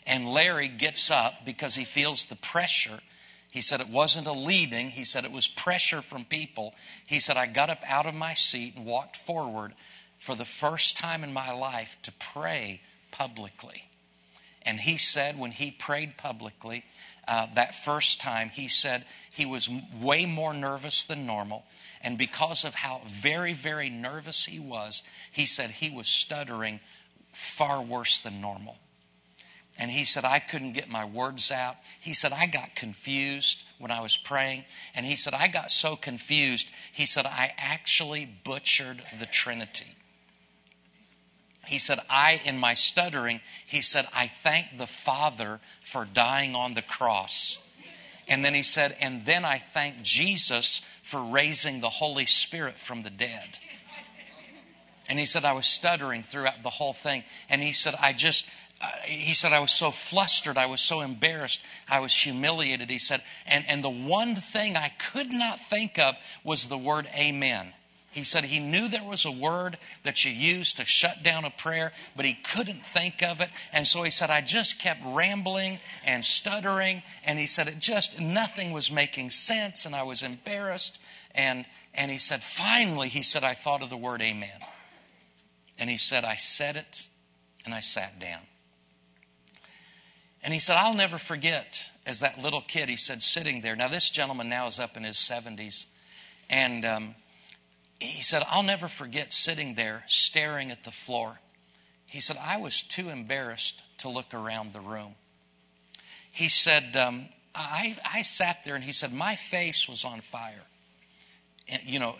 And 0.07 0.29
Larry 0.29 0.69
gets 0.69 1.11
up 1.11 1.45
because 1.45 1.77
he 1.77 1.85
feels 1.85 2.25
the 2.25 2.37
pressure. 2.37 2.99
He 3.51 3.63
said 3.63 3.81
it 3.81 3.89
wasn't 3.89 4.27
a 4.27 4.33
leading, 4.33 4.91
he 4.91 5.05
said 5.05 5.25
it 5.25 5.33
was 5.33 5.49
pressure 5.49 6.03
from 6.03 6.25
people. 6.25 6.75
He 7.07 7.21
said, 7.21 7.37
I 7.37 7.47
got 7.47 7.71
up 7.71 7.83
out 7.87 8.07
of 8.07 8.15
my 8.15 8.35
seat 8.35 8.77
and 8.77 8.87
walked 8.87 9.17
forward 9.17 9.75
for 10.21 10.37
the 10.37 10.45
first 10.45 10.99
time 10.99 11.25
in 11.25 11.33
my 11.33 11.51
life 11.51 11.97
to 12.03 12.13
pray 12.13 12.83
publicly. 13.11 13.85
And 14.67 14.79
he 14.79 14.99
said, 14.99 15.39
when 15.39 15.51
he 15.51 15.71
prayed 15.71 16.19
publicly, 16.19 16.85
uh, 17.27 17.47
that 17.55 17.75
first 17.75 18.21
time, 18.21 18.51
he 18.51 18.69
said 18.69 19.07
he 19.33 19.47
was 19.47 19.71
way 19.99 20.27
more 20.27 20.53
nervous 20.53 21.05
than 21.05 21.27
normal. 21.27 21.65
And 22.03 22.19
because 22.19 22.65
of 22.65 22.75
how 22.75 23.01
very, 23.07 23.55
very 23.55 23.89
nervous 23.89 24.45
he 24.45 24.61
was, 24.61 25.03
he 25.33 25.47
said 25.47 25.71
he 25.71 25.89
was 25.89 26.07
stuttering 26.07 26.81
far 27.33 27.83
worse 27.83 28.19
than 28.19 28.43
normal. 28.43 28.77
And 29.79 29.91
he 29.91 30.05
said, 30.05 30.27
I 30.27 30.39
couldn't 30.39 30.73
get 30.73 30.91
my 30.91 31.07
words 31.07 31.51
out. 31.51 31.77
He 31.99 32.13
said, 32.13 32.35
I 32.35 32.45
got 32.45 32.75
confused 32.75 33.65
when 33.79 33.91
I 33.91 34.03
was 34.03 34.19
praying. 34.19 34.67
And 34.95 35.07
he 35.07 35.17
said, 35.17 35.33
I 35.33 35.49
got 35.49 35.71
so 35.71 35.97
confused. 35.97 36.71
He 36.93 37.07
said, 37.07 37.25
I 37.25 37.55
actually 37.57 38.29
butchered 38.45 39.01
the 39.19 39.25
Trinity. 39.25 39.97
He 41.71 41.79
said, 41.79 42.01
I, 42.11 42.41
in 42.45 42.59
my 42.59 42.75
stuttering, 42.75 43.41
he 43.65 43.81
said, 43.81 44.09
I 44.13 44.27
thank 44.27 44.77
the 44.77 44.89
Father 44.89 45.61
for 45.81 46.05
dying 46.05 46.57
on 46.57 46.75
the 46.75 46.83
cross. 46.83 47.65
And 48.27 48.45
then 48.45 48.55
he 48.55 48.65
said, 48.65 48.97
and 49.01 49.25
then 49.25 49.45
I 49.45 49.59
thank 49.59 50.03
Jesus 50.03 50.81
for 51.03 51.23
raising 51.23 51.81
the 51.81 51.89
Holy 51.89 52.27
Spirit 52.27 52.75
from 52.75 53.05
the 53.05 53.11
dead. 53.11 53.59
And 55.09 55.17
he 55.17 55.27
said, 55.27 55.45
I 55.45 55.53
was 55.53 55.67
stuttering 55.67 56.25
throughout 56.25 56.65
the 56.65 56.71
whole 56.71 56.93
thing. 56.93 57.23
And 57.49 57.63
he 57.63 57.71
said, 57.71 57.95
I 58.01 58.15
just, 58.15 58.51
uh, 58.83 58.89
he 59.05 59.35
said, 59.35 59.53
I 59.53 59.61
was 59.61 59.71
so 59.71 59.93
flustered. 59.93 60.59
I 60.59 60.67
was 60.67 60.81
so 60.81 61.03
embarrassed. 61.03 61.65
I 61.89 62.01
was 62.01 62.13
humiliated. 62.17 62.91
He 62.91 62.99
said, 62.99 63.23
and, 63.47 63.65
and 63.69 63.85
the 63.85 63.91
one 63.91 64.35
thing 64.35 64.77
I 64.77 64.89
could 65.13 65.33
not 65.33 65.61
think 65.61 66.01
of 66.01 66.19
was 66.43 66.67
the 66.67 66.79
word 66.79 67.09
amen. 67.17 67.75
He 68.11 68.25
said 68.25 68.45
he 68.45 68.59
knew 68.59 68.89
there 68.89 69.05
was 69.05 69.25
a 69.25 69.31
word 69.31 69.79
that 70.03 70.25
you 70.25 70.33
used 70.33 70.79
to 70.79 70.85
shut 70.85 71.23
down 71.23 71.45
a 71.45 71.51
prayer, 71.51 71.93
but 72.17 72.25
he 72.25 72.35
couldn't 72.35 72.85
think 72.85 73.23
of 73.23 73.41
it. 73.41 73.51
And 73.73 73.87
so 73.87 74.03
he 74.03 74.11
said, 74.11 74.31
I 74.31 74.41
just 74.41 74.81
kept 74.81 75.01
rambling 75.05 75.79
and 76.05 76.25
stuttering. 76.25 77.05
And 77.25 77.39
he 77.39 77.47
said, 77.47 77.69
it 77.69 77.79
just, 77.79 78.21
nothing 78.21 78.73
was 78.73 78.91
making 78.91 79.31
sense. 79.31 79.87
And 79.87 79.95
I 79.95 80.03
was 80.03 80.25
embarrassed. 80.25 81.01
And, 81.37 81.65
and 81.95 82.11
he 82.11 82.19
said, 82.19 82.43
finally, 82.43 83.09
he 83.09 83.23
said, 83.23 83.45
I 83.45 83.55
thought 83.55 83.83
of 83.83 83.91
the 83.91 83.97
word 83.97 84.23
amen. 84.23 84.61
And 85.79 85.89
he 85.89 85.97
said, 85.97 86.25
I 86.25 86.35
said 86.35 86.75
it 86.75 87.09
and 87.65 87.73
I 87.73 87.81
sat 87.81 88.19
down. 88.19 88.41
And 90.43 90.53
he 90.53 90.59
said, 90.59 90.77
I'll 90.79 90.95
never 90.95 91.19
forget, 91.19 91.93
as 92.07 92.21
that 92.21 92.43
little 92.43 92.63
kid, 92.63 92.89
he 92.89 92.97
said, 92.97 93.23
sitting 93.23 93.61
there. 93.61 93.77
Now, 93.77 93.89
this 93.89 94.11
gentleman 94.11 94.49
now 94.49 94.67
is 94.67 94.81
up 94.81 94.97
in 94.97 95.05
his 95.05 95.17
70s. 95.17 95.87
And 96.49 96.85
um, 96.85 97.15
he 98.01 98.23
said, 98.23 98.43
I'll 98.49 98.63
never 98.63 98.89
forget 98.89 99.33
sitting 99.33 99.75
there 99.75 100.05
staring 100.07 100.71
at 100.71 100.85
the 100.85 100.91
floor. 100.91 101.39
He 102.07 102.21
said, 102.21 102.37
I 102.43 102.57
was 102.57 102.83
too 102.83 103.09
embarrassed 103.09 103.83
to 103.99 104.09
look 104.09 104.35
around 104.35 104.73
the 104.73 104.81
room. 104.81 105.15
He 106.33 106.49
said, 106.49 106.97
um, 106.97 107.29
I, 107.55 107.97
I 108.13 108.23
sat 108.23 108.65
there 108.65 108.75
and 108.75 108.83
he 108.83 108.93
said, 108.93 109.13
my 109.13 109.37
face 109.37 109.89
was 109.89 110.05
on 110.05 110.21
fire. 110.21 110.65
and, 111.69 111.83
You 111.85 112.01
know, 112.01 112.17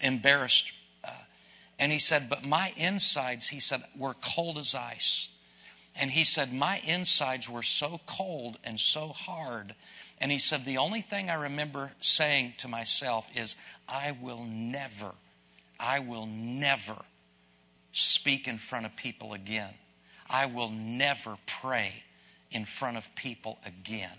embarrassed. 0.00 0.72
Uh, 1.04 1.10
and 1.78 1.92
he 1.92 1.98
said, 1.98 2.28
but 2.28 2.44
my 2.44 2.72
insides, 2.76 3.48
he 3.48 3.60
said, 3.60 3.82
were 3.96 4.14
cold 4.20 4.58
as 4.58 4.74
ice. 4.74 5.36
And 5.98 6.10
he 6.10 6.24
said, 6.24 6.52
My 6.52 6.80
insides 6.86 7.48
were 7.48 7.62
so 7.62 8.00
cold 8.06 8.58
and 8.64 8.78
so 8.78 9.08
hard. 9.08 9.74
And 10.18 10.32
he 10.32 10.38
said, 10.38 10.64
The 10.64 10.78
only 10.78 11.00
thing 11.00 11.30
I 11.30 11.34
remember 11.34 11.92
saying 12.00 12.54
to 12.58 12.68
myself 12.68 13.30
is, 13.36 13.56
I 13.88 14.16
will 14.20 14.44
never, 14.44 15.12
I 15.78 16.00
will 16.00 16.26
never 16.26 16.96
speak 17.92 18.48
in 18.48 18.56
front 18.56 18.86
of 18.86 18.96
people 18.96 19.34
again. 19.34 19.74
I 20.28 20.46
will 20.46 20.70
never 20.70 21.36
pray 21.46 22.02
in 22.50 22.64
front 22.64 22.96
of 22.96 23.14
people 23.14 23.58
again. 23.66 24.18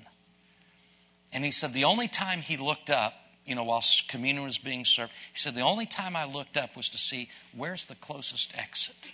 And 1.34 1.44
he 1.44 1.52
said, 1.52 1.74
The 1.74 1.84
only 1.84 2.08
time 2.08 2.40
he 2.40 2.58
looked 2.58 2.90
up, 2.90 3.14
you 3.46 3.56
know, 3.56 3.64
while 3.64 3.84
communion 4.08 4.44
was 4.44 4.58
being 4.58 4.86
served, 4.86 5.12
he 5.34 5.40
said, 5.40 5.56
The 5.56 5.62
only 5.62 5.86
time 5.86 6.16
I 6.16 6.26
looked 6.26 6.58
up 6.58 6.76
was 6.76 6.90
to 6.90 6.98
see 6.98 7.30
where's 7.56 7.86
the 7.86 7.96
closest 7.96 8.58
exit. 8.58 9.14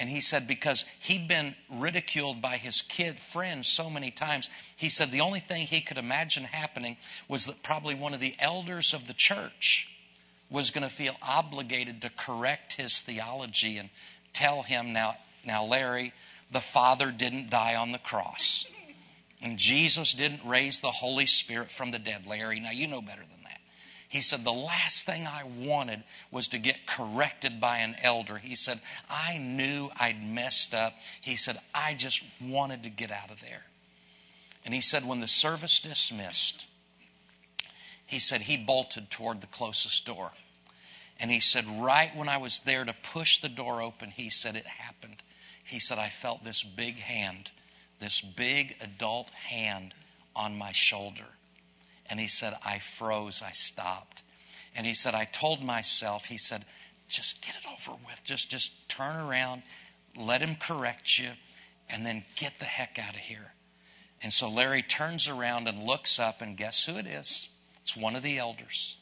And 0.00 0.08
he 0.08 0.22
said, 0.22 0.48
because 0.48 0.86
he'd 0.98 1.28
been 1.28 1.54
ridiculed 1.68 2.40
by 2.40 2.56
his 2.56 2.80
kid 2.80 3.18
friends 3.18 3.68
so 3.68 3.90
many 3.90 4.10
times, 4.10 4.48
he 4.76 4.88
said 4.88 5.10
the 5.10 5.20
only 5.20 5.40
thing 5.40 5.66
he 5.66 5.82
could 5.82 5.98
imagine 5.98 6.44
happening 6.44 6.96
was 7.28 7.44
that 7.44 7.62
probably 7.62 7.94
one 7.94 8.14
of 8.14 8.20
the 8.20 8.34
elders 8.38 8.94
of 8.94 9.06
the 9.06 9.12
church 9.12 9.94
was 10.48 10.70
going 10.70 10.88
to 10.88 10.92
feel 10.92 11.16
obligated 11.20 12.00
to 12.00 12.10
correct 12.16 12.72
his 12.72 13.00
theology 13.02 13.76
and 13.76 13.90
tell 14.32 14.62
him, 14.62 14.94
now, 14.94 15.16
now, 15.44 15.66
Larry, 15.66 16.14
the 16.50 16.60
Father 16.60 17.12
didn't 17.12 17.50
die 17.50 17.76
on 17.76 17.92
the 17.92 17.98
cross. 17.98 18.64
And 19.42 19.58
Jesus 19.58 20.14
didn't 20.14 20.40
raise 20.46 20.80
the 20.80 20.88
Holy 20.88 21.26
Spirit 21.26 21.70
from 21.70 21.90
the 21.90 21.98
dead, 21.98 22.26
Larry. 22.26 22.58
Now, 22.58 22.70
you 22.70 22.88
know 22.88 23.02
better 23.02 23.20
than 23.20 23.42
he 24.10 24.22
said, 24.22 24.44
The 24.44 24.52
last 24.52 25.06
thing 25.06 25.24
I 25.24 25.44
wanted 25.64 26.02
was 26.32 26.48
to 26.48 26.58
get 26.58 26.84
corrected 26.84 27.60
by 27.60 27.78
an 27.78 27.94
elder. 28.02 28.38
He 28.38 28.56
said, 28.56 28.80
I 29.08 29.38
knew 29.38 29.88
I'd 29.98 30.28
messed 30.28 30.74
up. 30.74 30.94
He 31.20 31.36
said, 31.36 31.56
I 31.72 31.94
just 31.94 32.24
wanted 32.42 32.82
to 32.82 32.90
get 32.90 33.12
out 33.12 33.30
of 33.30 33.40
there. 33.40 33.62
And 34.64 34.74
he 34.74 34.80
said, 34.80 35.06
When 35.06 35.20
the 35.20 35.28
service 35.28 35.78
dismissed, 35.78 36.66
he 38.04 38.18
said 38.18 38.42
he 38.42 38.56
bolted 38.56 39.10
toward 39.10 39.40
the 39.40 39.46
closest 39.46 40.04
door. 40.04 40.32
And 41.20 41.30
he 41.30 41.38
said, 41.38 41.64
Right 41.80 42.10
when 42.16 42.28
I 42.28 42.38
was 42.38 42.58
there 42.58 42.84
to 42.84 42.94
push 43.12 43.38
the 43.38 43.48
door 43.48 43.80
open, 43.80 44.10
he 44.10 44.28
said, 44.28 44.56
It 44.56 44.66
happened. 44.66 45.22
He 45.62 45.78
said, 45.78 46.00
I 46.00 46.08
felt 46.08 46.42
this 46.42 46.64
big 46.64 46.98
hand, 46.98 47.52
this 48.00 48.20
big 48.20 48.74
adult 48.80 49.30
hand 49.30 49.94
on 50.34 50.58
my 50.58 50.72
shoulder. 50.72 51.26
And 52.10 52.18
he 52.18 52.26
said, 52.26 52.54
I 52.64 52.78
froze, 52.78 53.42
I 53.42 53.52
stopped. 53.52 54.22
And 54.74 54.86
he 54.86 54.94
said, 54.94 55.14
I 55.14 55.24
told 55.24 55.62
myself, 55.62 56.26
he 56.26 56.38
said, 56.38 56.64
just 57.08 57.44
get 57.44 57.54
it 57.56 57.66
over 57.72 57.96
with. 58.06 58.22
Just, 58.24 58.50
just 58.50 58.88
turn 58.88 59.16
around, 59.16 59.62
let 60.16 60.42
him 60.42 60.56
correct 60.56 61.18
you, 61.18 61.30
and 61.88 62.04
then 62.04 62.24
get 62.36 62.58
the 62.58 62.64
heck 62.64 62.98
out 62.98 63.14
of 63.14 63.20
here. 63.20 63.52
And 64.22 64.32
so 64.32 64.50
Larry 64.50 64.82
turns 64.82 65.28
around 65.28 65.68
and 65.68 65.84
looks 65.84 66.18
up, 66.18 66.42
and 66.42 66.56
guess 66.56 66.84
who 66.84 66.96
it 66.96 67.06
is? 67.06 67.48
It's 67.82 67.96
one 67.96 68.16
of 68.16 68.22
the 68.22 68.38
elders. 68.38 68.96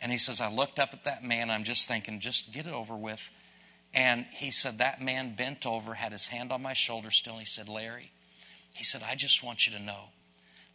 And 0.00 0.12
he 0.12 0.18
says, 0.18 0.40
I 0.40 0.52
looked 0.52 0.78
up 0.78 0.90
at 0.92 1.04
that 1.04 1.24
man. 1.24 1.50
I'm 1.50 1.64
just 1.64 1.88
thinking, 1.88 2.20
just 2.20 2.52
get 2.52 2.66
it 2.66 2.72
over 2.72 2.94
with. 2.94 3.32
And 3.94 4.26
he 4.30 4.50
said, 4.50 4.78
That 4.78 5.00
man 5.00 5.34
bent 5.34 5.64
over, 5.64 5.94
had 5.94 6.12
his 6.12 6.26
hand 6.26 6.52
on 6.52 6.62
my 6.62 6.74
shoulder 6.74 7.10
still. 7.10 7.34
And 7.34 7.40
He 7.40 7.46
said, 7.46 7.68
Larry, 7.68 8.12
he 8.74 8.84
said, 8.84 9.02
I 9.08 9.14
just 9.14 9.42
want 9.42 9.66
you 9.66 9.76
to 9.76 9.82
know 9.82 10.10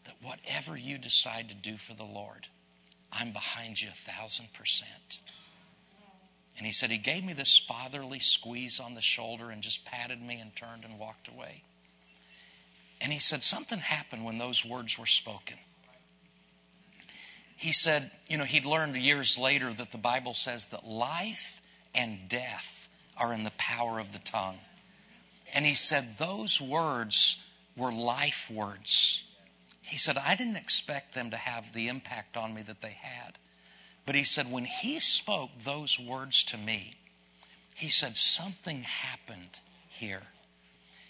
that 0.06 0.16
whatever 0.22 0.78
you 0.78 0.98
decide 0.98 1.50
to 1.50 1.56
do 1.56 1.78
for 1.78 1.94
the 1.94 2.04
Lord, 2.04 2.48
I'm 3.12 3.32
behind 3.32 3.82
you 3.82 3.90
a 3.90 3.92
thousand 3.92 4.54
percent. 4.54 5.20
And 6.58 6.66
he 6.66 6.72
said, 6.72 6.92
He 6.92 6.98
gave 6.98 7.24
me 7.24 7.34
this 7.34 7.58
fatherly 7.58 8.20
squeeze 8.20 8.80
on 8.80 8.94
the 8.94 9.02
shoulder 9.02 9.50
and 9.50 9.62
just 9.62 9.86
patted 9.86 10.22
me 10.22 10.40
and 10.40 10.56
turned 10.56 10.86
and 10.86 11.00
walked 11.00 11.28
away. 11.28 11.64
And 13.02 13.12
he 13.12 13.20
said, 13.20 13.44
Something 13.44 13.80
happened 13.80 14.26
when 14.26 14.38
those 14.38 14.66
words 14.66 14.98
were 15.00 15.06
spoken. 15.06 15.58
He 17.58 17.72
said, 17.72 18.12
You 18.28 18.38
know, 18.38 18.44
he'd 18.44 18.66
learned 18.66 18.96
years 18.98 19.38
later 19.38 19.72
that 19.74 19.92
the 19.92 19.98
Bible 19.98 20.34
says 20.34 20.66
that 20.66 20.86
life 20.86 21.62
and 21.94 22.30
death 22.30 22.90
are 23.18 23.34
in 23.34 23.44
the 23.44 23.52
power 23.58 24.00
of 24.00 24.14
the 24.14 24.20
tongue. 24.20 24.58
And 25.54 25.66
he 25.66 25.74
said, 25.74 26.18
Those 26.18 26.62
words 26.62 27.44
were 27.76 27.92
life 27.92 28.50
words. 28.54 29.31
He 29.92 29.98
said, 29.98 30.18
I 30.18 30.36
didn't 30.36 30.56
expect 30.56 31.14
them 31.14 31.32
to 31.32 31.36
have 31.36 31.74
the 31.74 31.90
impact 31.90 32.38
on 32.38 32.54
me 32.54 32.62
that 32.62 32.80
they 32.80 32.98
had. 33.02 33.38
But 34.06 34.16
he 34.16 34.24
said, 34.24 34.50
when 34.50 34.64
he 34.64 35.02
spoke 35.02 35.50
those 35.60 36.00
words 36.00 36.46
to 36.46 36.58
me, 36.58 36.96
he 37.76 37.90
said, 37.90 38.16
something 38.16 38.84
happened 38.84 39.60
here. 39.90 40.24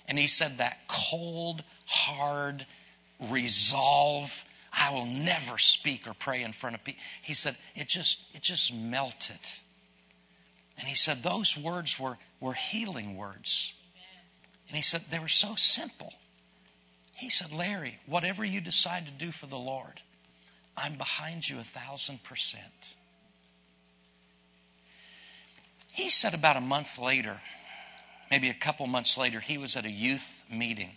And 0.08 0.18
he 0.18 0.26
said, 0.26 0.58
that 0.58 0.80
cold, 0.88 1.64
hard 1.86 2.66
resolve, 3.30 4.44
I 4.74 4.92
will 4.92 5.06
never 5.26 5.60
speak 5.60 6.08
or 6.08 6.16
pray 6.16 6.42
in 6.42 6.52
front 6.52 6.76
of 6.76 6.84
people. 6.84 7.04
He 7.22 7.36
said, 7.36 7.58
it 7.76 7.88
just, 7.88 8.24
it 8.34 8.42
just 8.42 8.74
melted. 8.74 9.38
And 10.80 10.88
he 10.88 10.96
said, 10.96 11.22
those 11.22 11.56
words 11.56 12.00
were, 12.00 12.18
were 12.40 12.54
healing 12.54 13.16
words. 13.16 13.76
And 14.70 14.76
he 14.76 14.82
said, 14.82 15.02
they 15.12 15.20
were 15.20 15.28
so 15.28 15.54
simple. 15.54 16.14
He 17.22 17.30
said, 17.30 17.54
Larry, 17.54 18.00
whatever 18.08 18.44
you 18.44 18.62
decide 18.62 19.06
to 19.06 19.12
do 19.12 19.30
for 19.30 19.46
the 19.46 19.56
Lord, 19.56 20.02
I'm 20.76 20.96
behind 20.96 21.48
you 21.48 21.58
a 21.58 21.64
thousand 21.64 22.24
percent. 22.24 22.96
He 25.94 26.10
said 26.10 26.34
about 26.34 26.58
a 26.58 26.62
month 26.62 26.98
later, 26.98 27.40
maybe 28.32 28.50
a 28.50 28.56
couple 28.56 28.88
months 28.88 29.20
later, 29.20 29.40
he 29.40 29.60
was 29.60 29.76
at 29.76 29.86
a 29.86 29.92
youth 29.92 30.44
meeting. 30.52 30.90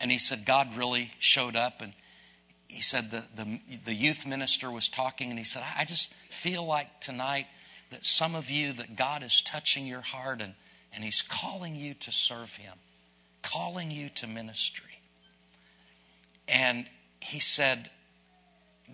And 0.00 0.10
he 0.10 0.18
said, 0.18 0.44
God 0.44 0.74
really 0.76 1.12
showed 1.20 1.54
up. 1.54 1.80
And 1.80 1.92
he 2.66 2.82
said, 2.82 3.12
the, 3.12 3.22
the, 3.36 3.60
the 3.84 3.94
youth 3.94 4.26
minister 4.26 4.68
was 4.68 4.88
talking. 4.88 5.30
And 5.30 5.38
he 5.38 5.44
said, 5.44 5.62
I 5.78 5.84
just 5.84 6.12
feel 6.12 6.66
like 6.66 7.00
tonight 7.00 7.46
that 7.90 8.04
some 8.04 8.34
of 8.34 8.50
you, 8.50 8.72
that 8.72 8.96
God 8.96 9.22
is 9.22 9.42
touching 9.42 9.86
your 9.86 10.00
heart 10.00 10.42
and, 10.42 10.54
and 10.92 11.04
he's 11.04 11.22
calling 11.22 11.76
you 11.76 11.94
to 11.94 12.10
serve 12.10 12.56
him 12.56 12.74
calling 13.42 13.90
you 13.90 14.08
to 14.10 14.26
ministry. 14.26 15.00
And 16.48 16.86
he 17.20 17.40
said, 17.40 17.90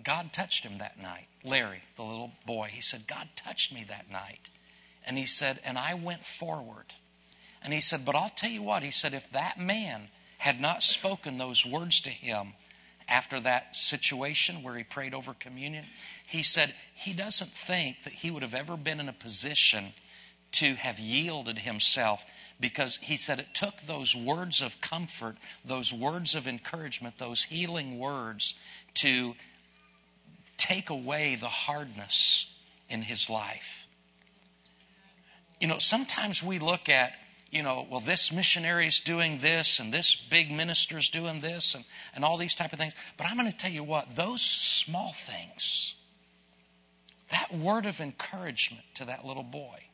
God 0.03 0.31
touched 0.33 0.65
him 0.65 0.77
that 0.77 1.01
night. 1.01 1.27
Larry, 1.43 1.81
the 1.95 2.03
little 2.03 2.31
boy, 2.45 2.67
he 2.71 2.81
said, 2.81 3.07
God 3.07 3.27
touched 3.35 3.73
me 3.73 3.83
that 3.87 4.11
night. 4.11 4.49
And 5.05 5.17
he 5.17 5.25
said, 5.25 5.59
and 5.65 5.77
I 5.77 5.93
went 5.93 6.25
forward. 6.25 6.93
And 7.63 7.73
he 7.73 7.81
said, 7.81 8.05
but 8.05 8.15
I'll 8.15 8.29
tell 8.29 8.51
you 8.51 8.63
what, 8.63 8.83
he 8.83 8.91
said, 8.91 9.13
if 9.13 9.31
that 9.31 9.59
man 9.59 10.09
had 10.37 10.61
not 10.61 10.83
spoken 10.83 11.37
those 11.37 11.65
words 11.65 11.99
to 12.01 12.09
him 12.09 12.53
after 13.07 13.39
that 13.39 13.75
situation 13.75 14.63
where 14.63 14.75
he 14.75 14.83
prayed 14.83 15.13
over 15.13 15.33
communion, 15.33 15.85
he 16.25 16.43
said 16.43 16.73
he 16.93 17.13
doesn't 17.13 17.49
think 17.49 18.03
that 18.03 18.13
he 18.13 18.31
would 18.31 18.43
have 18.43 18.53
ever 18.53 18.77
been 18.77 18.99
in 18.99 19.09
a 19.09 19.13
position 19.13 19.85
to 20.51 20.75
have 20.75 20.99
yielded 20.99 21.59
himself 21.59 22.25
because 22.59 22.97
he 22.97 23.15
said 23.15 23.39
it 23.39 23.53
took 23.53 23.77
those 23.81 24.15
words 24.15 24.61
of 24.61 24.81
comfort, 24.81 25.37
those 25.63 25.93
words 25.93 26.35
of 26.35 26.47
encouragement, 26.47 27.17
those 27.17 27.43
healing 27.43 27.99
words 27.99 28.59
to 28.95 29.35
take 30.57 30.89
away 30.89 31.35
the 31.35 31.47
hardness 31.47 32.57
in 32.89 33.01
his 33.01 33.29
life. 33.29 33.87
You 35.61 35.67
know, 35.67 35.77
sometimes 35.77 36.43
we 36.43 36.59
look 36.59 36.89
at, 36.89 37.13
you 37.51 37.63
know, 37.63 37.85
well, 37.89 37.99
this 38.01 38.31
missionary 38.31 38.87
is 38.87 38.99
doing 38.99 39.39
this 39.39 39.79
and 39.79 39.93
this 39.93 40.15
big 40.15 40.51
minister 40.51 40.97
is 40.97 41.09
doing 41.09 41.41
this 41.41 41.75
and, 41.75 41.85
and 42.15 42.25
all 42.25 42.37
these 42.37 42.55
type 42.55 42.73
of 42.73 42.79
things. 42.79 42.95
But 43.17 43.27
I'm 43.29 43.37
going 43.37 43.51
to 43.51 43.57
tell 43.57 43.71
you 43.71 43.83
what, 43.83 44.15
those 44.15 44.41
small 44.41 45.11
things 45.13 45.95
That 47.29 47.53
word 47.53 47.85
of 47.85 47.99
encouragement 47.99 48.83
to 48.95 49.05
that 49.05 49.25
little 49.25 49.43
boy. 49.43 49.88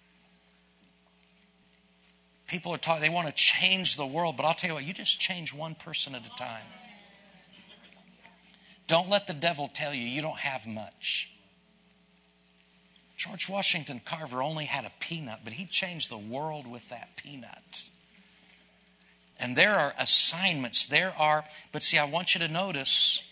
People 2.48 2.74
are 2.74 2.78
talking, 2.78 3.02
they 3.02 3.10
want 3.10 3.28
to 3.28 3.34
change 3.34 3.98
the 3.98 4.06
world, 4.06 4.38
but 4.38 4.46
I'll 4.46 4.54
tell 4.54 4.70
you 4.70 4.74
what, 4.76 4.84
you 4.84 4.94
just 4.94 5.20
change 5.20 5.54
one 5.54 5.76
person 5.76 6.14
at 6.14 6.26
a 6.26 6.36
time. 6.36 6.64
Don't 8.88 9.10
let 9.10 9.26
the 9.26 9.34
devil 9.34 9.68
tell 9.74 9.94
you 9.94 10.02
you 10.02 10.22
don't 10.22 10.38
have 10.38 10.68
much. 10.68 11.32
George 13.18 13.50
Washington 13.50 14.02
Carver 14.04 14.44
only 14.44 14.66
had 14.66 14.86
a 14.86 14.92
peanut, 15.00 15.40
but 15.44 15.54
he 15.54 15.66
changed 15.66 16.12
the 16.12 16.18
world 16.18 16.68
with 16.68 16.90
that 16.90 17.16
peanut. 17.16 17.90
And 19.40 19.56
there 19.56 19.74
are 19.74 19.94
assignments. 20.00 20.86
There 20.86 21.14
are, 21.18 21.44
but 21.72 21.82
see, 21.82 21.98
I 21.98 22.06
want 22.06 22.36
you 22.36 22.40
to 22.42 22.48
notice, 22.48 23.24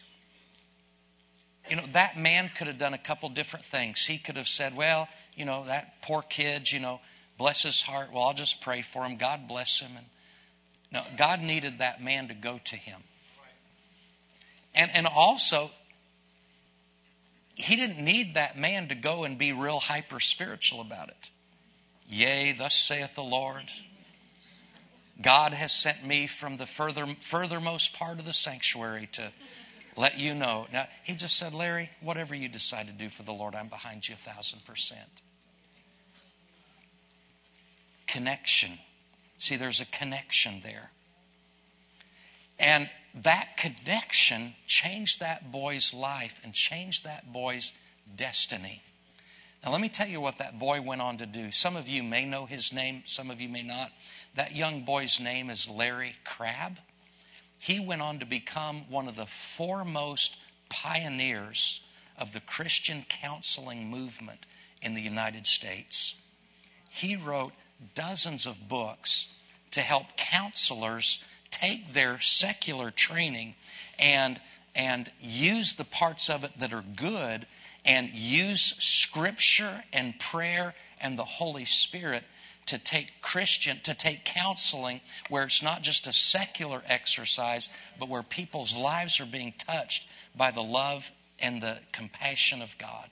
you 1.69 1.75
know, 1.75 1.83
that 1.91 2.17
man 2.17 2.49
could 2.57 2.67
have 2.67 2.77
done 2.77 2.93
a 2.93 2.97
couple 2.97 3.29
different 3.29 3.65
things. 3.65 4.05
He 4.05 4.17
could 4.17 4.37
have 4.37 4.47
said, 4.47 4.75
well, 4.75 5.07
you 5.35 5.45
know, 5.45 5.65
that 5.65 6.01
poor 6.01 6.21
kid, 6.21 6.71
you 6.71 6.79
know, 6.79 6.99
bless 7.43 7.63
his 7.63 7.81
heart. 7.81 8.07
Well, 8.13 8.23
I'll 8.23 8.33
just 8.33 8.61
pray 8.61 8.81
for 8.81 9.03
him. 9.03 9.17
God 9.17 9.49
bless 9.49 9.81
him. 9.81 9.91
And 9.97 10.05
no, 10.93 11.01
God 11.17 11.41
needed 11.41 11.79
that 11.79 12.01
man 12.01 12.29
to 12.29 12.33
go 12.33 12.57
to 12.63 12.75
him. 12.77 13.01
And, 14.73 14.89
and 14.95 15.05
also, 15.13 15.69
he 17.55 17.75
didn't 17.75 18.01
need 18.01 18.35
that 18.35 18.57
man 18.57 18.87
to 18.87 18.95
go 18.95 19.25
and 19.25 19.37
be 19.37 19.51
real 19.51 19.79
hyper 19.79 20.21
spiritual 20.21 20.79
about 20.79 21.09
it. 21.09 21.31
Yea, 22.07 22.55
thus 22.57 22.73
saith 22.73 23.15
the 23.15 23.23
Lord. 23.23 23.69
God 25.21 25.51
has 25.51 25.73
sent 25.73 26.07
me 26.07 26.27
from 26.27 26.55
the 26.55 26.65
further, 26.65 27.05
furthermost 27.05 27.93
part 27.99 28.19
of 28.19 28.25
the 28.25 28.31
sanctuary 28.31 29.09
to 29.11 29.33
let 29.97 30.17
you 30.17 30.33
know. 30.33 30.67
Now, 30.71 30.87
he 31.03 31.13
just 31.13 31.37
said, 31.37 31.53
Larry, 31.53 31.89
whatever 31.99 32.33
you 32.33 32.47
decide 32.47 32.87
to 32.87 32.93
do 32.93 33.09
for 33.09 33.23
the 33.23 33.33
Lord, 33.33 33.53
I'm 33.53 33.67
behind 33.67 34.07
you 34.07 34.15
a 34.15 34.17
thousand 34.17 34.63
percent. 34.63 35.21
Connection. 38.13 38.77
See, 39.39 39.55
there's 39.55 39.81
a 39.81 39.87
connection 39.87 40.61
there. 40.63 40.91
And 42.59 42.87
that 43.23 43.57
connection 43.57 44.53
changed 44.67 45.19
that 45.19 45.51
boy's 45.51 45.95
life 45.95 46.39
and 46.43 46.53
changed 46.53 47.05
that 47.05 47.33
boy's 47.33 47.73
destiny. 48.15 48.83
Now, 49.65 49.71
let 49.71 49.81
me 49.81 49.89
tell 49.89 50.07
you 50.07 50.21
what 50.21 50.37
that 50.37 50.59
boy 50.59 50.79
went 50.79 51.01
on 51.01 51.17
to 51.17 51.25
do. 51.25 51.49
Some 51.49 51.75
of 51.75 51.87
you 51.87 52.03
may 52.03 52.23
know 52.23 52.45
his 52.45 52.71
name, 52.71 53.01
some 53.05 53.31
of 53.31 53.41
you 53.41 53.49
may 53.49 53.63
not. 53.63 53.91
That 54.35 54.55
young 54.55 54.81
boy's 54.81 55.19
name 55.19 55.49
is 55.49 55.67
Larry 55.67 56.13
Crabb. 56.23 56.77
He 57.59 57.79
went 57.79 58.03
on 58.03 58.19
to 58.19 58.27
become 58.27 58.81
one 58.91 59.07
of 59.07 59.15
the 59.15 59.25
foremost 59.25 60.37
pioneers 60.69 61.81
of 62.19 62.31
the 62.31 62.41
Christian 62.41 63.05
counseling 63.09 63.89
movement 63.89 64.45
in 64.83 64.93
the 64.93 65.01
United 65.01 65.47
States. 65.47 66.21
He 66.91 67.15
wrote 67.15 67.53
dozens 67.95 68.45
of 68.45 68.67
books 68.67 69.33
to 69.71 69.81
help 69.81 70.17
counselors 70.17 71.23
take 71.49 71.93
their 71.93 72.19
secular 72.19 72.91
training 72.91 73.55
and, 73.99 74.39
and 74.75 75.11
use 75.19 75.73
the 75.73 75.85
parts 75.85 76.29
of 76.29 76.43
it 76.43 76.51
that 76.59 76.73
are 76.73 76.83
good 76.95 77.45
and 77.85 78.09
use 78.13 78.61
scripture 78.61 79.83
and 79.91 80.19
prayer 80.19 80.73
and 81.01 81.17
the 81.17 81.23
Holy 81.23 81.65
Spirit 81.65 82.23
to 82.65 82.77
take 82.77 83.21
Christian, 83.21 83.77
to 83.83 83.93
take 83.93 84.23
counseling 84.23 85.01
where 85.29 85.43
it's 85.43 85.61
not 85.61 85.81
just 85.81 86.07
a 86.07 86.13
secular 86.13 86.81
exercise, 86.87 87.69
but 87.99 88.09
where 88.09 88.23
people's 88.23 88.77
lives 88.77 89.19
are 89.19 89.25
being 89.25 89.53
touched 89.57 90.09
by 90.35 90.51
the 90.51 90.63
love 90.63 91.11
and 91.39 91.61
the 91.61 91.79
compassion 91.91 92.61
of 92.61 92.77
God. 92.77 93.09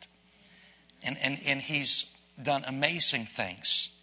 And, 1.03 1.17
and, 1.21 1.37
and 1.45 1.59
he's 1.59 2.15
done 2.41 2.63
amazing 2.65 3.25
things. 3.25 3.95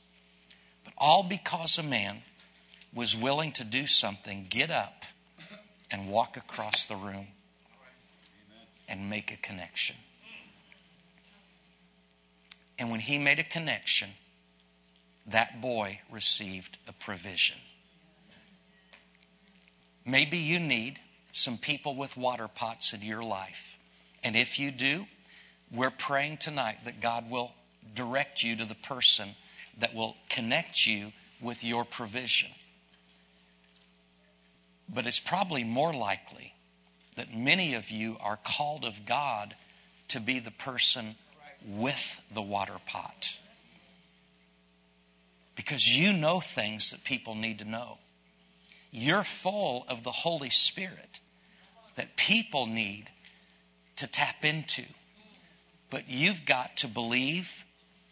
All 1.00 1.22
because 1.22 1.78
a 1.78 1.82
man 1.82 2.22
was 2.92 3.16
willing 3.16 3.52
to 3.52 3.64
do 3.64 3.86
something, 3.86 4.46
get 4.48 4.70
up 4.70 5.04
and 5.90 6.08
walk 6.08 6.36
across 6.36 6.84
the 6.84 6.96
room 6.96 7.28
and 8.88 9.08
make 9.08 9.32
a 9.32 9.36
connection. 9.36 9.96
And 12.78 12.90
when 12.90 13.00
he 13.00 13.18
made 13.18 13.38
a 13.38 13.44
connection, 13.44 14.10
that 15.26 15.60
boy 15.60 16.00
received 16.10 16.78
a 16.88 16.92
provision. 16.92 17.56
Maybe 20.06 20.38
you 20.38 20.58
need 20.58 21.00
some 21.32 21.58
people 21.58 21.94
with 21.94 22.16
water 22.16 22.48
pots 22.48 22.92
in 22.92 23.02
your 23.02 23.22
life. 23.22 23.78
And 24.24 24.34
if 24.36 24.58
you 24.58 24.70
do, 24.70 25.06
we're 25.70 25.90
praying 25.90 26.38
tonight 26.38 26.78
that 26.84 27.00
God 27.00 27.30
will 27.30 27.52
direct 27.94 28.42
you 28.42 28.56
to 28.56 28.64
the 28.64 28.74
person 28.74 29.28
that 29.78 29.94
will 29.94 30.16
connect 30.28 30.86
you 30.86 31.12
with 31.40 31.64
your 31.64 31.84
provision. 31.84 32.50
But 34.92 35.06
it's 35.06 35.20
probably 35.20 35.64
more 35.64 35.92
likely 35.92 36.54
that 37.16 37.34
many 37.34 37.74
of 37.74 37.90
you 37.90 38.16
are 38.20 38.38
called 38.42 38.84
of 38.84 39.06
God 39.06 39.54
to 40.08 40.20
be 40.20 40.38
the 40.38 40.50
person 40.50 41.16
with 41.66 42.20
the 42.32 42.42
water 42.42 42.76
pot. 42.86 43.38
Because 45.56 45.88
you 45.88 46.12
know 46.12 46.40
things 46.40 46.90
that 46.92 47.04
people 47.04 47.34
need 47.34 47.58
to 47.58 47.68
know. 47.68 47.98
You're 48.90 49.24
full 49.24 49.84
of 49.88 50.04
the 50.04 50.12
Holy 50.12 50.50
Spirit 50.50 51.20
that 51.96 52.16
people 52.16 52.66
need 52.66 53.10
to 53.96 54.06
tap 54.06 54.44
into. 54.44 54.84
But 55.90 56.04
you've 56.06 56.46
got 56.46 56.76
to 56.78 56.88
believe 56.88 57.64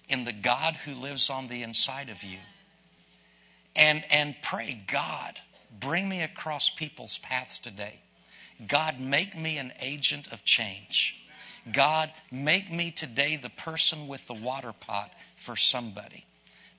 in 0.08 0.24
the 0.24 0.32
God 0.32 0.74
who 0.74 0.94
lives 0.94 1.30
on 1.30 1.48
the 1.48 1.62
inside 1.62 2.08
of 2.08 2.22
you. 2.22 2.38
And, 3.74 4.04
and 4.10 4.34
pray, 4.42 4.80
God, 4.86 5.40
Bring 5.78 6.08
me 6.08 6.22
across 6.22 6.70
people's 6.70 7.18
paths 7.18 7.58
today. 7.58 8.00
God, 8.66 9.00
make 9.00 9.36
me 9.36 9.58
an 9.58 9.72
agent 9.80 10.32
of 10.32 10.44
change. 10.44 11.22
God, 11.72 12.10
make 12.30 12.72
me 12.72 12.90
today 12.90 13.36
the 13.36 13.50
person 13.50 14.06
with 14.06 14.26
the 14.26 14.34
water 14.34 14.72
pot 14.72 15.12
for 15.36 15.56
somebody 15.56 16.24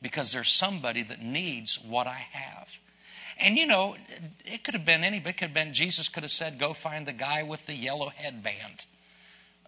because 0.02 0.32
there's 0.32 0.50
somebody 0.50 1.04
that 1.04 1.22
needs 1.22 1.80
what 1.84 2.08
I 2.08 2.26
have. 2.32 2.80
And 3.40 3.58
you 3.58 3.68
know, 3.68 3.96
it 4.46 4.64
could 4.64 4.74
have 4.74 4.86
been 4.86 5.04
anybody. 5.04 5.32
It 5.32 5.38
could 5.38 5.50
have 5.50 5.54
been 5.54 5.74
Jesus 5.74 6.10
could 6.10 6.24
have 6.24 6.32
said, 6.32 6.58
Go 6.58 6.74
find 6.74 7.06
the 7.06 7.14
guy 7.14 7.44
with 7.44 7.68
the 7.68 7.76
yellow 7.76 8.10
headband, 8.10 8.86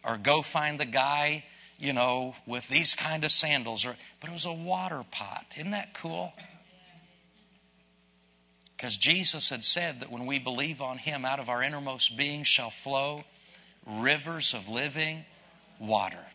or 0.04 0.18
go 0.18 0.42
find 0.42 0.80
the 0.80 0.86
guy, 0.86 1.44
you 1.80 1.94
know, 1.94 2.36
with 2.46 2.68
these 2.68 2.94
kind 2.94 3.24
of 3.24 3.32
sandals. 3.32 3.86
Or, 3.86 3.96
but 4.20 4.30
it 4.30 4.34
was 4.34 4.46
a 4.46 4.54
water 4.54 5.04
pot. 5.10 5.56
Isn't 5.58 5.72
that 5.72 5.94
cool? 5.94 6.34
Because 8.76 8.98
Jesus 8.98 9.50
had 9.50 9.64
said 9.64 10.02
that 10.02 10.12
when 10.12 10.26
we 10.26 10.40
believe 10.40 10.82
on 10.82 10.98
Him, 10.98 11.26
out 11.26 11.40
of 11.40 11.50
our 11.50 11.64
innermost 11.64 12.18
being 12.18 12.44
shall 12.44 12.70
flow 12.70 13.24
rivers 13.86 14.54
of 14.54 14.70
living 14.70 15.26
water. 15.80 16.26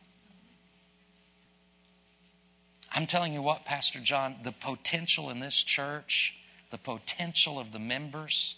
I'm 2.93 3.07
telling 3.07 3.33
you 3.33 3.43
what, 3.43 3.65
Pastor 3.65 3.99
John, 3.99 4.37
the 4.45 4.53
potential 4.53 5.29
in 5.31 5.41
this 5.41 5.63
church, 5.63 6.37
the 6.71 6.79
potential 6.79 7.59
of 7.59 7.73
the 7.73 7.79
members 7.79 8.57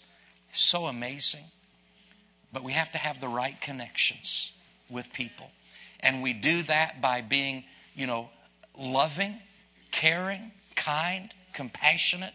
is 0.53 0.59
so 0.59 0.85
amazing. 0.85 1.45
But 2.53 2.63
we 2.63 2.73
have 2.73 2.91
to 2.91 2.97
have 2.97 3.19
the 3.19 3.27
right 3.27 3.59
connections 3.59 4.51
with 4.89 5.11
people. 5.11 5.51
And 5.99 6.21
we 6.21 6.33
do 6.33 6.61
that 6.63 7.01
by 7.01 7.21
being, 7.21 7.63
you 7.95 8.07
know, 8.07 8.29
loving, 8.77 9.35
caring, 9.91 10.51
kind, 10.75 11.33
compassionate, 11.53 12.33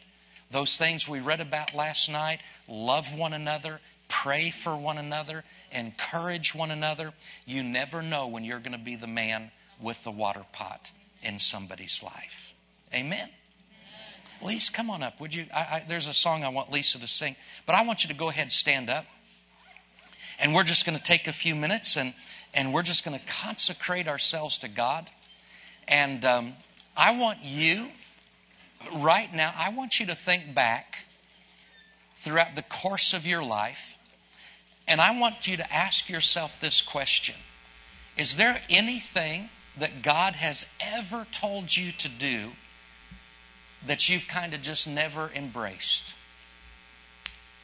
those 0.50 0.76
things 0.76 1.08
we 1.08 1.20
read 1.20 1.40
about 1.40 1.74
last 1.74 2.10
night 2.10 2.40
love 2.68 3.18
one 3.18 3.32
another, 3.32 3.80
pray 4.08 4.50
for 4.50 4.76
one 4.76 4.98
another, 4.98 5.44
encourage 5.72 6.54
one 6.54 6.70
another. 6.70 7.12
You 7.46 7.62
never 7.62 8.02
know 8.02 8.28
when 8.28 8.44
you're 8.44 8.58
going 8.58 8.76
to 8.76 8.84
be 8.84 8.96
the 8.96 9.06
man 9.06 9.50
with 9.80 10.04
the 10.04 10.10
water 10.10 10.44
pot 10.52 10.92
in 11.22 11.38
somebody's 11.38 12.02
life. 12.02 12.54
Amen. 12.94 13.28
Lisa, 14.42 14.72
come 14.72 14.90
on 14.90 15.02
up, 15.02 15.20
would 15.20 15.32
you? 15.32 15.46
I, 15.54 15.58
I, 15.58 15.84
there's 15.88 16.08
a 16.08 16.14
song 16.14 16.44
I 16.44 16.48
want 16.48 16.70
Lisa 16.72 17.00
to 17.00 17.06
sing, 17.06 17.36
but 17.64 17.74
I 17.74 17.86
want 17.86 18.02
you 18.02 18.08
to 18.08 18.14
go 18.14 18.28
ahead 18.28 18.42
and 18.42 18.52
stand 18.52 18.90
up. 18.90 19.06
And 20.40 20.54
we're 20.54 20.64
just 20.64 20.84
going 20.84 20.98
to 20.98 21.04
take 21.04 21.28
a 21.28 21.32
few 21.32 21.54
minutes 21.54 21.96
and, 21.96 22.12
and 22.54 22.72
we're 22.72 22.82
just 22.82 23.04
going 23.04 23.18
to 23.18 23.26
consecrate 23.26 24.08
ourselves 24.08 24.58
to 24.58 24.68
God. 24.68 25.08
And 25.88 26.24
um, 26.24 26.52
I 26.96 27.18
want 27.18 27.38
you 27.42 27.88
right 28.94 29.32
now, 29.32 29.52
I 29.56 29.70
want 29.70 30.00
you 30.00 30.06
to 30.06 30.14
think 30.14 30.54
back 30.54 31.06
throughout 32.14 32.54
the 32.54 32.62
course 32.62 33.14
of 33.14 33.26
your 33.26 33.42
life, 33.42 33.98
and 34.86 35.00
I 35.00 35.18
want 35.18 35.48
you 35.48 35.56
to 35.56 35.72
ask 35.72 36.08
yourself 36.08 36.60
this 36.60 36.82
question 36.82 37.36
Is 38.16 38.36
there 38.36 38.60
anything 38.68 39.48
that 39.78 40.02
God 40.02 40.34
has 40.34 40.76
ever 40.80 41.26
told 41.32 41.76
you 41.76 41.92
to 41.92 42.08
do 42.08 42.52
that 43.86 44.08
you've 44.08 44.28
kind 44.28 44.54
of 44.54 44.62
just 44.62 44.86
never 44.88 45.30
embraced? 45.34 46.14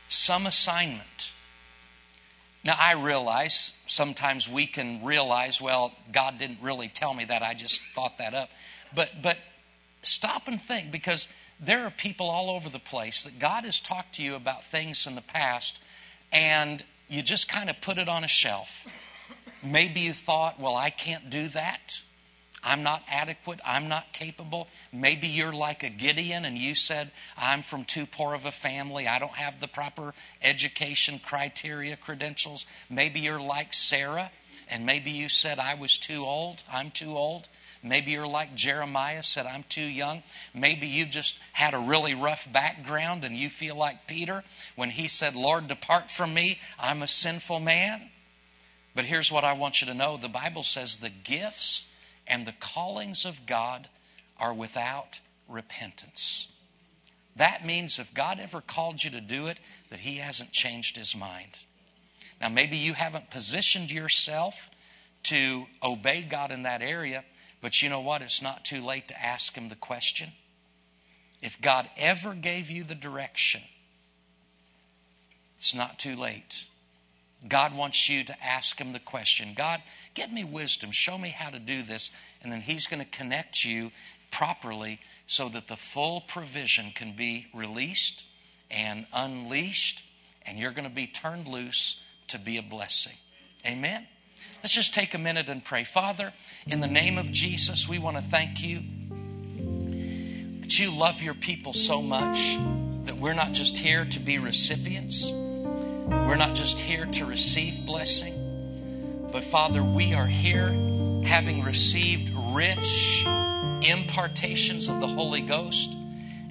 Some 0.09 0.47
assignment. 0.47 1.33
Now, 2.65 2.75
I 2.79 2.95
realize 2.95 3.79
sometimes 3.87 4.49
we 4.49 4.67
can 4.67 5.05
realize, 5.05 5.61
well, 5.61 5.95
God 6.13 6.39
didn't 6.39 6.59
really 6.61 6.89
tell 6.89 7.15
me 7.15 7.25
that. 7.27 7.43
I 7.43 7.55
just 7.55 7.81
thought 7.95 8.19
that 8.19 8.35
up. 8.35 8.51
But, 8.95 9.11
but 9.23 9.39
stop 10.03 10.49
and 10.49 10.61
think 10.61 10.91
because 10.91 11.33
there 11.61 11.85
are 11.85 11.91
people 11.91 12.27
all 12.27 12.51
over 12.51 12.69
the 12.69 12.79
place 12.79 13.23
that 13.23 13.39
God 13.39 13.65
has 13.65 13.81
talked 13.81 14.17
to 14.17 14.23
you 14.23 14.35
about 14.35 14.65
things 14.65 15.07
in 15.07 15.15
the 15.15 15.23
past 15.23 15.83
and 16.33 16.85
you 17.09 17.23
just 17.23 17.49
kind 17.49 17.71
of 17.71 17.81
put 17.81 17.99
it 17.99 18.09
on 18.09 18.25
a 18.25 18.29
shelf. 18.29 18.87
Maybe 19.65 20.01
you 20.01 20.13
thought, 20.13 20.61
well, 20.61 20.77
I 20.77 20.91
can't 20.91 21.31
do 21.31 21.47
that. 21.49 22.03
I'm 22.63 22.83
not 22.83 23.03
adequate. 23.09 23.61
I'm 23.65 23.89
not 23.89 24.13
capable. 24.13 24.69
Maybe 24.93 25.27
you're 25.27 25.53
like 25.53 25.83
a 25.83 25.91
Gideon 25.91 26.45
and 26.45 26.59
you 26.59 26.75
said, 26.75 27.11
I'm 27.37 27.63
from 27.63 27.85
too 27.85 28.07
poor 28.07 28.35
of 28.35 28.45
a 28.45 28.53
family. 28.53 29.07
I 29.07 29.19
don't 29.19 29.35
have 29.35 29.61
the 29.61 29.69
proper 29.69 30.13
education 30.43 31.21
criteria, 31.25 31.97
credentials. 31.97 32.67
Maybe 32.91 33.21
you're 33.21 33.41
like 33.41 33.75
Sarah 33.75 34.31
and 34.71 34.85
maybe 34.85 35.11
you 35.11 35.29
said, 35.29 35.59
I 35.59 35.75
was 35.75 35.99
too 35.99 36.25
old. 36.25 36.63
I'm 36.71 36.91
too 36.91 37.17
old. 37.17 37.49
Maybe 37.83 38.11
you're 38.11 38.27
like 38.27 38.57
Jeremiah, 38.57 39.23
said, 39.23 39.47
I'm 39.47 39.65
too 39.69 39.81
young. 39.81 40.23
Maybe 40.53 40.89
you 40.89 41.07
just 41.07 41.39
had 41.53 41.75
a 41.75 41.79
really 41.79 42.15
rough 42.15 42.53
background 42.53 43.25
and 43.25 43.35
you 43.35 43.49
feel 43.49 43.77
like 43.77 44.09
Peter 44.09 44.43
when 44.75 44.91
he 44.91 45.07
said, 45.07 45.37
Lord, 45.37 45.69
depart 45.69 46.11
from 46.11 46.35
me. 46.35 46.59
I'm 46.79 47.03
a 47.03 47.09
sinful 47.09 47.61
man. 47.61 48.11
But 48.97 49.05
here's 49.05 49.31
what 49.31 49.45
I 49.45 49.53
want 49.53 49.81
you 49.81 49.87
to 49.87 49.95
know 49.95 50.17
the 50.17 50.29
Bible 50.29 50.65
says 50.65 50.97
the 50.97 51.11
gifts 51.11 51.87
and 52.29 52.47
the 52.47 52.55
callings 52.61 53.25
of 53.25 53.47
God 53.47 53.89
are 54.39 54.55
without 54.55 55.21
repentance. 55.49 56.53
That 57.37 57.65
means 57.65 57.99
if 57.99 58.13
God 58.13 58.39
ever 58.41 58.61
called 58.61 59.03
you 59.05 59.11
to 59.11 59.21
do 59.21 59.47
it, 59.47 59.59
that 59.91 60.01
He 60.01 60.17
hasn't 60.17 60.53
changed 60.53 60.97
His 60.97 61.17
mind. 61.17 61.59
Now, 62.41 62.49
maybe 62.49 62.77
you 62.77 62.93
haven't 62.93 63.31
positioned 63.31 63.91
yourself 63.91 64.71
to 65.25 65.67
obey 65.83 66.23
God 66.23 66.53
in 66.53 66.65
that 66.65 66.83
area, 66.83 67.25
but 67.61 67.83
you 67.83 67.89
know 67.89 68.01
what? 68.01 68.23
It's 68.23 68.43
not 68.43 68.65
too 68.65 68.81
late 68.81 69.09
to 69.09 69.25
ask 69.25 69.57
Him 69.57 69.69
the 69.69 69.77
question. 69.77 70.31
If 71.41 71.61
God 71.61 71.89
ever 71.97 72.35
gave 72.35 72.71
you 72.71 72.83
the 72.83 72.95
direction, 72.95 73.61
it's 75.57 75.75
not 75.75 75.99
too 75.99 76.17
late. 76.17 76.69
God 77.47 77.77
wants 77.77 78.09
you 78.09 78.25
to 78.25 78.45
ask 78.45 78.81
Him 78.81 78.93
the 78.93 78.99
question 78.99 79.49
God, 79.57 79.81
give 80.15 80.33
me 80.33 80.45
wisdom. 80.45 80.91
Show 80.91 81.17
me 81.17 81.29
how 81.29 81.51
to 81.51 81.59
do 81.59 81.83
this. 81.83 82.11
And 82.43 82.51
then 82.51 82.61
He's 82.61 82.87
going 82.87 83.03
to 83.03 83.09
connect 83.09 83.65
you 83.65 83.93
properly 84.31 84.99
so 85.27 85.49
that 85.49 85.69
the 85.69 85.77
full 85.77 86.21
provision 86.21 86.87
can 86.95 87.13
be 87.13 87.47
released 87.55 88.25
and 88.71 89.07
unleashed, 89.15 90.05
and 90.47 90.59
you're 90.59 90.73
going 90.73 90.89
to 90.89 90.95
be 90.95 91.07
turned 91.07 91.49
loose 91.49 92.03
to 92.29 92.39
be 92.39 92.59
a 92.59 92.63
blessing. 92.63 93.17
Amen? 93.67 94.07
Let's 94.63 94.75
just 94.75 94.93
take 94.93 95.15
a 95.15 95.19
minute 95.19 95.49
and 95.49 95.65
pray. 95.65 95.85
Father, 95.85 96.33
in 96.67 96.81
the 96.81 96.89
name 96.89 97.17
of 97.17 97.31
Jesus, 97.31 97.89
we 97.89 97.99
want 97.99 98.17
to 98.17 98.23
thank 98.23 98.63
you 98.63 98.83
that 100.61 100.79
you 100.79 100.91
love 100.91 101.23
your 101.23 101.35
people 101.35 101.73
so 101.73 102.03
much 102.03 102.59
that 103.05 103.17
we're 103.17 103.35
not 103.35 103.53
just 103.53 103.79
here 103.79 104.05
to 104.05 104.19
be 104.19 104.39
recipients 104.39 105.33
we're 106.09 106.37
not 106.37 106.55
just 106.55 106.81
here 106.81 107.07
to 107.07 107.25
receive 107.25 107.85
blessing, 107.85 109.29
but 109.33 109.45
Father, 109.45 109.83
we 109.83 110.15
are 110.15 110.27
here 110.27 110.69
having 111.25 111.63
received 111.63 112.31
rich 112.55 113.25
impartations 113.83 114.89
of 114.89 115.01
the 115.01 115.07
Holy 115.07 115.43
Ghost 115.43 115.97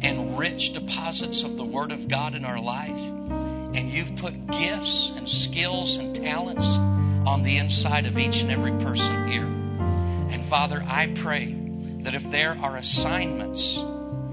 and 0.02 0.38
rich 0.38 0.74
deposits 0.74 1.44
of 1.44 1.58
the 1.58 1.66
Word 1.66 1.92
of 1.92 2.08
God 2.08 2.36
in 2.36 2.46
our 2.46 2.62
life. 2.62 3.00
And 3.00 3.90
you've 3.90 4.16
put 4.16 4.48
gifts 4.48 5.12
and 5.12 5.28
skills 5.28 5.98
and 5.98 6.16
talents 6.16 6.78
on 6.78 7.44
the 7.44 7.58
inside 7.58 8.06
of 8.06 8.18
each 8.18 8.42
and 8.42 8.52
every 8.52 8.72
person 8.84 9.28
here. 9.28 9.46
And 9.46 10.44
Father, 10.46 10.84
I 10.88 11.08
pray 11.08 11.56
that 12.02 12.14
if 12.14 12.30
there 12.32 12.58
are 12.62 12.78
assignments, 12.78 13.84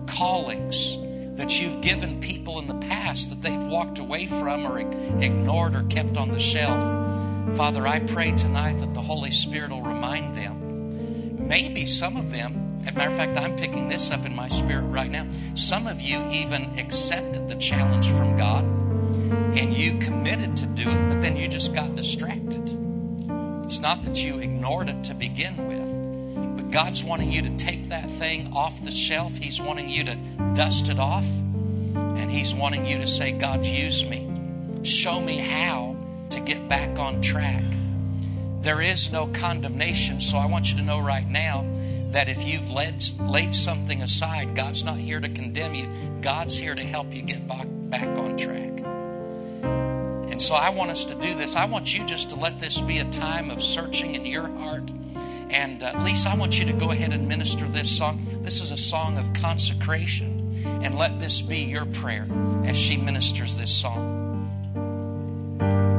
callings, 0.07 0.97
that 1.37 1.61
you've 1.61 1.80
given 1.80 2.20
people 2.20 2.59
in 2.59 2.66
the 2.66 2.74
past 2.87 3.30
that 3.30 3.43
they've 3.43 3.66
walked 3.66 3.99
away 3.99 4.26
from 4.26 4.66
or 4.66 4.78
ignored 4.78 5.74
or 5.74 5.82
kept 5.85 6.16
on 6.16 6.28
the 6.28 6.39
shelf. 6.39 6.82
Father, 7.57 7.87
I 7.87 8.01
pray 8.01 8.32
tonight 8.32 8.78
that 8.78 8.95
the 8.95 9.03
Holy 9.03 9.30
Spirit 9.30 9.70
will 9.70 9.82
remind 9.82 10.37
them. 10.37 11.47
Maybe 11.49 11.87
some 11.87 12.16
of 12.16 12.32
them, 12.32 12.82
as 12.85 12.93
a 12.93 12.95
matter 12.95 13.11
of 13.11 13.16
fact, 13.16 13.37
I'm 13.37 13.57
picking 13.57 13.89
this 13.89 14.11
up 14.11 14.24
in 14.24 14.35
my 14.35 14.49
spirit 14.49 14.85
right 14.85 15.11
now. 15.11 15.26
Some 15.55 15.87
of 15.87 16.01
you 16.01 16.22
even 16.30 16.78
accepted 16.78 17.49
the 17.49 17.57
challenge 17.57 18.09
from 18.09 18.37
God 18.37 18.64
and 19.57 19.76
you 19.76 19.99
committed 19.99 20.57
to 20.59 20.66
do 20.66 20.89
it, 20.89 21.09
but 21.09 21.20
then 21.20 21.37
you 21.37 21.49
just 21.49 21.74
got 21.74 21.95
distracted. 21.95 22.62
It's 23.64 23.80
not 23.80 24.03
that 24.03 24.22
you 24.24 24.39
ignored 24.39 24.89
it 24.89 25.05
to 25.05 25.14
begin 25.14 25.66
with 25.66 25.94
God's 26.75 27.05
wanting 27.05 27.31
you 27.31 27.43
to 27.43 27.57
take 27.57 27.91
that 27.91 28.11
thing 28.11 28.53
off 28.53 28.83
the 28.83 28.91
shelf. 28.91 29.37
He's 29.37 29.62
wanting 29.62 29.89
you 29.89 30.03
to 30.07 30.16
dust 30.55 30.89
it 30.89 30.99
off. 30.99 31.25
And 31.25 32.29
He's 32.29 32.53
wanting 32.53 32.85
you 32.85 32.99
to 32.99 33.07
say, 33.07 33.31
God, 33.31 33.64
use 33.64 34.05
me. 34.05 34.29
Show 34.83 35.20
me 35.20 35.39
how 35.39 35.97
to 36.31 36.41
get 36.41 36.68
back 36.68 36.99
on 36.99 37.22
track. 37.22 37.62
There 38.62 38.83
is 38.83 39.12
no 39.12 39.29
condemnation. 39.29 40.20
So 40.20 40.37
I 40.37 40.47
want 40.47 40.68
you 40.68 40.79
to 40.79 40.83
know 40.83 40.99
right 40.99 41.29
now 41.29 41.64
that 42.11 42.29
if 42.29 42.45
you've 42.45 42.68
led, 42.72 43.05
laid 43.20 43.55
something 43.55 44.03
aside, 44.03 44.57
God's 44.57 44.83
not 44.83 44.99
here 44.99 45.20
to 45.20 45.29
condemn 45.29 45.77
you. 45.77 45.87
God's 46.22 46.59
here 46.59 46.75
to 46.75 46.83
help 46.83 47.14
you 47.14 47.22
get 47.22 47.47
back, 47.47 47.68
back 47.70 48.18
on 48.18 48.37
track. 48.37 48.81
And 50.33 50.43
so 50.43 50.57
I 50.57 50.70
want 50.70 50.91
us 50.91 51.05
to 51.05 51.14
do 51.14 51.37
this. 51.37 51.55
I 51.55 51.66
want 51.66 51.97
you 51.97 52.05
just 52.05 52.31
to 52.31 52.35
let 52.35 52.59
this 52.59 52.81
be 52.81 52.99
a 52.99 53.05
time 53.11 53.51
of 53.51 53.62
searching 53.62 54.16
in 54.16 54.27
your 54.27 54.49
heart 54.59 54.91
and 55.55 55.85
uh, 55.85 55.93
Lisa, 56.03 56.31
I 56.31 56.37
want 56.37 56.59
you 56.59 56.65
to 56.67 56.73
go 56.73 56.91
ahead 56.91 57.13
and 57.13 57.29
minister 57.29 57.65
this 57.67 57.89
song. 57.89 58.21
This 58.43 58.61
is 58.61 58.73
a 58.73 58.77
song 58.77 59.19
of 59.19 59.33
consecration. 59.35 60.41
And 60.83 60.99
let 60.99 61.21
this 61.21 61.41
be 61.41 61.59
your 61.59 61.87
prayer 61.87 62.27
as 62.65 62.77
she 62.77 62.97
ministers 62.97 63.57
this 63.57 63.71
song. 63.71 64.49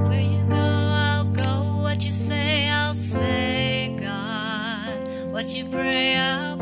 Where 0.09 0.21
you 0.21 0.43
go, 0.49 0.55
I'll 0.57 1.23
go. 1.23 1.79
What 1.81 2.03
you 2.03 2.11
say, 2.11 2.67
I'll 2.67 2.93
say, 2.93 3.95
God. 3.97 5.07
What 5.31 5.55
you 5.55 5.69
pray, 5.69 6.17
I'll 6.17 6.57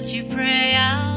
What 0.00 0.14
you 0.14 0.24
pray, 0.24 0.74
I'll 0.76 1.09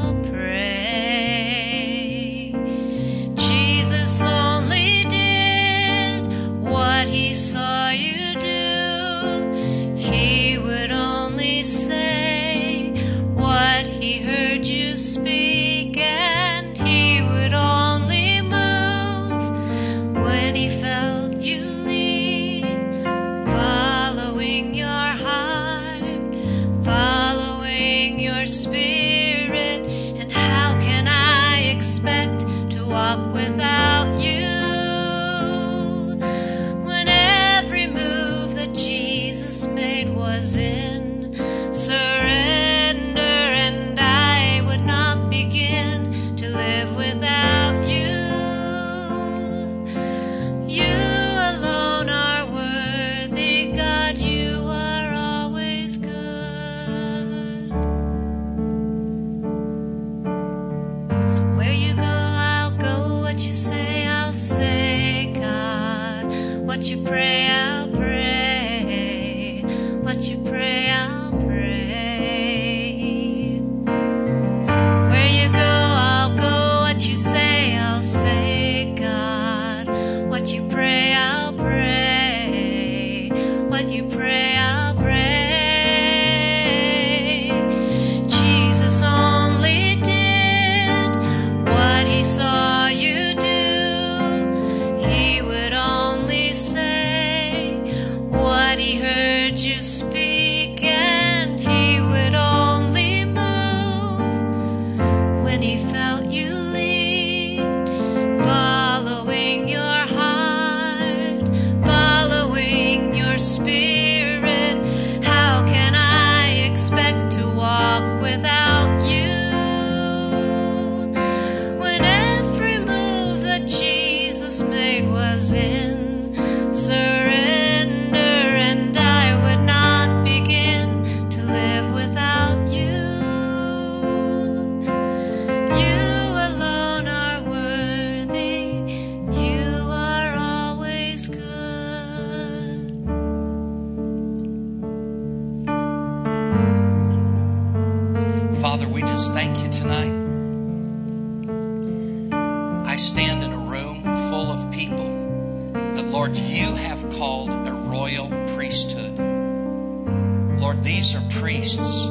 are 161.04 161.22
priests. 161.32 162.06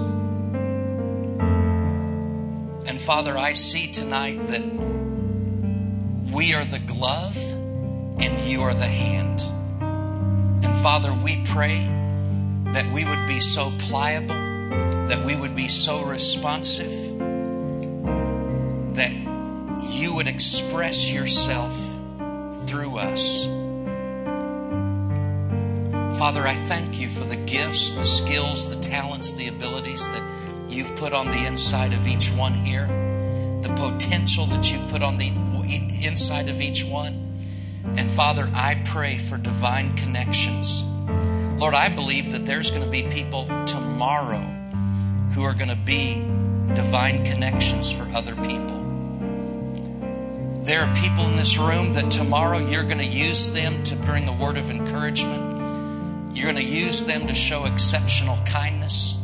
And 2.86 3.00
Father, 3.00 3.38
I 3.38 3.54
see 3.54 3.90
tonight 3.90 4.46
that 4.48 4.62
we 6.30 6.52
are 6.52 6.64
the 6.66 6.78
glove 6.78 7.36
and 8.20 8.38
you 8.46 8.60
are 8.62 8.74
the 8.74 8.84
hand. 8.84 9.40
And 10.62 10.78
Father, 10.82 11.14
we 11.14 11.42
pray 11.46 11.86
that 12.72 12.92
we 12.92 13.06
would 13.06 13.26
be 13.26 13.40
so 13.40 13.72
pliable, 13.78 14.34
that 15.08 15.24
we 15.24 15.36
would 15.36 15.56
be 15.56 15.68
so 15.68 16.02
responsive, 16.04 16.92
that 18.94 19.12
you 19.88 20.14
would 20.14 20.28
express 20.28 21.10
yourself 21.10 21.74
through 22.66 22.98
us. 22.98 23.46
Father, 26.22 26.46
I 26.46 26.54
thank 26.54 27.00
you 27.00 27.08
for 27.08 27.24
the 27.24 27.34
gifts, 27.34 27.90
the 27.90 28.04
skills, 28.04 28.72
the 28.72 28.80
talents, 28.80 29.32
the 29.32 29.48
abilities 29.48 30.06
that 30.06 30.22
you've 30.68 30.94
put 30.94 31.12
on 31.12 31.26
the 31.26 31.46
inside 31.48 31.92
of 31.92 32.06
each 32.06 32.30
one 32.30 32.52
here, 32.52 32.86
the 33.60 33.74
potential 33.74 34.46
that 34.46 34.70
you've 34.70 34.88
put 34.88 35.02
on 35.02 35.16
the 35.16 35.32
inside 36.06 36.48
of 36.48 36.60
each 36.60 36.84
one. 36.84 37.42
And 37.96 38.08
Father, 38.08 38.48
I 38.54 38.80
pray 38.84 39.18
for 39.18 39.36
divine 39.36 39.96
connections. 39.96 40.84
Lord, 41.60 41.74
I 41.74 41.88
believe 41.88 42.30
that 42.30 42.46
there's 42.46 42.70
going 42.70 42.84
to 42.84 42.88
be 42.88 43.02
people 43.02 43.46
tomorrow 43.66 44.42
who 45.34 45.42
are 45.42 45.54
going 45.54 45.70
to 45.70 45.74
be 45.74 46.20
divine 46.76 47.24
connections 47.24 47.90
for 47.90 48.04
other 48.14 48.36
people. 48.36 48.78
There 50.62 50.82
are 50.82 50.94
people 50.94 51.24
in 51.24 51.36
this 51.36 51.58
room 51.58 51.94
that 51.94 52.12
tomorrow 52.12 52.58
you're 52.58 52.84
going 52.84 52.98
to 52.98 53.04
use 53.04 53.50
them 53.50 53.82
to 53.82 53.96
bring 53.96 54.28
a 54.28 54.32
word 54.32 54.56
of 54.56 54.70
encouragement. 54.70 55.51
You're 56.34 56.50
going 56.50 56.64
to 56.64 56.70
use 56.70 57.04
them 57.04 57.26
to 57.26 57.34
show 57.34 57.66
exceptional 57.66 58.38
kindness. 58.44 59.18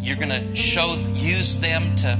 You're 0.00 0.16
going 0.16 0.30
to 0.30 0.56
show 0.56 0.96
use 1.14 1.60
them 1.60 1.94
to 1.96 2.18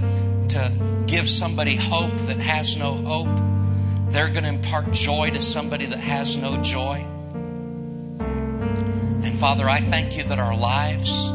to 0.51 1.05
give 1.07 1.29
somebody 1.29 1.77
hope 1.77 2.12
that 2.27 2.39
has 2.39 2.77
no 2.77 2.93
hope. 2.93 4.12
They're 4.12 4.29
going 4.29 4.43
to 4.43 4.51
impart 4.51 4.91
joy 4.93 5.31
to 5.31 5.41
somebody 5.41 5.87
that 5.87 6.01
has 6.01 6.37
no 6.37 6.61
joy. 6.62 7.07
And 9.23 9.37
Father, 9.37 9.68
I 9.68 9.79
thank 9.79 10.16
you 10.16 10.25
that 10.25 10.39
our 10.39 10.57
lives 10.57 11.31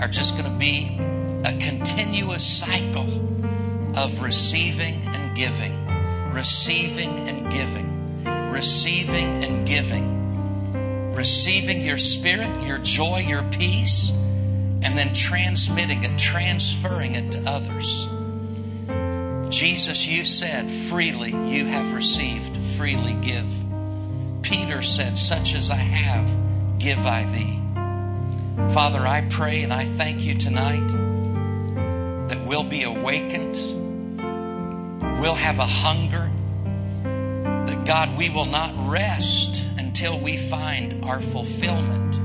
are 0.00 0.08
just 0.08 0.36
going 0.36 0.50
to 0.50 0.58
be 0.58 0.98
a 1.44 1.56
continuous 1.58 2.44
cycle 2.44 3.08
of 3.96 4.22
receiving 4.22 5.00
and 5.06 5.34
giving, 5.36 5.86
receiving 6.32 7.28
and 7.28 7.50
giving, 7.50 8.50
receiving 8.50 9.42
and 9.42 9.66
giving, 9.66 10.15
receiving 11.16 11.80
your 11.80 11.98
spirit, 11.98 12.62
your 12.62 12.78
joy, 12.78 13.24
your 13.26 13.42
peace, 13.44 14.10
and 14.82 14.96
then 14.96 15.12
transmitting 15.14 16.04
it, 16.04 16.18
transferring 16.18 17.14
it 17.14 17.32
to 17.32 17.42
others. 17.50 18.06
Jesus, 19.48 20.06
you 20.06 20.24
said, 20.24 20.70
freely 20.70 21.30
you 21.30 21.64
have 21.66 21.94
received, 21.94 22.56
freely 22.56 23.14
give. 23.14 23.46
Peter 24.42 24.82
said, 24.82 25.16
Such 25.16 25.54
as 25.54 25.70
I 25.70 25.76
have, 25.76 26.78
give 26.78 26.98
I 27.06 27.24
thee. 27.24 27.62
Father, 28.74 29.06
I 29.06 29.22
pray 29.30 29.62
and 29.62 29.72
I 29.72 29.84
thank 29.84 30.24
you 30.24 30.34
tonight 30.34 30.86
that 32.28 32.44
we'll 32.46 32.64
be 32.64 32.82
awakened. 32.82 33.54
We'll 35.20 35.34
have 35.34 35.58
a 35.58 35.66
hunger. 35.66 36.30
That 37.02 37.84
God, 37.86 38.16
we 38.18 38.28
will 38.30 38.46
not 38.46 38.72
rest 38.90 39.55
until 39.98 40.20
we 40.20 40.36
find 40.36 41.06
our 41.06 41.22
fulfillment 41.22 42.16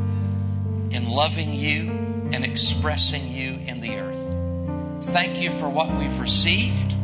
in 0.93 1.09
loving 1.09 1.53
you 1.53 1.89
and 2.33 2.43
expressing 2.43 3.25
you 3.29 3.57
in 3.65 3.79
the 3.79 3.97
earth. 3.97 5.05
Thank 5.13 5.41
you 5.41 5.51
for 5.51 5.69
what 5.69 5.89
we've 5.89 6.19
received. 6.19 6.97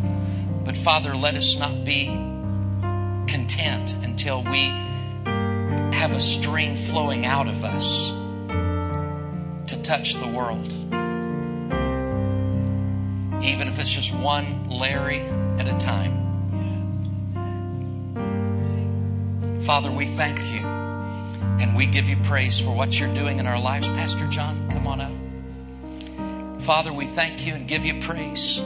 But 0.65 0.76
Father, 0.76 1.15
let 1.15 1.36
us 1.36 1.57
not 1.57 1.86
be 1.86 2.07
content 3.28 3.95
until 4.03 4.43
we 4.43 4.65
have 5.95 6.11
a 6.11 6.20
stream 6.20 6.76
flowing 6.76 7.26
out 7.26 7.47
of 7.47 7.63
us 7.63 8.09
to 9.72 9.82
touch 9.82 10.15
the 10.15 10.28
world. 10.28 10.68
Even 13.41 13.70
if 13.70 13.80
it's 13.80 13.89
just 13.89 14.13
one 14.13 14.70
Larry 14.70 15.22
at 15.22 15.70
a 15.70 15.78
time. 15.78 16.27
Father, 19.68 19.91
we 19.91 20.05
thank 20.05 20.41
you 20.45 20.65
and 20.65 21.76
we 21.76 21.88
give 21.88 22.07
you 22.07 22.15
praise 22.24 22.57
for 22.57 22.74
what 22.74 22.97
you're 22.97 23.13
doing 23.13 23.39
in 23.39 23.45
our 23.45 23.59
lives. 23.59 23.86
Pastor 23.89 24.26
John, 24.28 24.70
come 24.72 24.88
on 24.88 25.01
up. 25.01 26.61
Father, 26.61 26.93
we 26.93 27.03
thank 27.03 27.45
you 27.45 27.53
and 27.53 27.68
give 27.68 27.86
you 27.86 27.99
praise 27.99 28.61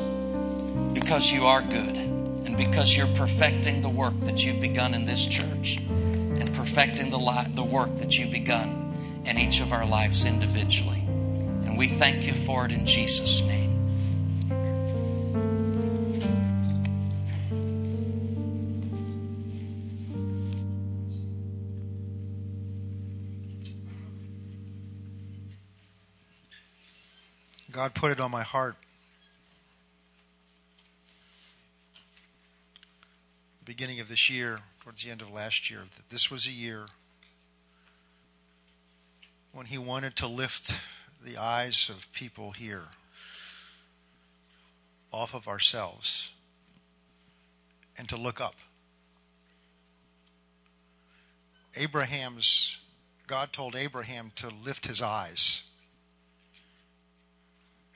because 0.93 1.31
you 1.31 1.47
are 1.47 1.63
good 1.63 1.97
and 1.97 2.55
because 2.55 2.95
you're 2.95 3.07
perfecting 3.15 3.81
the 3.81 3.89
work 3.89 4.15
that 4.19 4.45
you've 4.45 4.61
begun 4.61 4.93
in 4.93 5.05
this 5.05 5.25
church 5.25 5.77
and 5.79 6.53
perfecting 6.53 7.09
the, 7.09 7.17
li- 7.17 7.47
the 7.55 7.63
work 7.63 7.97
that 7.97 8.19
you've 8.19 8.31
begun 8.31 9.23
in 9.25 9.39
each 9.39 9.59
of 9.59 9.73
our 9.73 9.87
lives 9.87 10.23
individually. 10.23 10.99
And 10.99 11.79
we 11.79 11.87
thank 11.87 12.27
you 12.27 12.33
for 12.33 12.63
it 12.65 12.71
in 12.71 12.85
Jesus' 12.85 13.41
name. 13.41 13.70
God 27.82 27.95
put 27.95 28.11
it 28.11 28.19
on 28.19 28.29
my 28.29 28.43
heart. 28.43 28.75
Beginning 33.65 33.99
of 33.99 34.07
this 34.07 34.29
year, 34.29 34.59
towards 34.82 35.03
the 35.03 35.09
end 35.09 35.19
of 35.19 35.34
last 35.34 35.71
year, 35.71 35.79
that 35.95 36.09
this 36.11 36.29
was 36.29 36.45
a 36.45 36.51
year 36.51 36.86
when 39.51 39.65
He 39.65 39.79
wanted 39.79 40.15
to 40.17 40.27
lift 40.27 40.79
the 41.25 41.38
eyes 41.38 41.89
of 41.89 42.05
people 42.13 42.51
here 42.51 42.84
off 45.11 45.34
of 45.34 45.47
ourselves 45.47 46.34
and 47.97 48.07
to 48.09 48.15
look 48.15 48.39
up. 48.39 48.57
Abraham's, 51.75 52.79
God 53.25 53.51
told 53.51 53.75
Abraham 53.75 54.34
to 54.36 54.49
lift 54.49 54.86
his 54.86 55.01
eyes 55.01 55.70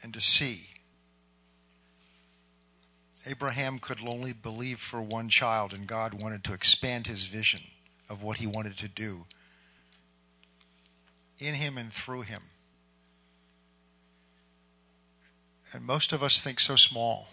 and 0.06 0.14
to 0.14 0.22
see. 0.22 0.70
Abraham 3.26 3.80
could 3.80 3.98
only 4.08 4.34
believe 4.34 4.78
for 4.78 5.02
one 5.02 5.30
child, 5.30 5.74
and 5.74 5.88
God 5.88 6.14
wanted 6.14 6.44
to 6.44 6.54
expand 6.54 7.08
his 7.08 7.26
vision 7.26 7.62
of 8.08 8.22
what 8.22 8.38
he 8.38 8.46
wanted 8.46 8.78
to 8.78 8.88
do 8.88 9.26
in 11.40 11.56
him 11.56 11.76
and 11.76 11.92
through 11.92 12.22
him. 12.22 12.44
And 15.74 15.84
most 15.84 16.14
of 16.14 16.22
us 16.22 16.40
think 16.40 16.60
so 16.60 16.76
small. 16.76 17.30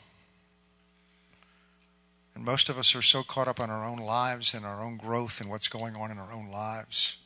And 2.34 2.42
most 2.42 2.70
of 2.70 2.78
us 2.78 2.94
are 2.94 3.02
so 3.02 3.22
caught 3.22 3.48
up 3.48 3.60
in 3.60 3.68
our 3.68 3.84
own 3.84 3.98
lives 3.98 4.54
and 4.54 4.64
our 4.64 4.82
own 4.82 4.96
growth 4.96 5.42
and 5.42 5.50
what's 5.50 5.68
going 5.68 5.94
on 5.94 6.10
in 6.10 6.16
our 6.18 6.32
own 6.32 6.50
lives. 6.50 7.18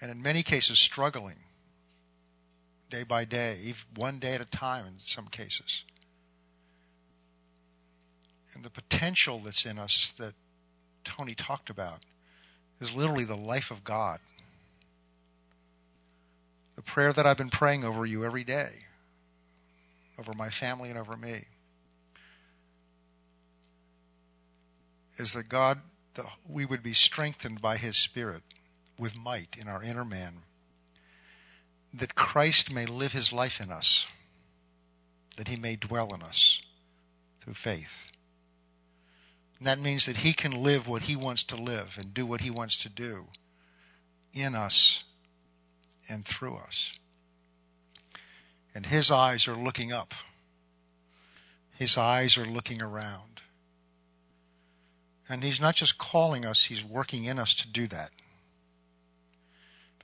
and 0.00 0.10
in 0.10 0.22
many 0.22 0.42
cases 0.42 0.78
struggling 0.78 1.45
day 2.90 3.02
by 3.02 3.24
day, 3.24 3.74
one 3.94 4.18
day 4.18 4.34
at 4.34 4.40
a 4.40 4.46
time 4.46 4.86
in 4.86 4.98
some 4.98 5.26
cases. 5.26 5.84
And 8.54 8.64
the 8.64 8.70
potential 8.70 9.40
that's 9.44 9.66
in 9.66 9.78
us 9.78 10.12
that 10.12 10.34
Tony 11.04 11.34
talked 11.34 11.70
about 11.70 12.04
is 12.80 12.94
literally 12.94 13.24
the 13.24 13.36
life 13.36 13.70
of 13.70 13.84
God. 13.84 14.20
The 16.76 16.82
prayer 16.82 17.12
that 17.12 17.26
I've 17.26 17.38
been 17.38 17.50
praying 17.50 17.84
over 17.84 18.04
you 18.04 18.24
every 18.24 18.44
day, 18.44 18.84
over 20.18 20.32
my 20.34 20.50
family 20.50 20.90
and 20.90 20.98
over 20.98 21.16
me, 21.16 21.44
is 25.18 25.32
that 25.32 25.48
God, 25.48 25.80
that 26.14 26.26
we 26.48 26.66
would 26.66 26.82
be 26.82 26.92
strengthened 26.92 27.60
by 27.62 27.78
His 27.78 27.96
Spirit 27.96 28.42
with 28.98 29.16
might 29.16 29.56
in 29.58 29.68
our 29.68 29.82
inner 29.82 30.04
man, 30.04 30.42
that 31.96 32.14
Christ 32.14 32.72
may 32.72 32.86
live 32.86 33.12
His 33.12 33.32
life 33.32 33.60
in 33.60 33.70
us, 33.70 34.06
that 35.36 35.48
He 35.48 35.56
may 35.56 35.76
dwell 35.76 36.12
in 36.14 36.22
us 36.22 36.60
through 37.40 37.54
faith. 37.54 38.08
And 39.58 39.66
that 39.66 39.80
means 39.80 40.06
that 40.06 40.18
He 40.18 40.32
can 40.32 40.62
live 40.62 40.86
what 40.86 41.04
He 41.04 41.16
wants 41.16 41.42
to 41.44 41.56
live 41.56 41.96
and 41.98 42.12
do 42.12 42.26
what 42.26 42.42
He 42.42 42.50
wants 42.50 42.82
to 42.82 42.88
do 42.88 43.26
in 44.32 44.54
us 44.54 45.04
and 46.08 46.24
through 46.24 46.56
us. 46.56 46.98
And 48.74 48.86
His 48.86 49.10
eyes 49.10 49.48
are 49.48 49.56
looking 49.56 49.92
up, 49.92 50.12
His 51.72 51.96
eyes 51.96 52.36
are 52.36 52.44
looking 52.44 52.82
around. 52.82 53.40
And 55.28 55.42
He's 55.42 55.60
not 55.60 55.74
just 55.74 55.98
calling 55.98 56.44
us, 56.44 56.64
He's 56.64 56.84
working 56.84 57.24
in 57.24 57.38
us 57.38 57.54
to 57.54 57.68
do 57.68 57.86
that. 57.88 58.10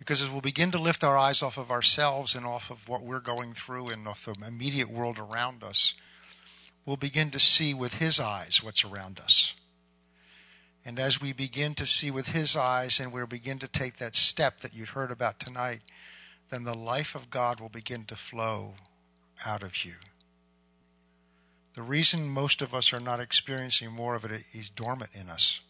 Because 0.03 0.21
as 0.21 0.29
we'll 0.33 0.41
begin 0.41 0.73
to 0.73 0.81
lift 0.81 1.05
our 1.05 1.17
eyes 1.17 1.45
off 1.45 1.57
of 1.57 1.71
ourselves 1.71 2.35
and 2.35 2.45
off 2.45 2.73
of 2.73 2.89
what 2.89 3.05
we're 3.05 3.21
going 3.21 3.53
through 3.53 3.91
and 3.91 4.09
off 4.09 4.25
the 4.25 4.35
immediate 4.45 4.91
world 4.91 5.17
around 5.17 5.63
us, 5.63 5.95
we'll 6.85 6.97
begin 6.97 7.31
to 7.31 7.39
see 7.39 7.73
with 7.73 7.99
His 7.99 8.19
eyes 8.19 8.65
what's 8.65 8.85
around 8.85 9.21
us. 9.21 9.55
And 10.85 10.99
as 10.99 11.21
we 11.21 11.33
begin 11.33 11.77
to 11.77 11.87
see 11.87 12.11
with 12.11 12.31
His 12.31 12.57
eyes 12.57 12.99
and 12.99 13.13
we 13.13 13.25
begin 13.27 13.61
to 13.61 13.69
take 13.69 13.99
that 13.99 14.17
step 14.17 14.59
that 14.63 14.75
you 14.75 14.87
heard 14.87 15.13
about 15.13 15.39
tonight, 15.39 15.83
then 16.51 16.65
the 16.65 16.77
life 16.77 17.15
of 17.15 17.31
God 17.31 17.61
will 17.61 17.69
begin 17.69 18.05
to 18.07 18.17
flow 18.17 18.75
out 19.47 19.63
of 19.63 19.85
you. 19.85 19.95
The 21.75 21.83
reason 21.83 22.27
most 22.27 22.61
of 22.61 22.75
us 22.75 22.93
are 22.93 22.99
not 22.99 23.21
experiencing 23.21 23.93
more 23.93 24.17
of 24.17 24.25
it 24.25 24.47
is 24.53 24.69
dormant 24.69 25.13
in 25.15 25.31
us. 25.31 25.61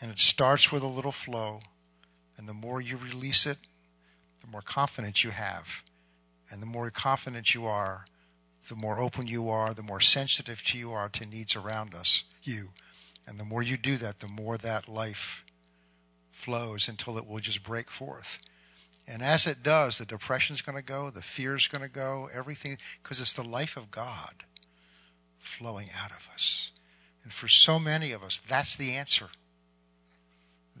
And 0.00 0.12
it 0.12 0.20
starts 0.20 0.70
with 0.70 0.84
a 0.84 0.86
little 0.86 1.10
flow, 1.10 1.62
and 2.40 2.48
the 2.48 2.54
more 2.54 2.80
you 2.80 2.96
release 2.96 3.44
it, 3.44 3.58
the 4.40 4.50
more 4.50 4.62
confidence 4.62 5.22
you 5.22 5.30
have. 5.30 5.84
And 6.50 6.62
the 6.62 6.66
more 6.66 6.88
confident 6.88 7.54
you 7.54 7.66
are, 7.66 8.06
the 8.66 8.74
more 8.74 8.98
open 8.98 9.26
you 9.26 9.50
are, 9.50 9.74
the 9.74 9.82
more 9.82 10.00
sensitive 10.00 10.62
you 10.72 10.90
are 10.90 11.10
to 11.10 11.26
needs 11.26 11.54
around 11.54 11.94
us, 11.94 12.24
you. 12.42 12.70
And 13.26 13.38
the 13.38 13.44
more 13.44 13.62
you 13.62 13.76
do 13.76 13.98
that, 13.98 14.20
the 14.20 14.26
more 14.26 14.56
that 14.56 14.88
life 14.88 15.44
flows 16.30 16.88
until 16.88 17.18
it 17.18 17.26
will 17.28 17.40
just 17.40 17.62
break 17.62 17.90
forth. 17.90 18.38
And 19.06 19.22
as 19.22 19.46
it 19.46 19.62
does, 19.62 19.98
the 19.98 20.06
depression's 20.06 20.62
going 20.62 20.76
to 20.76 20.82
go, 20.82 21.10
the 21.10 21.20
fear's 21.20 21.68
going 21.68 21.82
to 21.82 21.90
go, 21.90 22.30
everything, 22.32 22.78
because 23.02 23.20
it's 23.20 23.34
the 23.34 23.42
life 23.42 23.76
of 23.76 23.90
God 23.90 24.44
flowing 25.36 25.90
out 26.02 26.10
of 26.10 26.26
us. 26.32 26.72
And 27.22 27.34
for 27.34 27.48
so 27.48 27.78
many 27.78 28.12
of 28.12 28.22
us, 28.22 28.40
that's 28.48 28.74
the 28.74 28.94
answer. 28.94 29.28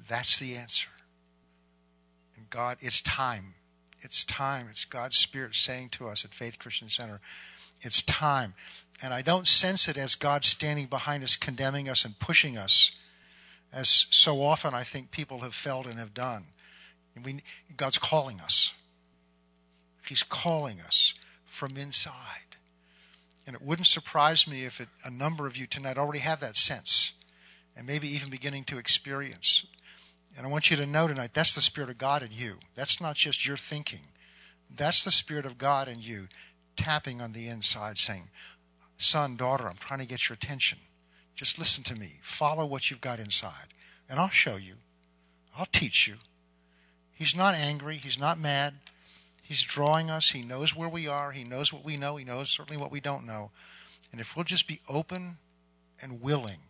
That's 0.08 0.38
the 0.38 0.56
answer. 0.56 0.88
God, 2.50 2.78
it's 2.80 3.00
time. 3.00 3.54
It's 4.02 4.24
time. 4.24 4.66
It's 4.70 4.84
God's 4.84 5.16
Spirit 5.16 5.54
saying 5.54 5.90
to 5.90 6.08
us 6.08 6.24
at 6.24 6.34
Faith 6.34 6.58
Christian 6.58 6.88
Center, 6.88 7.20
it's 7.82 8.02
time. 8.02 8.54
And 9.02 9.14
I 9.14 9.22
don't 9.22 9.46
sense 9.46 9.88
it 9.88 9.96
as 9.96 10.14
God 10.14 10.44
standing 10.44 10.86
behind 10.86 11.24
us, 11.24 11.36
condemning 11.36 11.88
us 11.88 12.04
and 12.04 12.18
pushing 12.18 12.58
us, 12.58 12.92
as 13.72 14.06
so 14.10 14.42
often 14.42 14.74
I 14.74 14.82
think 14.82 15.10
people 15.10 15.40
have 15.40 15.54
felt 15.54 15.86
and 15.86 15.98
have 15.98 16.12
done. 16.12 16.44
And 17.14 17.24
we, 17.24 17.42
God's 17.76 17.98
calling 17.98 18.40
us. 18.40 18.74
He's 20.06 20.22
calling 20.22 20.80
us 20.80 21.14
from 21.46 21.76
inside. 21.76 22.56
And 23.46 23.56
it 23.56 23.62
wouldn't 23.62 23.86
surprise 23.86 24.46
me 24.46 24.64
if 24.64 24.80
it, 24.80 24.88
a 25.04 25.10
number 25.10 25.46
of 25.46 25.56
you 25.56 25.66
tonight 25.66 25.98
already 25.98 26.18
have 26.18 26.40
that 26.40 26.56
sense 26.56 27.12
and 27.76 27.86
maybe 27.86 28.08
even 28.08 28.28
beginning 28.28 28.64
to 28.64 28.78
experience. 28.78 29.64
And 30.40 30.46
I 30.46 30.50
want 30.50 30.70
you 30.70 30.76
to 30.78 30.86
know 30.86 31.06
tonight 31.06 31.34
that's 31.34 31.54
the 31.54 31.60
Spirit 31.60 31.90
of 31.90 31.98
God 31.98 32.22
in 32.22 32.30
you. 32.32 32.54
That's 32.74 32.98
not 32.98 33.14
just 33.14 33.46
your 33.46 33.58
thinking, 33.58 34.00
that's 34.74 35.04
the 35.04 35.10
Spirit 35.10 35.44
of 35.44 35.58
God 35.58 35.86
in 35.86 36.00
you 36.00 36.28
tapping 36.78 37.20
on 37.20 37.32
the 37.32 37.46
inside 37.46 37.98
saying, 37.98 38.30
Son, 38.96 39.36
daughter, 39.36 39.68
I'm 39.68 39.76
trying 39.76 40.00
to 40.00 40.06
get 40.06 40.30
your 40.30 40.36
attention. 40.36 40.78
Just 41.34 41.58
listen 41.58 41.84
to 41.84 41.94
me. 41.94 42.20
Follow 42.22 42.64
what 42.64 42.90
you've 42.90 43.02
got 43.02 43.18
inside. 43.18 43.74
And 44.08 44.18
I'll 44.18 44.30
show 44.30 44.56
you. 44.56 44.76
I'll 45.58 45.66
teach 45.66 46.08
you. 46.08 46.14
He's 47.12 47.36
not 47.36 47.54
angry. 47.54 47.98
He's 47.98 48.18
not 48.18 48.38
mad. 48.38 48.76
He's 49.42 49.60
drawing 49.60 50.08
us. 50.08 50.30
He 50.30 50.40
knows 50.40 50.74
where 50.74 50.88
we 50.88 51.06
are. 51.06 51.32
He 51.32 51.44
knows 51.44 51.70
what 51.70 51.84
we 51.84 51.98
know. 51.98 52.16
He 52.16 52.24
knows 52.24 52.48
certainly 52.48 52.80
what 52.80 52.90
we 52.90 53.00
don't 53.00 53.26
know. 53.26 53.50
And 54.10 54.22
if 54.22 54.34
we'll 54.34 54.44
just 54.44 54.66
be 54.66 54.80
open 54.88 55.36
and 56.00 56.22
willing, 56.22 56.60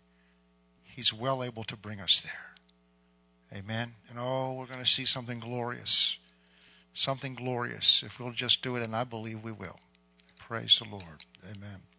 He's 0.82 1.14
well 1.14 1.44
able 1.44 1.62
to 1.62 1.76
bring 1.76 2.00
us 2.00 2.18
there. 2.18 2.49
Amen. 3.54 3.94
And 4.08 4.18
oh, 4.18 4.54
we're 4.54 4.66
going 4.66 4.78
to 4.78 4.86
see 4.86 5.04
something 5.04 5.40
glorious. 5.40 6.18
Something 6.94 7.34
glorious 7.34 8.02
if 8.02 8.18
we'll 8.18 8.32
just 8.32 8.62
do 8.62 8.76
it, 8.76 8.82
and 8.82 8.94
I 8.94 9.04
believe 9.04 9.42
we 9.42 9.52
will. 9.52 9.78
Praise 10.38 10.80
the 10.82 10.88
Lord. 10.90 11.24
Amen. 11.44 11.89